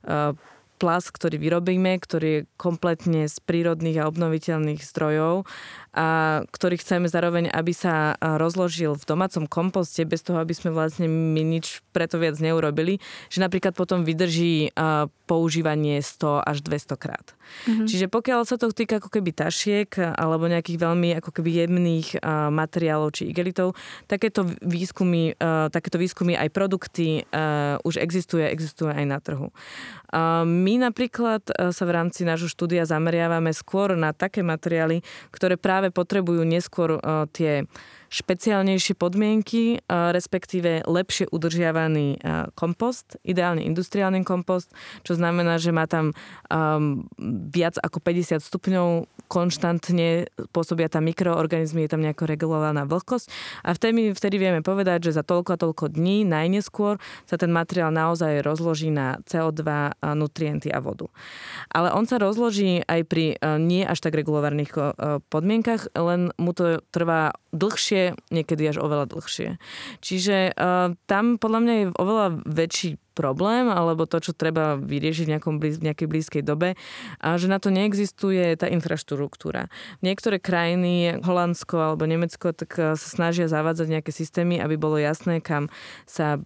uh, 0.06 0.38
plast, 0.76 1.16
ktorý 1.16 1.40
vyrobíme, 1.40 1.96
ktorý 2.00 2.28
je 2.28 2.46
kompletne 2.60 3.28
z 3.32 3.38
prírodných 3.44 4.04
a 4.04 4.08
obnoviteľných 4.12 4.84
zdrojov 4.84 5.48
a 5.96 6.08
ktorý 6.52 6.76
chceme 6.76 7.08
zároveň, 7.08 7.48
aby 7.48 7.72
sa 7.72 8.20
rozložil 8.20 9.00
v 9.00 9.08
domácom 9.08 9.48
komposte 9.48 10.04
bez 10.04 10.28
toho, 10.28 10.44
aby 10.44 10.52
sme 10.52 10.76
vlastne 10.76 11.08
my 11.08 11.40
nič 11.40 11.80
preto 11.96 12.20
viac 12.20 12.36
neurobili, 12.44 13.00
že 13.32 13.40
napríklad 13.40 13.72
potom 13.72 14.04
vydrží 14.04 14.76
používanie 15.26 16.04
100 16.04 16.44
až 16.44 16.58
200 16.68 17.00
krát. 17.00 17.28
Mm-hmm. 17.32 17.88
Čiže 17.88 18.06
pokiaľ 18.12 18.44
sa 18.44 18.60
to 18.60 18.76
týka 18.76 19.00
ako 19.00 19.08
keby 19.08 19.32
tašiek 19.32 19.88
alebo 19.98 20.52
nejakých 20.52 20.84
veľmi 20.84 21.16
ako 21.24 21.32
keby 21.32 21.64
jemných 21.64 22.20
materiálov 22.52 23.16
či 23.16 23.32
igelitov, 23.32 23.80
takéto 24.12 24.44
výskumy, 24.68 25.40
takéto 25.72 25.96
výskumy 25.96 26.36
aj 26.36 26.50
produkty 26.52 27.24
už 27.88 28.04
existuje, 28.04 28.44
existuje 28.44 28.92
aj 28.92 29.06
na 29.08 29.24
trhu. 29.24 29.48
My 30.44 30.65
napríklad 30.82 31.46
sa 31.70 31.84
v 31.86 31.92
rámci 31.94 32.26
nášho 32.26 32.50
štúdia 32.50 32.90
zameriavame 32.90 33.54
skôr 33.54 33.94
na 33.94 34.10
také 34.10 34.42
materiály, 34.42 35.06
ktoré 35.30 35.62
práve 35.62 35.94
potrebujú 35.94 36.42
neskôr 36.42 36.98
uh, 36.98 37.30
tie 37.30 37.70
špeciálnejšie 38.10 38.94
podmienky, 38.98 39.82
respektíve 39.90 40.86
lepšie 40.86 41.30
udržiavaný 41.30 42.22
kompost, 42.54 43.18
ideálne 43.26 43.66
industriálny 43.66 44.24
kompost, 44.24 44.72
čo 45.04 45.18
znamená, 45.18 45.58
že 45.58 45.76
má 45.76 45.90
tam 45.90 46.14
um, 46.52 47.08
viac 47.50 47.78
ako 47.82 48.00
50 48.02 48.42
stupňov, 48.42 48.88
konštantne 49.26 50.30
pôsobia 50.54 50.86
tam 50.86 51.10
mikroorganizmy, 51.10 51.86
je 51.86 51.92
tam 51.92 52.06
nejako 52.06 52.30
regulovaná 52.30 52.86
vlhkosť 52.86 53.26
a 53.66 53.74
vtedy, 53.74 54.14
vtedy 54.14 54.36
vieme 54.38 54.62
povedať, 54.62 55.10
že 55.10 55.18
za 55.18 55.24
toľko 55.26 55.58
a 55.58 55.62
toľko 55.62 55.86
dní 55.98 56.22
najneskôr 56.30 57.02
sa 57.26 57.36
ten 57.36 57.50
materiál 57.50 57.90
naozaj 57.90 58.46
rozloží 58.46 58.94
na 58.94 59.18
CO2, 59.26 59.66
nutrienty 60.14 60.70
a 60.70 60.78
vodu. 60.78 61.10
Ale 61.74 61.90
on 61.90 62.06
sa 62.06 62.22
rozloží 62.22 62.86
aj 62.86 63.02
pri 63.10 63.26
nie 63.58 63.82
až 63.82 64.06
tak 64.06 64.14
regulovaných 64.14 64.72
podmienkach, 65.34 65.90
len 65.98 66.30
mu 66.38 66.54
to 66.54 66.86
trvá 66.94 67.34
dlhšie, 67.56 67.95
niekedy 68.32 68.64
až 68.72 68.78
oveľa 68.82 69.12
dlhšie. 69.12 69.58
Čiže 70.00 70.52
uh, 70.54 70.96
tam 71.08 71.38
podľa 71.38 71.60
mňa 71.64 71.74
je 71.74 71.86
oveľa 71.96 72.28
väčší 72.44 72.90
problém, 73.16 73.72
alebo 73.72 74.04
to, 74.04 74.20
čo 74.20 74.36
treba 74.36 74.76
vyriešiť 74.76 75.24
v, 75.24 75.32
nejakom 75.36 75.56
blíz, 75.56 75.80
nejakej 75.80 76.08
blízkej 76.12 76.44
dobe, 76.44 76.76
a 77.24 77.28
že 77.40 77.48
na 77.48 77.64
to 77.64 77.72
neexistuje 77.72 78.44
tá 78.60 78.68
infraštruktúra. 78.68 79.72
Niektoré 80.04 80.44
krajiny, 80.44 81.24
Holandsko 81.24 81.80
alebo 81.80 82.04
Nemecko, 82.04 82.52
tak 82.52 82.76
sa 82.76 83.08
snažia 83.08 83.48
zavádzať 83.48 83.88
nejaké 83.88 84.12
systémy, 84.12 84.60
aby 84.60 84.76
bolo 84.76 85.00
jasné, 85.00 85.40
kam 85.40 85.72
sa 86.04 86.44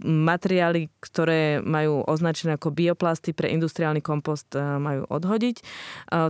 materiály, 0.00 0.88
ktoré 1.00 1.60
majú 1.60 2.00
označené 2.08 2.56
ako 2.56 2.72
bioplasty 2.72 3.36
pre 3.36 3.52
industriálny 3.52 4.00
kompost, 4.00 4.48
majú 4.56 5.04
odhodiť. 5.08 5.60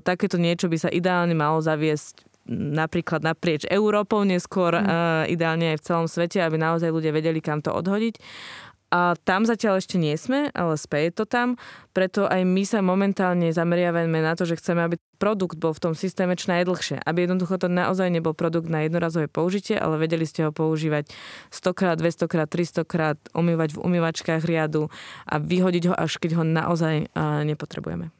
Takéto 0.02 0.42
niečo 0.42 0.66
by 0.66 0.78
sa 0.78 0.90
ideálne 0.90 1.38
malo 1.38 1.62
zaviesť 1.62 2.29
napríklad 2.51 3.22
naprieč 3.22 3.62
Európou, 3.70 4.26
neskôr 4.26 4.74
mm. 4.74 4.84
uh, 4.84 5.24
ideálne 5.30 5.72
aj 5.72 5.78
v 5.80 5.86
celom 5.86 6.07
svete, 6.11 6.42
aby 6.42 6.59
naozaj 6.59 6.90
ľudia 6.90 7.14
vedeli, 7.14 7.38
kam 7.38 7.62
to 7.62 7.70
odhodiť. 7.70 8.18
A 8.90 9.14
tam 9.22 9.46
zatiaľ 9.46 9.78
ešte 9.78 10.03
nie 10.03 10.18
sme, 10.18 10.51
ale 10.51 10.74
speje 10.74 11.14
to 11.14 11.22
tam, 11.22 11.55
preto 11.94 12.26
aj 12.26 12.42
my 12.42 12.66
sa 12.66 12.82
momentálne 12.82 13.46
zameriavame 13.55 14.18
na 14.18 14.34
to, 14.34 14.42
že 14.42 14.59
chceme, 14.59 14.82
aby 14.82 14.98
produkt 15.22 15.62
bol 15.62 15.70
v 15.70 15.82
tom 15.90 15.94
systéme 15.94 16.34
čo 16.34 16.51
najdlhšie. 16.51 16.98
Aby 17.07 17.30
jednoducho 17.30 17.55
to 17.62 17.70
naozaj 17.70 18.11
nebol 18.11 18.34
produkt 18.34 18.66
na 18.66 18.82
jednorazové 18.82 19.30
použitie, 19.30 19.78
ale 19.78 19.94
vedeli 19.94 20.26
ste 20.26 20.42
ho 20.42 20.51
používať 20.51 21.07
100 21.55 21.70
krát, 21.78 21.96
200 22.03 22.26
krát, 22.26 22.51
300 22.51 22.82
krát, 22.82 23.18
umývať 23.30 23.78
v 23.78 23.82
umývačkách 23.86 24.42
riadu 24.42 24.90
a 25.22 25.38
vyhodiť 25.38 25.84
ho, 25.86 25.94
až 25.94 26.18
keď 26.18 26.42
ho 26.42 26.44
naozaj 26.44 27.14
uh, 27.14 27.46
nepotrebujeme 27.46 28.19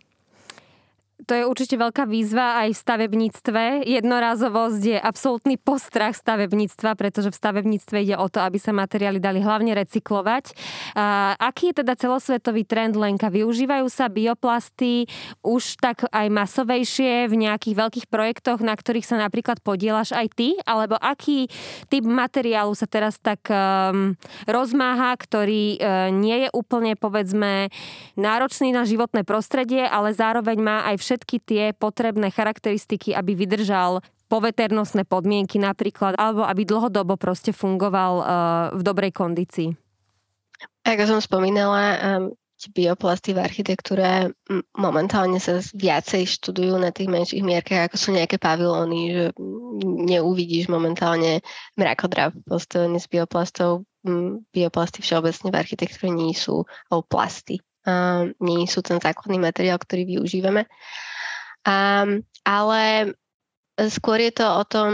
to 1.31 1.39
je 1.39 1.47
určite 1.47 1.79
veľká 1.79 2.11
výzva 2.11 2.67
aj 2.67 2.75
v 2.75 2.83
stavebníctve. 2.83 3.63
Jednorázovosť 3.87 4.83
je 4.83 4.99
absolútny 4.99 5.55
postrach 5.63 6.19
stavebníctva, 6.19 6.99
pretože 6.99 7.31
v 7.31 7.39
stavebníctve 7.39 7.97
ide 8.03 8.19
o 8.19 8.27
to, 8.27 8.43
aby 8.43 8.59
sa 8.59 8.75
materiály 8.75 9.23
dali 9.23 9.39
hlavne 9.39 9.71
recyklovať. 9.79 10.51
A 10.99 11.39
aký 11.39 11.71
je 11.71 11.87
teda 11.87 11.95
celosvetový 11.95 12.67
trend, 12.67 12.99
Lenka? 12.99 13.31
Využívajú 13.31 13.87
sa 13.87 14.11
bioplasty 14.11 15.07
už 15.47 15.79
tak 15.79 16.11
aj 16.11 16.27
masovejšie 16.35 17.31
v 17.31 17.35
nejakých 17.47 17.79
veľkých 17.79 18.07
projektoch, 18.11 18.59
na 18.59 18.75
ktorých 18.75 19.07
sa 19.07 19.15
napríklad 19.23 19.63
podielaš 19.63 20.11
aj 20.11 20.35
ty? 20.35 20.59
Alebo 20.67 20.99
aký 20.99 21.47
typ 21.87 22.03
materiálu 22.11 22.75
sa 22.75 22.91
teraz 22.91 23.23
tak 23.23 23.47
um, 23.47 24.19
rozmáha, 24.51 25.15
ktorý 25.15 25.79
uh, 25.79 26.11
nie 26.11 26.43
je 26.43 26.49
úplne, 26.51 26.99
povedzme, 26.99 27.71
náročný 28.19 28.75
na 28.75 28.83
životné 28.83 29.23
prostredie, 29.23 29.87
ale 29.87 30.11
zároveň 30.11 30.59
má 30.59 30.83
aj 30.91 30.99
všetky 30.99 31.20
tie 31.27 31.77
potrebné 31.77 32.33
charakteristiky, 32.33 33.13
aby 33.13 33.37
vydržal 33.37 34.01
poveternostné 34.31 35.05
podmienky 35.05 35.59
napríklad, 35.59 36.15
alebo 36.15 36.47
aby 36.47 36.63
dlhodobo 36.63 37.19
proste 37.19 37.51
fungoval 37.51 38.13
uh, 38.23 38.27
v 38.73 38.81
dobrej 38.87 39.11
kondícii. 39.11 39.75
Ako 40.87 41.03
som 41.05 41.21
spomínala, 41.21 41.83
um, 41.99 42.33
bioplasty 42.69 43.33
v 43.33 43.41
architektúre 43.41 44.37
momentálne 44.77 45.41
sa 45.41 45.65
viacej 45.73 46.29
študujú 46.29 46.77
na 46.77 46.93
tých 46.93 47.09
menších 47.09 47.41
mierkach, 47.41 47.89
ako 47.89 47.97
sú 47.97 48.09
nejaké 48.13 48.37
pavilóny, 48.37 49.01
že 49.17 49.25
neuvidíš 49.81 50.69
momentálne 50.69 51.41
mrakodrap 51.81 52.37
postavený 52.45 53.01
z 53.01 53.09
bioplastov. 53.09 53.89
Bioplasty 54.53 55.01
všeobecne 55.01 55.49
v 55.49 55.57
architektúre 55.57 56.13
nie 56.13 56.37
sú, 56.37 56.69
alebo 56.93 57.09
plasty 57.09 57.65
um, 57.89 58.33
nie 58.41 58.69
sú 58.69 58.85
ten 58.85 59.01
základný 59.01 59.41
materiál, 59.41 59.81
ktorý 59.81 60.19
využívame. 60.19 60.69
Um, 61.67 62.25
ale 62.45 63.13
skôr 63.77 64.21
je 64.21 64.33
to 64.33 64.47
o 64.49 64.65
tom, 64.65 64.91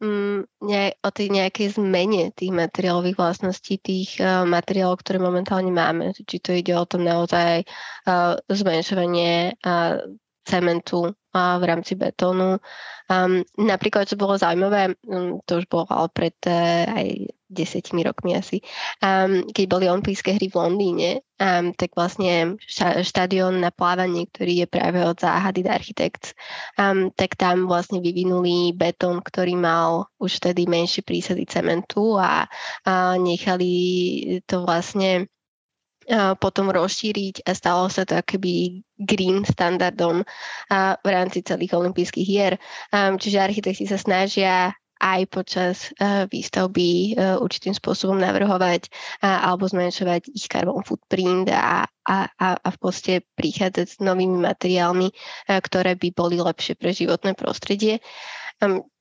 um, 0.00 0.44
ne, 0.64 0.84
o 1.00 1.10
tej 1.12 1.28
nejakej 1.32 1.76
zmene 1.76 2.32
tých 2.32 2.52
materiálových 2.52 3.16
vlastností, 3.16 3.80
tých 3.80 4.20
uh, 4.20 4.44
materiálov, 4.48 5.00
ktoré 5.00 5.20
momentálne 5.20 5.72
máme. 5.72 6.12
Či 6.16 6.36
to 6.40 6.50
ide 6.56 6.72
o 6.76 6.88
tom 6.88 7.04
naozaj 7.04 7.64
uh, 8.08 8.36
zmenšovanie 8.48 9.56
uh, 9.64 10.00
cementu 10.44 11.12
v 11.30 11.62
rámci 11.62 11.94
betónu. 11.94 12.58
Um, 13.06 13.46
napríklad, 13.54 14.10
čo 14.10 14.18
bolo 14.18 14.34
zaujímavé, 14.34 14.98
um, 15.06 15.38
to 15.46 15.62
už 15.62 15.70
bolo 15.70 15.86
ale 15.86 16.10
pred 16.10 16.34
uh, 16.50 16.90
aj 16.90 17.06
desetimi 17.50 18.06
rokmi 18.06 18.38
asi, 18.38 18.62
um, 19.02 19.42
keď 19.50 19.64
boli 19.66 19.84
olympijské 19.90 20.38
hry 20.38 20.46
v 20.46 20.56
Londýne, 20.56 21.10
um, 21.42 21.74
tak 21.74 21.98
vlastne 21.98 22.54
štadión 23.02 23.58
na 23.58 23.74
plávanie, 23.74 24.30
ktorý 24.30 24.64
je 24.64 24.66
práve 24.70 25.02
od 25.02 25.18
záhady 25.18 25.66
Architects, 25.66 26.38
um, 26.78 27.10
tak 27.10 27.34
tam 27.34 27.66
vlastne 27.66 27.98
vyvinuli 27.98 28.70
betón, 28.72 29.18
ktorý 29.18 29.58
mal 29.58 30.06
už 30.22 30.38
vtedy 30.38 30.70
menšie 30.70 31.02
prísady 31.02 31.44
cementu 31.50 32.14
a, 32.16 32.46
a 32.86 33.18
nechali 33.18 33.74
to 34.46 34.62
vlastne 34.62 35.26
potom 36.42 36.74
rozšíriť 36.74 37.46
a 37.46 37.54
stalo 37.54 37.86
sa 37.86 38.02
to 38.02 38.18
akoby 38.18 38.82
green 38.98 39.46
standardom 39.46 40.26
v 40.98 41.06
rámci 41.06 41.46
celých 41.46 41.76
olympijských 41.78 42.26
hier. 42.26 42.58
Čiže 42.90 43.38
architekti 43.38 43.86
sa 43.86 43.94
snažia 43.94 44.74
aj 45.00 45.20
počas 45.32 45.76
výstavby 46.28 47.16
určitým 47.40 47.72
spôsobom 47.72 48.20
navrhovať 48.20 48.92
alebo 49.24 49.64
zmenšovať 49.64 50.28
ich 50.28 50.44
carbon 50.44 50.84
footprint 50.84 51.48
a, 51.48 51.88
a, 51.88 52.16
a 52.36 52.68
v 52.68 52.78
podstate 52.78 53.24
prichádzať 53.32 53.86
s 53.88 53.96
novými 54.04 54.44
materiálmi, 54.44 55.08
ktoré 55.48 55.96
by 55.96 56.08
boli 56.12 56.36
lepšie 56.36 56.76
pre 56.76 56.92
životné 56.92 57.32
prostredie. 57.32 58.04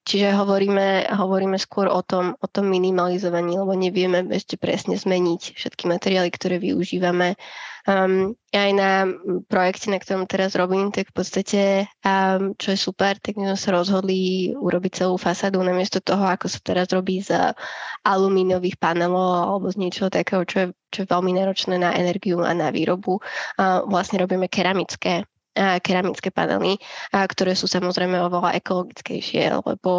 Čiže 0.10 0.34
hovoríme, 0.34 1.06
hovoríme 1.14 1.62
skôr 1.62 1.86
o 1.86 2.02
tom, 2.02 2.34
o 2.42 2.48
tom 2.50 2.66
minimalizovaní, 2.66 3.62
lebo 3.62 3.78
nevieme 3.78 4.26
ešte 4.34 4.58
presne 4.58 4.98
zmeniť 4.98 5.54
všetky 5.54 5.86
materiály, 5.86 6.34
ktoré 6.34 6.58
využívame. 6.58 7.38
Um, 7.86 8.34
aj 8.50 8.70
na 8.74 9.06
projekte, 9.46 9.94
na 9.94 10.02
ktorom 10.02 10.26
teraz 10.26 10.58
robím, 10.58 10.90
tak 10.90 11.14
v 11.14 11.16
podstate, 11.16 11.62
um, 12.02 12.58
čo 12.58 12.74
je 12.74 12.80
super, 12.82 13.22
tak 13.22 13.38
my 13.38 13.54
sme 13.54 13.60
sa 13.62 13.70
rozhodli 13.70 14.50
urobiť 14.58 15.06
celú 15.06 15.22
fasádu 15.22 15.62
namiesto 15.62 16.02
toho, 16.02 16.26
ako 16.26 16.50
sa 16.50 16.58
teraz 16.66 16.90
robí 16.90 17.22
z 17.22 17.54
alumíniových 18.02 18.82
panelov 18.82 19.46
alebo 19.46 19.70
z 19.70 19.78
niečoho 19.78 20.10
takého, 20.10 20.42
čo 20.42 20.58
je, 20.58 20.68
čo 20.90 21.06
je 21.06 21.12
veľmi 21.14 21.38
náročné 21.38 21.78
na 21.78 21.94
energiu 21.94 22.42
a 22.42 22.50
na 22.58 22.74
výrobu. 22.74 23.22
Uh, 23.62 23.86
vlastne 23.86 24.18
robíme 24.18 24.50
keramické 24.50 25.30
keramické 25.58 26.30
panely, 26.32 26.78
ktoré 27.12 27.58
sú 27.58 27.66
samozrejme 27.66 28.16
oveľa 28.16 28.56
ekologickejšie, 28.62 29.60
lebo, 29.66 29.94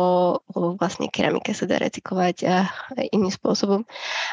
lebo 0.54 0.66
vlastne 0.78 1.10
keramika 1.12 1.52
sa 1.52 1.68
dá 1.68 1.76
recyklovať 1.82 2.46
iným 3.12 3.32
spôsobom. 3.32 3.84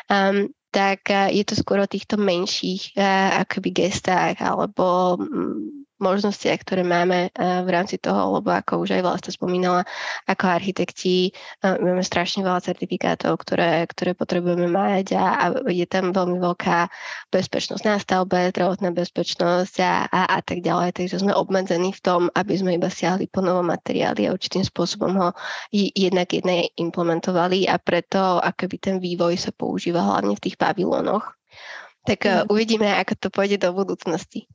Um, 0.07 0.51
tak 0.71 1.09
je 1.09 1.41
to 1.47 1.55
skôr 1.57 1.79
o 1.81 1.87
týchto 1.89 2.19
menších 2.19 2.99
akoby 3.39 3.71
gestách 3.71 4.37
alebo 4.43 5.17
možnostiach, 5.97 6.61
ktoré 6.61 6.81
máme 6.85 7.29
eh, 7.29 7.61
v 7.65 7.69
rámci 7.69 7.97
toho, 7.97 8.39
lebo 8.39 8.53
ako 8.53 8.85
už 8.85 8.97
aj 8.97 9.01
vlastne 9.03 9.31
spomínala, 9.33 9.81
ako 10.29 10.43
architekti 10.47 11.33
eh, 11.33 11.75
máme 11.77 12.01
strašne 12.05 12.45
veľa 12.45 12.61
certifikátov, 12.61 13.37
ktoré, 13.41 13.85
ktoré 13.89 14.13
potrebujeme 14.13 14.69
mať 14.69 15.17
a, 15.17 15.25
a 15.25 15.45
je 15.69 15.85
tam 15.89 16.13
veľmi 16.13 16.37
veľká 16.37 16.89
bezpečnosť 17.33 17.83
na 17.85 17.97
stavbe, 17.97 18.49
zdravotná 18.53 18.93
bezpečnosť 18.93 19.75
a, 19.81 19.93
a, 20.07 20.21
a 20.37 20.39
tak 20.41 20.61
ďalej. 20.61 20.93
Takže 20.97 21.21
sme 21.21 21.33
obmedzení 21.33 21.93
v 21.93 22.01
tom, 22.01 22.21
aby 22.33 22.53
sme 22.57 22.77
iba 22.77 22.87
siahli 22.87 23.27
po 23.29 23.41
novom 23.41 23.67
materiáli 23.67 24.29
a 24.29 24.33
určitým 24.33 24.63
spôsobom 24.63 25.11
ho 25.17 25.29
jednak 25.73 26.31
jednej 26.31 26.69
implementovali 26.77 27.65
a 27.65 27.81
preto 27.81 28.39
akoby 28.39 28.77
ten 28.77 28.95
vývoj 29.01 29.35
sa 29.37 29.51
používa 29.51 30.01
hlavne 30.01 30.37
v 30.37 30.43
tých 30.43 30.57
pavilónoch. 30.57 31.37
Tak 32.07 32.19
mm. 32.23 32.47
uvidíme, 32.47 32.87
ako 32.95 33.13
to 33.19 33.27
pôjde 33.27 33.57
do 33.67 33.75
budúcnosti. 33.75 34.47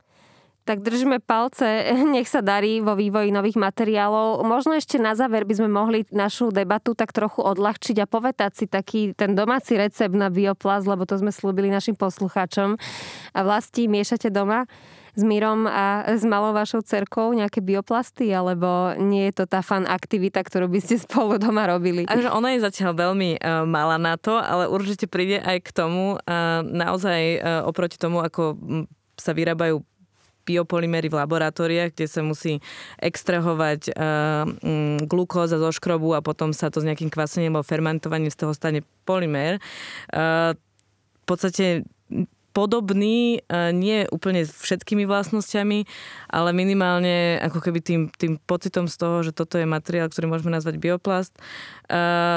Tak 0.63 0.79
držíme 0.79 1.19
palce, 1.19 1.91
nech 2.15 2.27
sa 2.31 2.39
darí 2.39 2.79
vo 2.79 2.95
vývoji 2.95 3.35
nových 3.35 3.59
materiálov. 3.59 4.47
Možno 4.47 4.79
ešte 4.79 4.95
na 4.95 5.11
záver 5.11 5.43
by 5.43 5.59
sme 5.59 5.69
mohli 5.69 6.07
našu 6.07 6.55
debatu 6.55 6.95
tak 6.95 7.11
trochu 7.11 7.43
odľahčiť 7.43 7.99
a 7.99 8.07
povedať 8.07 8.51
si 8.63 8.65
taký 8.71 9.11
ten 9.11 9.35
domáci 9.35 9.75
recept 9.75 10.15
na 10.15 10.31
bioplast, 10.31 10.87
lebo 10.87 11.03
to 11.03 11.19
sme 11.19 11.35
slúbili 11.35 11.67
našim 11.67 11.99
poslucháčom. 11.99 12.79
A 13.35 13.39
vlasti 13.43 13.91
miešate 13.91 14.31
doma 14.31 14.63
s 15.13 15.21
Mírom 15.21 15.69
a 15.69 16.09
s 16.09 16.25
malou 16.25 16.57
vašou 16.57 16.81
cerkou 16.81 17.35
nejaké 17.37 17.61
bioplasty, 17.61 18.33
alebo 18.33 18.97
nie 18.97 19.29
je 19.29 19.43
to 19.43 19.45
tá 19.45 19.61
fan 19.61 19.85
aktivita, 19.85 20.41
ktorú 20.41 20.65
by 20.71 20.79
ste 20.81 20.97
spolu 20.97 21.37
doma 21.37 21.69
robili? 21.69 22.09
Takže 22.09 22.33
ona 22.33 22.57
je 22.57 22.65
zatiaľ 22.65 22.97
veľmi 22.97 23.37
uh, 23.37 23.61
malá 23.69 24.01
na 24.01 24.17
to, 24.17 24.41
ale 24.41 24.65
určite 24.65 25.05
príde 25.05 25.37
aj 25.37 25.59
k 25.59 25.69
tomu, 25.69 26.17
uh, 26.17 26.65
naozaj 26.65 27.21
uh, 27.37 27.69
oproti 27.69 28.01
tomu, 28.01 28.25
ako 28.25 28.57
sa 29.13 29.37
vyrábajú 29.37 29.85
biopolymery 30.43 31.07
v 31.07 31.19
laboratóriách, 31.19 31.95
kde 31.95 32.07
sa 32.07 32.21
musí 32.21 32.59
extrahovať 32.99 33.95
uh, 33.95 34.47
glukóza 35.07 35.59
zo 35.59 35.71
škrobu 35.71 36.15
a 36.15 36.23
potom 36.23 36.51
sa 36.51 36.67
to 36.67 36.83
s 36.83 36.87
nejakým 36.87 37.09
kvasením 37.11 37.55
alebo 37.55 37.67
fermentovaním 37.67 38.31
z 38.31 38.39
toho 38.43 38.53
stane 38.53 38.83
polymer. 39.07 39.63
Uh, 40.11 40.55
v 41.23 41.25
podstate 41.25 41.87
podobný, 42.53 43.41
nie 43.73 44.05
úplne 44.13 44.45
všetkými 44.45 45.09
vlastnosťami, 45.09 45.89
ale 46.29 46.49
minimálne 46.53 47.41
ako 47.41 47.59
keby 47.65 47.79
tým, 47.81 48.01
tým 48.13 48.37
pocitom 48.45 48.85
z 48.85 48.95
toho, 48.95 49.25
že 49.25 49.33
toto 49.33 49.57
je 49.57 49.65
materiál, 49.65 50.07
ktorý 50.13 50.29
môžeme 50.29 50.53
nazvať 50.53 50.77
bioplast. 50.77 51.33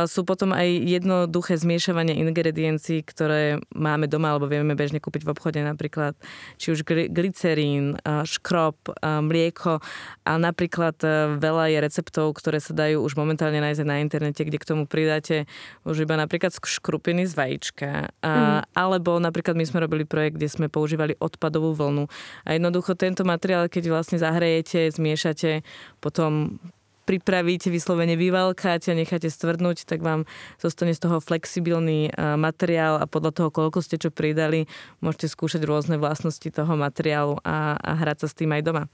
Sú 0.08 0.24
potom 0.24 0.56
aj 0.56 0.66
jednoduché 0.88 1.60
zmiešavanie 1.60 2.16
ingrediencií, 2.16 3.04
ktoré 3.04 3.60
máme 3.76 4.08
doma 4.08 4.32
alebo 4.32 4.48
vieme 4.48 4.72
bežne 4.72 5.04
kúpiť 5.04 5.28
v 5.28 5.32
obchode, 5.36 5.60
napríklad 5.60 6.16
či 6.56 6.72
už 6.72 6.88
glycerín, 6.88 8.00
škrob, 8.24 8.80
mlieko 9.04 9.84
a 10.24 10.32
napríklad 10.40 10.96
veľa 11.36 11.76
je 11.76 11.78
receptov, 11.84 12.32
ktoré 12.40 12.56
sa 12.64 12.72
dajú 12.72 13.04
už 13.04 13.20
momentálne 13.20 13.60
nájsť 13.60 13.84
na 13.84 14.00
internete, 14.00 14.40
kde 14.48 14.56
k 14.56 14.68
tomu 14.68 14.88
pridáte 14.88 15.44
už 15.84 16.08
iba 16.08 16.16
napríklad 16.16 16.56
škrupiny 16.56 17.28
z 17.28 17.36
vajíčka. 17.36 18.16
Mm. 18.24 18.64
Alebo 18.72 19.20
napríklad 19.20 19.52
my 19.52 19.64
sme 19.68 19.84
robili 19.84 20.05
projekt, 20.06 20.38
kde 20.40 20.48
sme 20.48 20.66
používali 20.72 21.18
odpadovú 21.18 21.74
vlnu. 21.76 22.06
A 22.46 22.54
jednoducho 22.54 22.94
tento 22.94 23.26
materiál, 23.26 23.66
keď 23.66 23.90
vlastne 23.90 24.16
zahrejete, 24.22 24.88
zmiešate, 24.94 25.66
potom 26.00 26.62
pripravíte, 27.06 27.70
vyslovene 27.70 28.18
vyvalkáte 28.18 28.90
a 28.90 28.98
necháte 28.98 29.30
stvrdnúť, 29.30 29.86
tak 29.86 30.02
vám 30.02 30.26
zostane 30.58 30.90
z 30.90 31.06
toho 31.06 31.22
flexibilný 31.22 32.10
materiál 32.18 32.98
a 32.98 33.06
podľa 33.06 33.30
toho, 33.30 33.48
koľko 33.54 33.78
ste 33.78 33.94
čo 33.94 34.10
pridali, 34.10 34.66
môžete 34.98 35.30
skúšať 35.30 35.62
rôzne 35.62 36.02
vlastnosti 36.02 36.50
toho 36.50 36.74
materiálu 36.74 37.38
a, 37.46 37.78
a 37.78 37.92
hrať 38.02 38.26
sa 38.26 38.28
s 38.30 38.34
tým 38.34 38.50
aj 38.50 38.62
doma. 38.66 38.90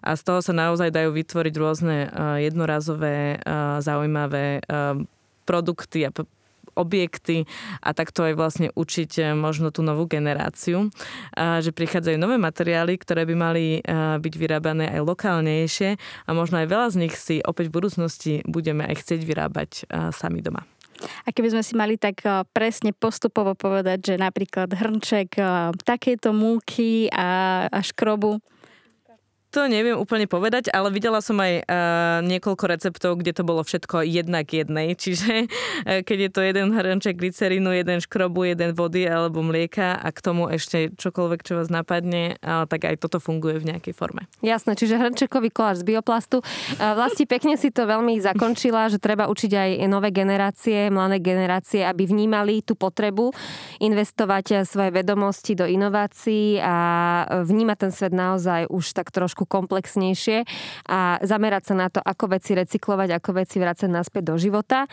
A 0.00 0.16
z 0.16 0.22
toho 0.24 0.40
sa 0.40 0.56
naozaj 0.56 0.88
dajú 0.88 1.12
vytvoriť 1.12 1.54
rôzne 1.60 1.96
jednorazové, 2.40 3.44
zaujímavé 3.84 4.64
produkty 5.44 6.08
a 6.08 6.16
objekty 6.80 7.44
a 7.84 7.92
takto 7.92 8.24
aj 8.24 8.34
vlastne 8.34 8.68
učiť 8.72 9.10
eh, 9.20 9.24
možno 9.36 9.68
tú 9.68 9.84
novú 9.84 10.08
generáciu, 10.08 10.88
že 11.36 11.70
prichádzajú 11.70 12.16
nové 12.16 12.40
materiály, 12.40 12.96
ktoré 12.96 13.28
by 13.28 13.34
mali 13.36 13.64
eh, 13.78 14.16
byť 14.16 14.34
vyrábané 14.34 14.88
aj 14.96 15.00
lokálnejšie 15.04 15.90
a 16.26 16.30
možno 16.32 16.64
aj 16.64 16.66
veľa 16.66 16.88
z 16.90 16.96
nich 17.06 17.14
si 17.14 17.36
opäť 17.44 17.68
v 17.68 17.76
budúcnosti 17.76 18.32
budeme 18.48 18.88
aj 18.88 19.04
chcieť 19.04 19.20
vyrábať 19.22 19.70
eh, 19.84 20.10
sami 20.10 20.40
doma. 20.40 20.64
A 21.24 21.32
keby 21.32 21.56
sme 21.56 21.64
si 21.64 21.72
mali 21.72 21.96
tak 21.96 22.20
presne 22.52 22.92
postupovo 22.92 23.56
povedať, 23.56 24.12
že 24.12 24.14
napríklad 24.20 24.68
hrnček 24.68 25.32
takéto 25.80 26.36
múky 26.36 27.08
a, 27.08 27.64
a 27.72 27.80
škrobu, 27.80 28.36
to 29.50 29.66
neviem 29.66 29.98
úplne 29.98 30.30
povedať, 30.30 30.70
ale 30.70 30.94
videla 30.94 31.18
som 31.18 31.34
aj 31.42 31.52
uh, 31.62 31.64
niekoľko 32.22 32.64
receptov, 32.70 33.18
kde 33.18 33.34
to 33.34 33.42
bolo 33.42 33.66
všetko 33.66 34.06
jednak 34.06 34.46
jednej. 34.46 34.94
Čiže 35.02 35.50
uh, 35.50 36.00
keď 36.06 36.18
je 36.26 36.30
to 36.30 36.40
jeden 36.46 36.70
hrnček 36.70 37.18
glycerínu, 37.18 37.74
jeden 37.74 37.98
škrobu, 37.98 38.46
jeden 38.46 38.72
vody 38.72 39.10
alebo 39.10 39.42
mlieka 39.42 39.98
a 39.98 40.08
k 40.14 40.18
tomu 40.22 40.46
ešte 40.48 40.94
čokoľvek, 40.94 41.40
čo 41.42 41.58
vás 41.58 41.68
napadne, 41.68 42.38
uh, 42.40 42.64
tak 42.70 42.86
aj 42.86 43.02
toto 43.02 43.18
funguje 43.18 43.58
v 43.58 43.74
nejakej 43.74 43.92
forme. 43.92 44.30
Jasné, 44.40 44.78
čiže 44.78 44.96
hrnčekový 44.96 45.50
koláč 45.50 45.82
z 45.82 45.86
bioplastu. 45.90 46.40
Uh, 46.40 46.94
vlasti 46.94 47.26
pekne 47.26 47.58
si 47.58 47.74
to 47.74 47.90
veľmi 47.90 48.22
zakončila, 48.22 48.86
že 48.86 49.02
treba 49.02 49.26
učiť 49.26 49.52
aj 49.52 49.70
nové 49.90 50.14
generácie, 50.14 50.88
mladé 50.94 51.18
generácie, 51.18 51.82
aby 51.82 52.06
vnímali 52.06 52.62
tú 52.62 52.78
potrebu 52.78 53.34
investovať 53.82 54.62
svoje 54.62 54.94
vedomosti 54.94 55.58
do 55.58 55.66
inovácií 55.66 56.62
a 56.62 56.76
vnímať 57.42 57.76
ten 57.76 57.92
svet 57.92 58.14
naozaj 58.14 58.70
už 58.70 58.94
tak 58.94 59.10
trošku 59.10 59.39
trošku 59.40 59.48
komplexnejšie 59.48 60.44
a 60.84 61.16
zamerať 61.24 61.72
sa 61.72 61.74
na 61.74 61.88
to, 61.88 62.04
ako 62.04 62.36
veci 62.36 62.52
recyklovať, 62.52 63.16
ako 63.16 63.30
veci 63.40 63.56
vrácať 63.56 63.88
naspäť 63.88 64.22
do 64.28 64.36
života. 64.36 64.84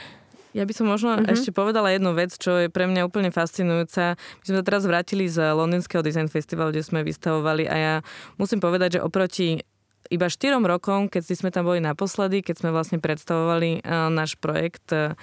Ja 0.56 0.64
by 0.64 0.74
som 0.74 0.88
možno 0.88 1.20
uh-huh. 1.20 1.36
ešte 1.36 1.52
povedala 1.52 1.92
jednu 1.92 2.16
vec, 2.16 2.32
čo 2.32 2.56
je 2.66 2.68
pre 2.72 2.88
mňa 2.88 3.04
úplne 3.04 3.30
fascinujúca. 3.30 4.16
My 4.16 4.44
sme 4.48 4.56
sa 4.58 4.64
teraz 4.64 4.88
vrátili 4.88 5.28
z 5.28 5.52
Londýnskeho 5.52 6.00
design 6.00 6.32
festivalu, 6.32 6.72
kde 6.72 6.88
sme 6.88 7.04
vystavovali 7.04 7.68
a 7.68 7.76
ja 7.76 7.94
musím 8.40 8.64
povedať, 8.64 8.98
že 8.98 9.04
oproti 9.04 9.60
iba 10.08 10.32
4 10.32 10.64
rokom, 10.64 11.12
keď 11.12 11.36
sme 11.36 11.52
tam 11.52 11.68
boli 11.68 11.84
naposledy, 11.84 12.40
keď 12.40 12.64
sme 12.64 12.70
vlastne 12.72 13.04
predstavovali 13.04 13.84
uh, 13.84 14.08
náš 14.08 14.40
projekt 14.40 14.88
uh, 14.96 15.20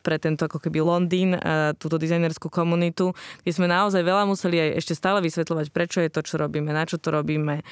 pre 0.00 0.16
tento 0.22 0.46
ako 0.46 0.58
keby 0.62 0.80
Londýn, 0.82 1.36
túto 1.76 1.96
dizajnerskú 2.00 2.48
komunitu, 2.48 3.12
kde 3.44 3.52
sme 3.52 3.66
naozaj 3.68 4.00
veľa 4.02 4.24
museli 4.28 4.56
aj 4.58 4.70
ešte 4.82 4.94
stále 4.96 5.18
vysvetľovať, 5.24 5.66
prečo 5.70 5.98
je 6.00 6.10
to, 6.10 6.20
čo 6.24 6.40
robíme, 6.40 6.70
na 6.72 6.84
čo 6.84 6.96
to 6.96 7.12
robíme, 7.12 7.62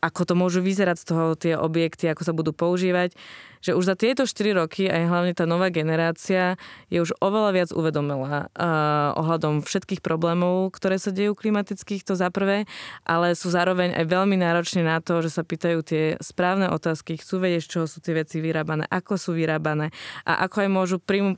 ako 0.00 0.20
to 0.24 0.34
môžu 0.36 0.64
vyzerať 0.64 0.96
z 1.00 1.04
toho 1.04 1.24
tie 1.36 1.54
objekty, 1.56 2.08
ako 2.08 2.22
sa 2.24 2.32
budú 2.32 2.56
používať, 2.56 3.12
že 3.60 3.76
už 3.76 3.92
za 3.92 3.96
tieto 3.96 4.24
4 4.24 4.56
roky 4.56 4.88
aj 4.88 5.04
hlavne 5.04 5.32
tá 5.36 5.44
nová 5.44 5.68
generácia 5.68 6.56
je 6.88 6.98
už 7.04 7.12
oveľa 7.20 7.50
viac 7.52 7.70
uvedomila 7.76 8.48
uh, 8.48 9.12
ohľadom 9.20 9.60
všetkých 9.60 10.00
problémov, 10.00 10.72
ktoré 10.72 10.96
sa 10.96 11.12
dejú 11.12 11.36
klimatických, 11.36 12.00
to 12.00 12.16
za 12.16 12.32
prvé, 12.32 12.64
ale 13.04 13.36
sú 13.36 13.52
zároveň 13.52 13.92
aj 13.92 14.04
veľmi 14.08 14.40
náročné 14.40 14.80
na 14.80 15.04
to, 15.04 15.20
že 15.20 15.36
sa 15.36 15.44
pýtajú 15.44 15.84
tie 15.84 16.16
správne 16.24 16.72
otázky, 16.72 17.20
chcú 17.20 17.44
vedieť, 17.44 17.62
z 17.68 17.70
čoho 17.76 17.86
sú 17.86 18.00
tie 18.00 18.16
veci 18.16 18.40
vyrábané, 18.40 18.88
ako 18.88 19.20
sú 19.20 19.36
vyrábané 19.36 19.92
a 20.24 20.40
ako 20.48 20.64
aj 20.64 20.68
môžu 20.72 20.96
prim- 20.96 21.36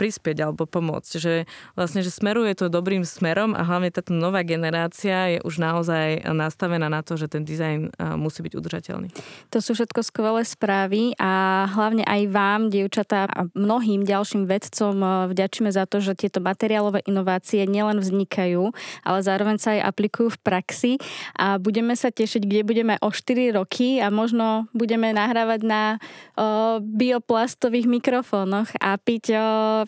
prispieť 0.00 0.48
alebo 0.48 0.64
pomôcť. 0.64 1.12
Že 1.20 1.34
vlastne, 1.76 2.00
že 2.00 2.08
smeruje 2.08 2.56
to 2.56 2.72
dobrým 2.72 3.04
smerom 3.04 3.52
a 3.52 3.60
hlavne 3.60 3.92
táto 3.92 4.16
nová 4.16 4.40
generácia 4.40 5.36
je 5.36 5.38
už 5.44 5.60
naozaj 5.60 6.24
nastavená 6.32 6.88
na 6.88 7.04
to, 7.04 7.20
že 7.20 7.28
ten 7.28 7.44
dizajn 7.44 7.92
musí 8.16 8.40
byť 8.40 8.52
udržateľný. 8.56 9.12
To 9.52 9.60
sú 9.60 9.76
všetko 9.76 10.00
skvelé 10.00 10.48
správy 10.48 11.12
a 11.20 11.66
hlavne 11.68 12.08
aj 12.08 12.22
vám, 12.32 12.60
dievčatá 12.72 13.28
a 13.28 13.44
mnohým 13.52 14.08
ďalším 14.08 14.48
vedcom 14.48 15.28
vďačíme 15.28 15.68
za 15.68 15.84
to, 15.84 16.00
že 16.00 16.16
tieto 16.16 16.40
materiálové 16.40 17.04
inovácie 17.04 17.68
nielen 17.68 18.00
vznikajú, 18.00 18.72
ale 19.04 19.18
zároveň 19.20 19.60
sa 19.60 19.76
aj 19.76 19.90
aplikujú 19.92 20.38
v 20.38 20.40
praxi 20.40 20.92
a 21.36 21.58
budeme 21.58 21.92
sa 21.98 22.08
tešiť, 22.08 22.46
kde 22.46 22.62
budeme 22.64 22.94
o 23.02 23.10
4 23.10 23.58
roky 23.58 23.98
a 23.98 24.08
možno 24.08 24.70
budeme 24.72 25.10
nahrávať 25.10 25.60
na 25.66 25.82
o, 26.38 26.78
bioplastových 26.80 27.90
mikrofónoch 27.90 28.70
a 28.78 28.96
piť 28.96 29.34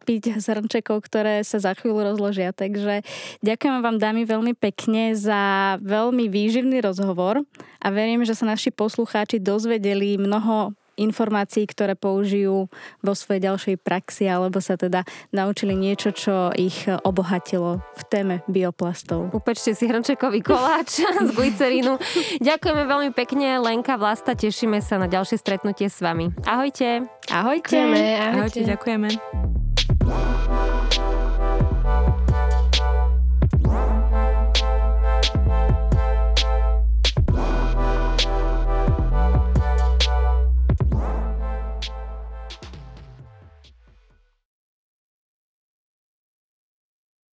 piť 0.03 0.43
z 0.43 0.47
hrnčekov, 0.53 1.07
ktoré 1.07 1.47
sa 1.47 1.63
za 1.63 1.73
chvíľu 1.79 2.15
rozložia. 2.15 2.51
Takže 2.51 3.07
ďakujem 3.41 3.81
vám 3.81 3.97
dámy 4.03 4.27
veľmi 4.27 4.53
pekne 4.59 5.15
za 5.15 5.77
veľmi 5.81 6.27
výživný 6.27 6.83
rozhovor 6.83 7.47
a 7.79 7.87
verím, 7.89 8.27
že 8.27 8.35
sa 8.35 8.47
naši 8.47 8.75
poslucháči 8.75 9.39
dozvedeli 9.39 10.19
mnoho 10.19 10.75
informácií, 10.97 11.65
ktoré 11.65 11.97
použijú 11.97 12.69
vo 13.01 13.13
svojej 13.17 13.49
ďalšej 13.49 13.77
praxi 13.81 14.29
alebo 14.29 14.61
sa 14.61 14.77
teda 14.77 15.05
naučili 15.33 15.73
niečo, 15.73 16.13
čo 16.13 16.53
ich 16.53 16.85
obohatilo 16.89 17.81
v 17.81 18.03
téme 18.13 18.35
bioplastov. 18.49 19.33
Upečte 19.33 19.73
si 19.73 19.89
hrnčekový 19.89 20.45
koláč 20.45 21.01
z 21.29 21.31
glycerínu. 21.33 21.97
Ďakujeme 22.41 22.83
veľmi 22.85 23.11
pekne, 23.17 23.61
Lenka 23.63 23.97
Vlasta, 23.97 24.37
tešíme 24.37 24.85
sa 24.85 25.01
na 25.01 25.09
ďalšie 25.09 25.41
stretnutie 25.41 25.89
s 25.89 25.99
vami. 26.05 26.33
Ahojte. 26.45 27.09
Ahojte. 27.33 27.73
Ďakujeme, 27.73 28.01
ahojte. 28.21 28.37
ahojte 28.37 28.61
ďakujeme. 28.69 29.62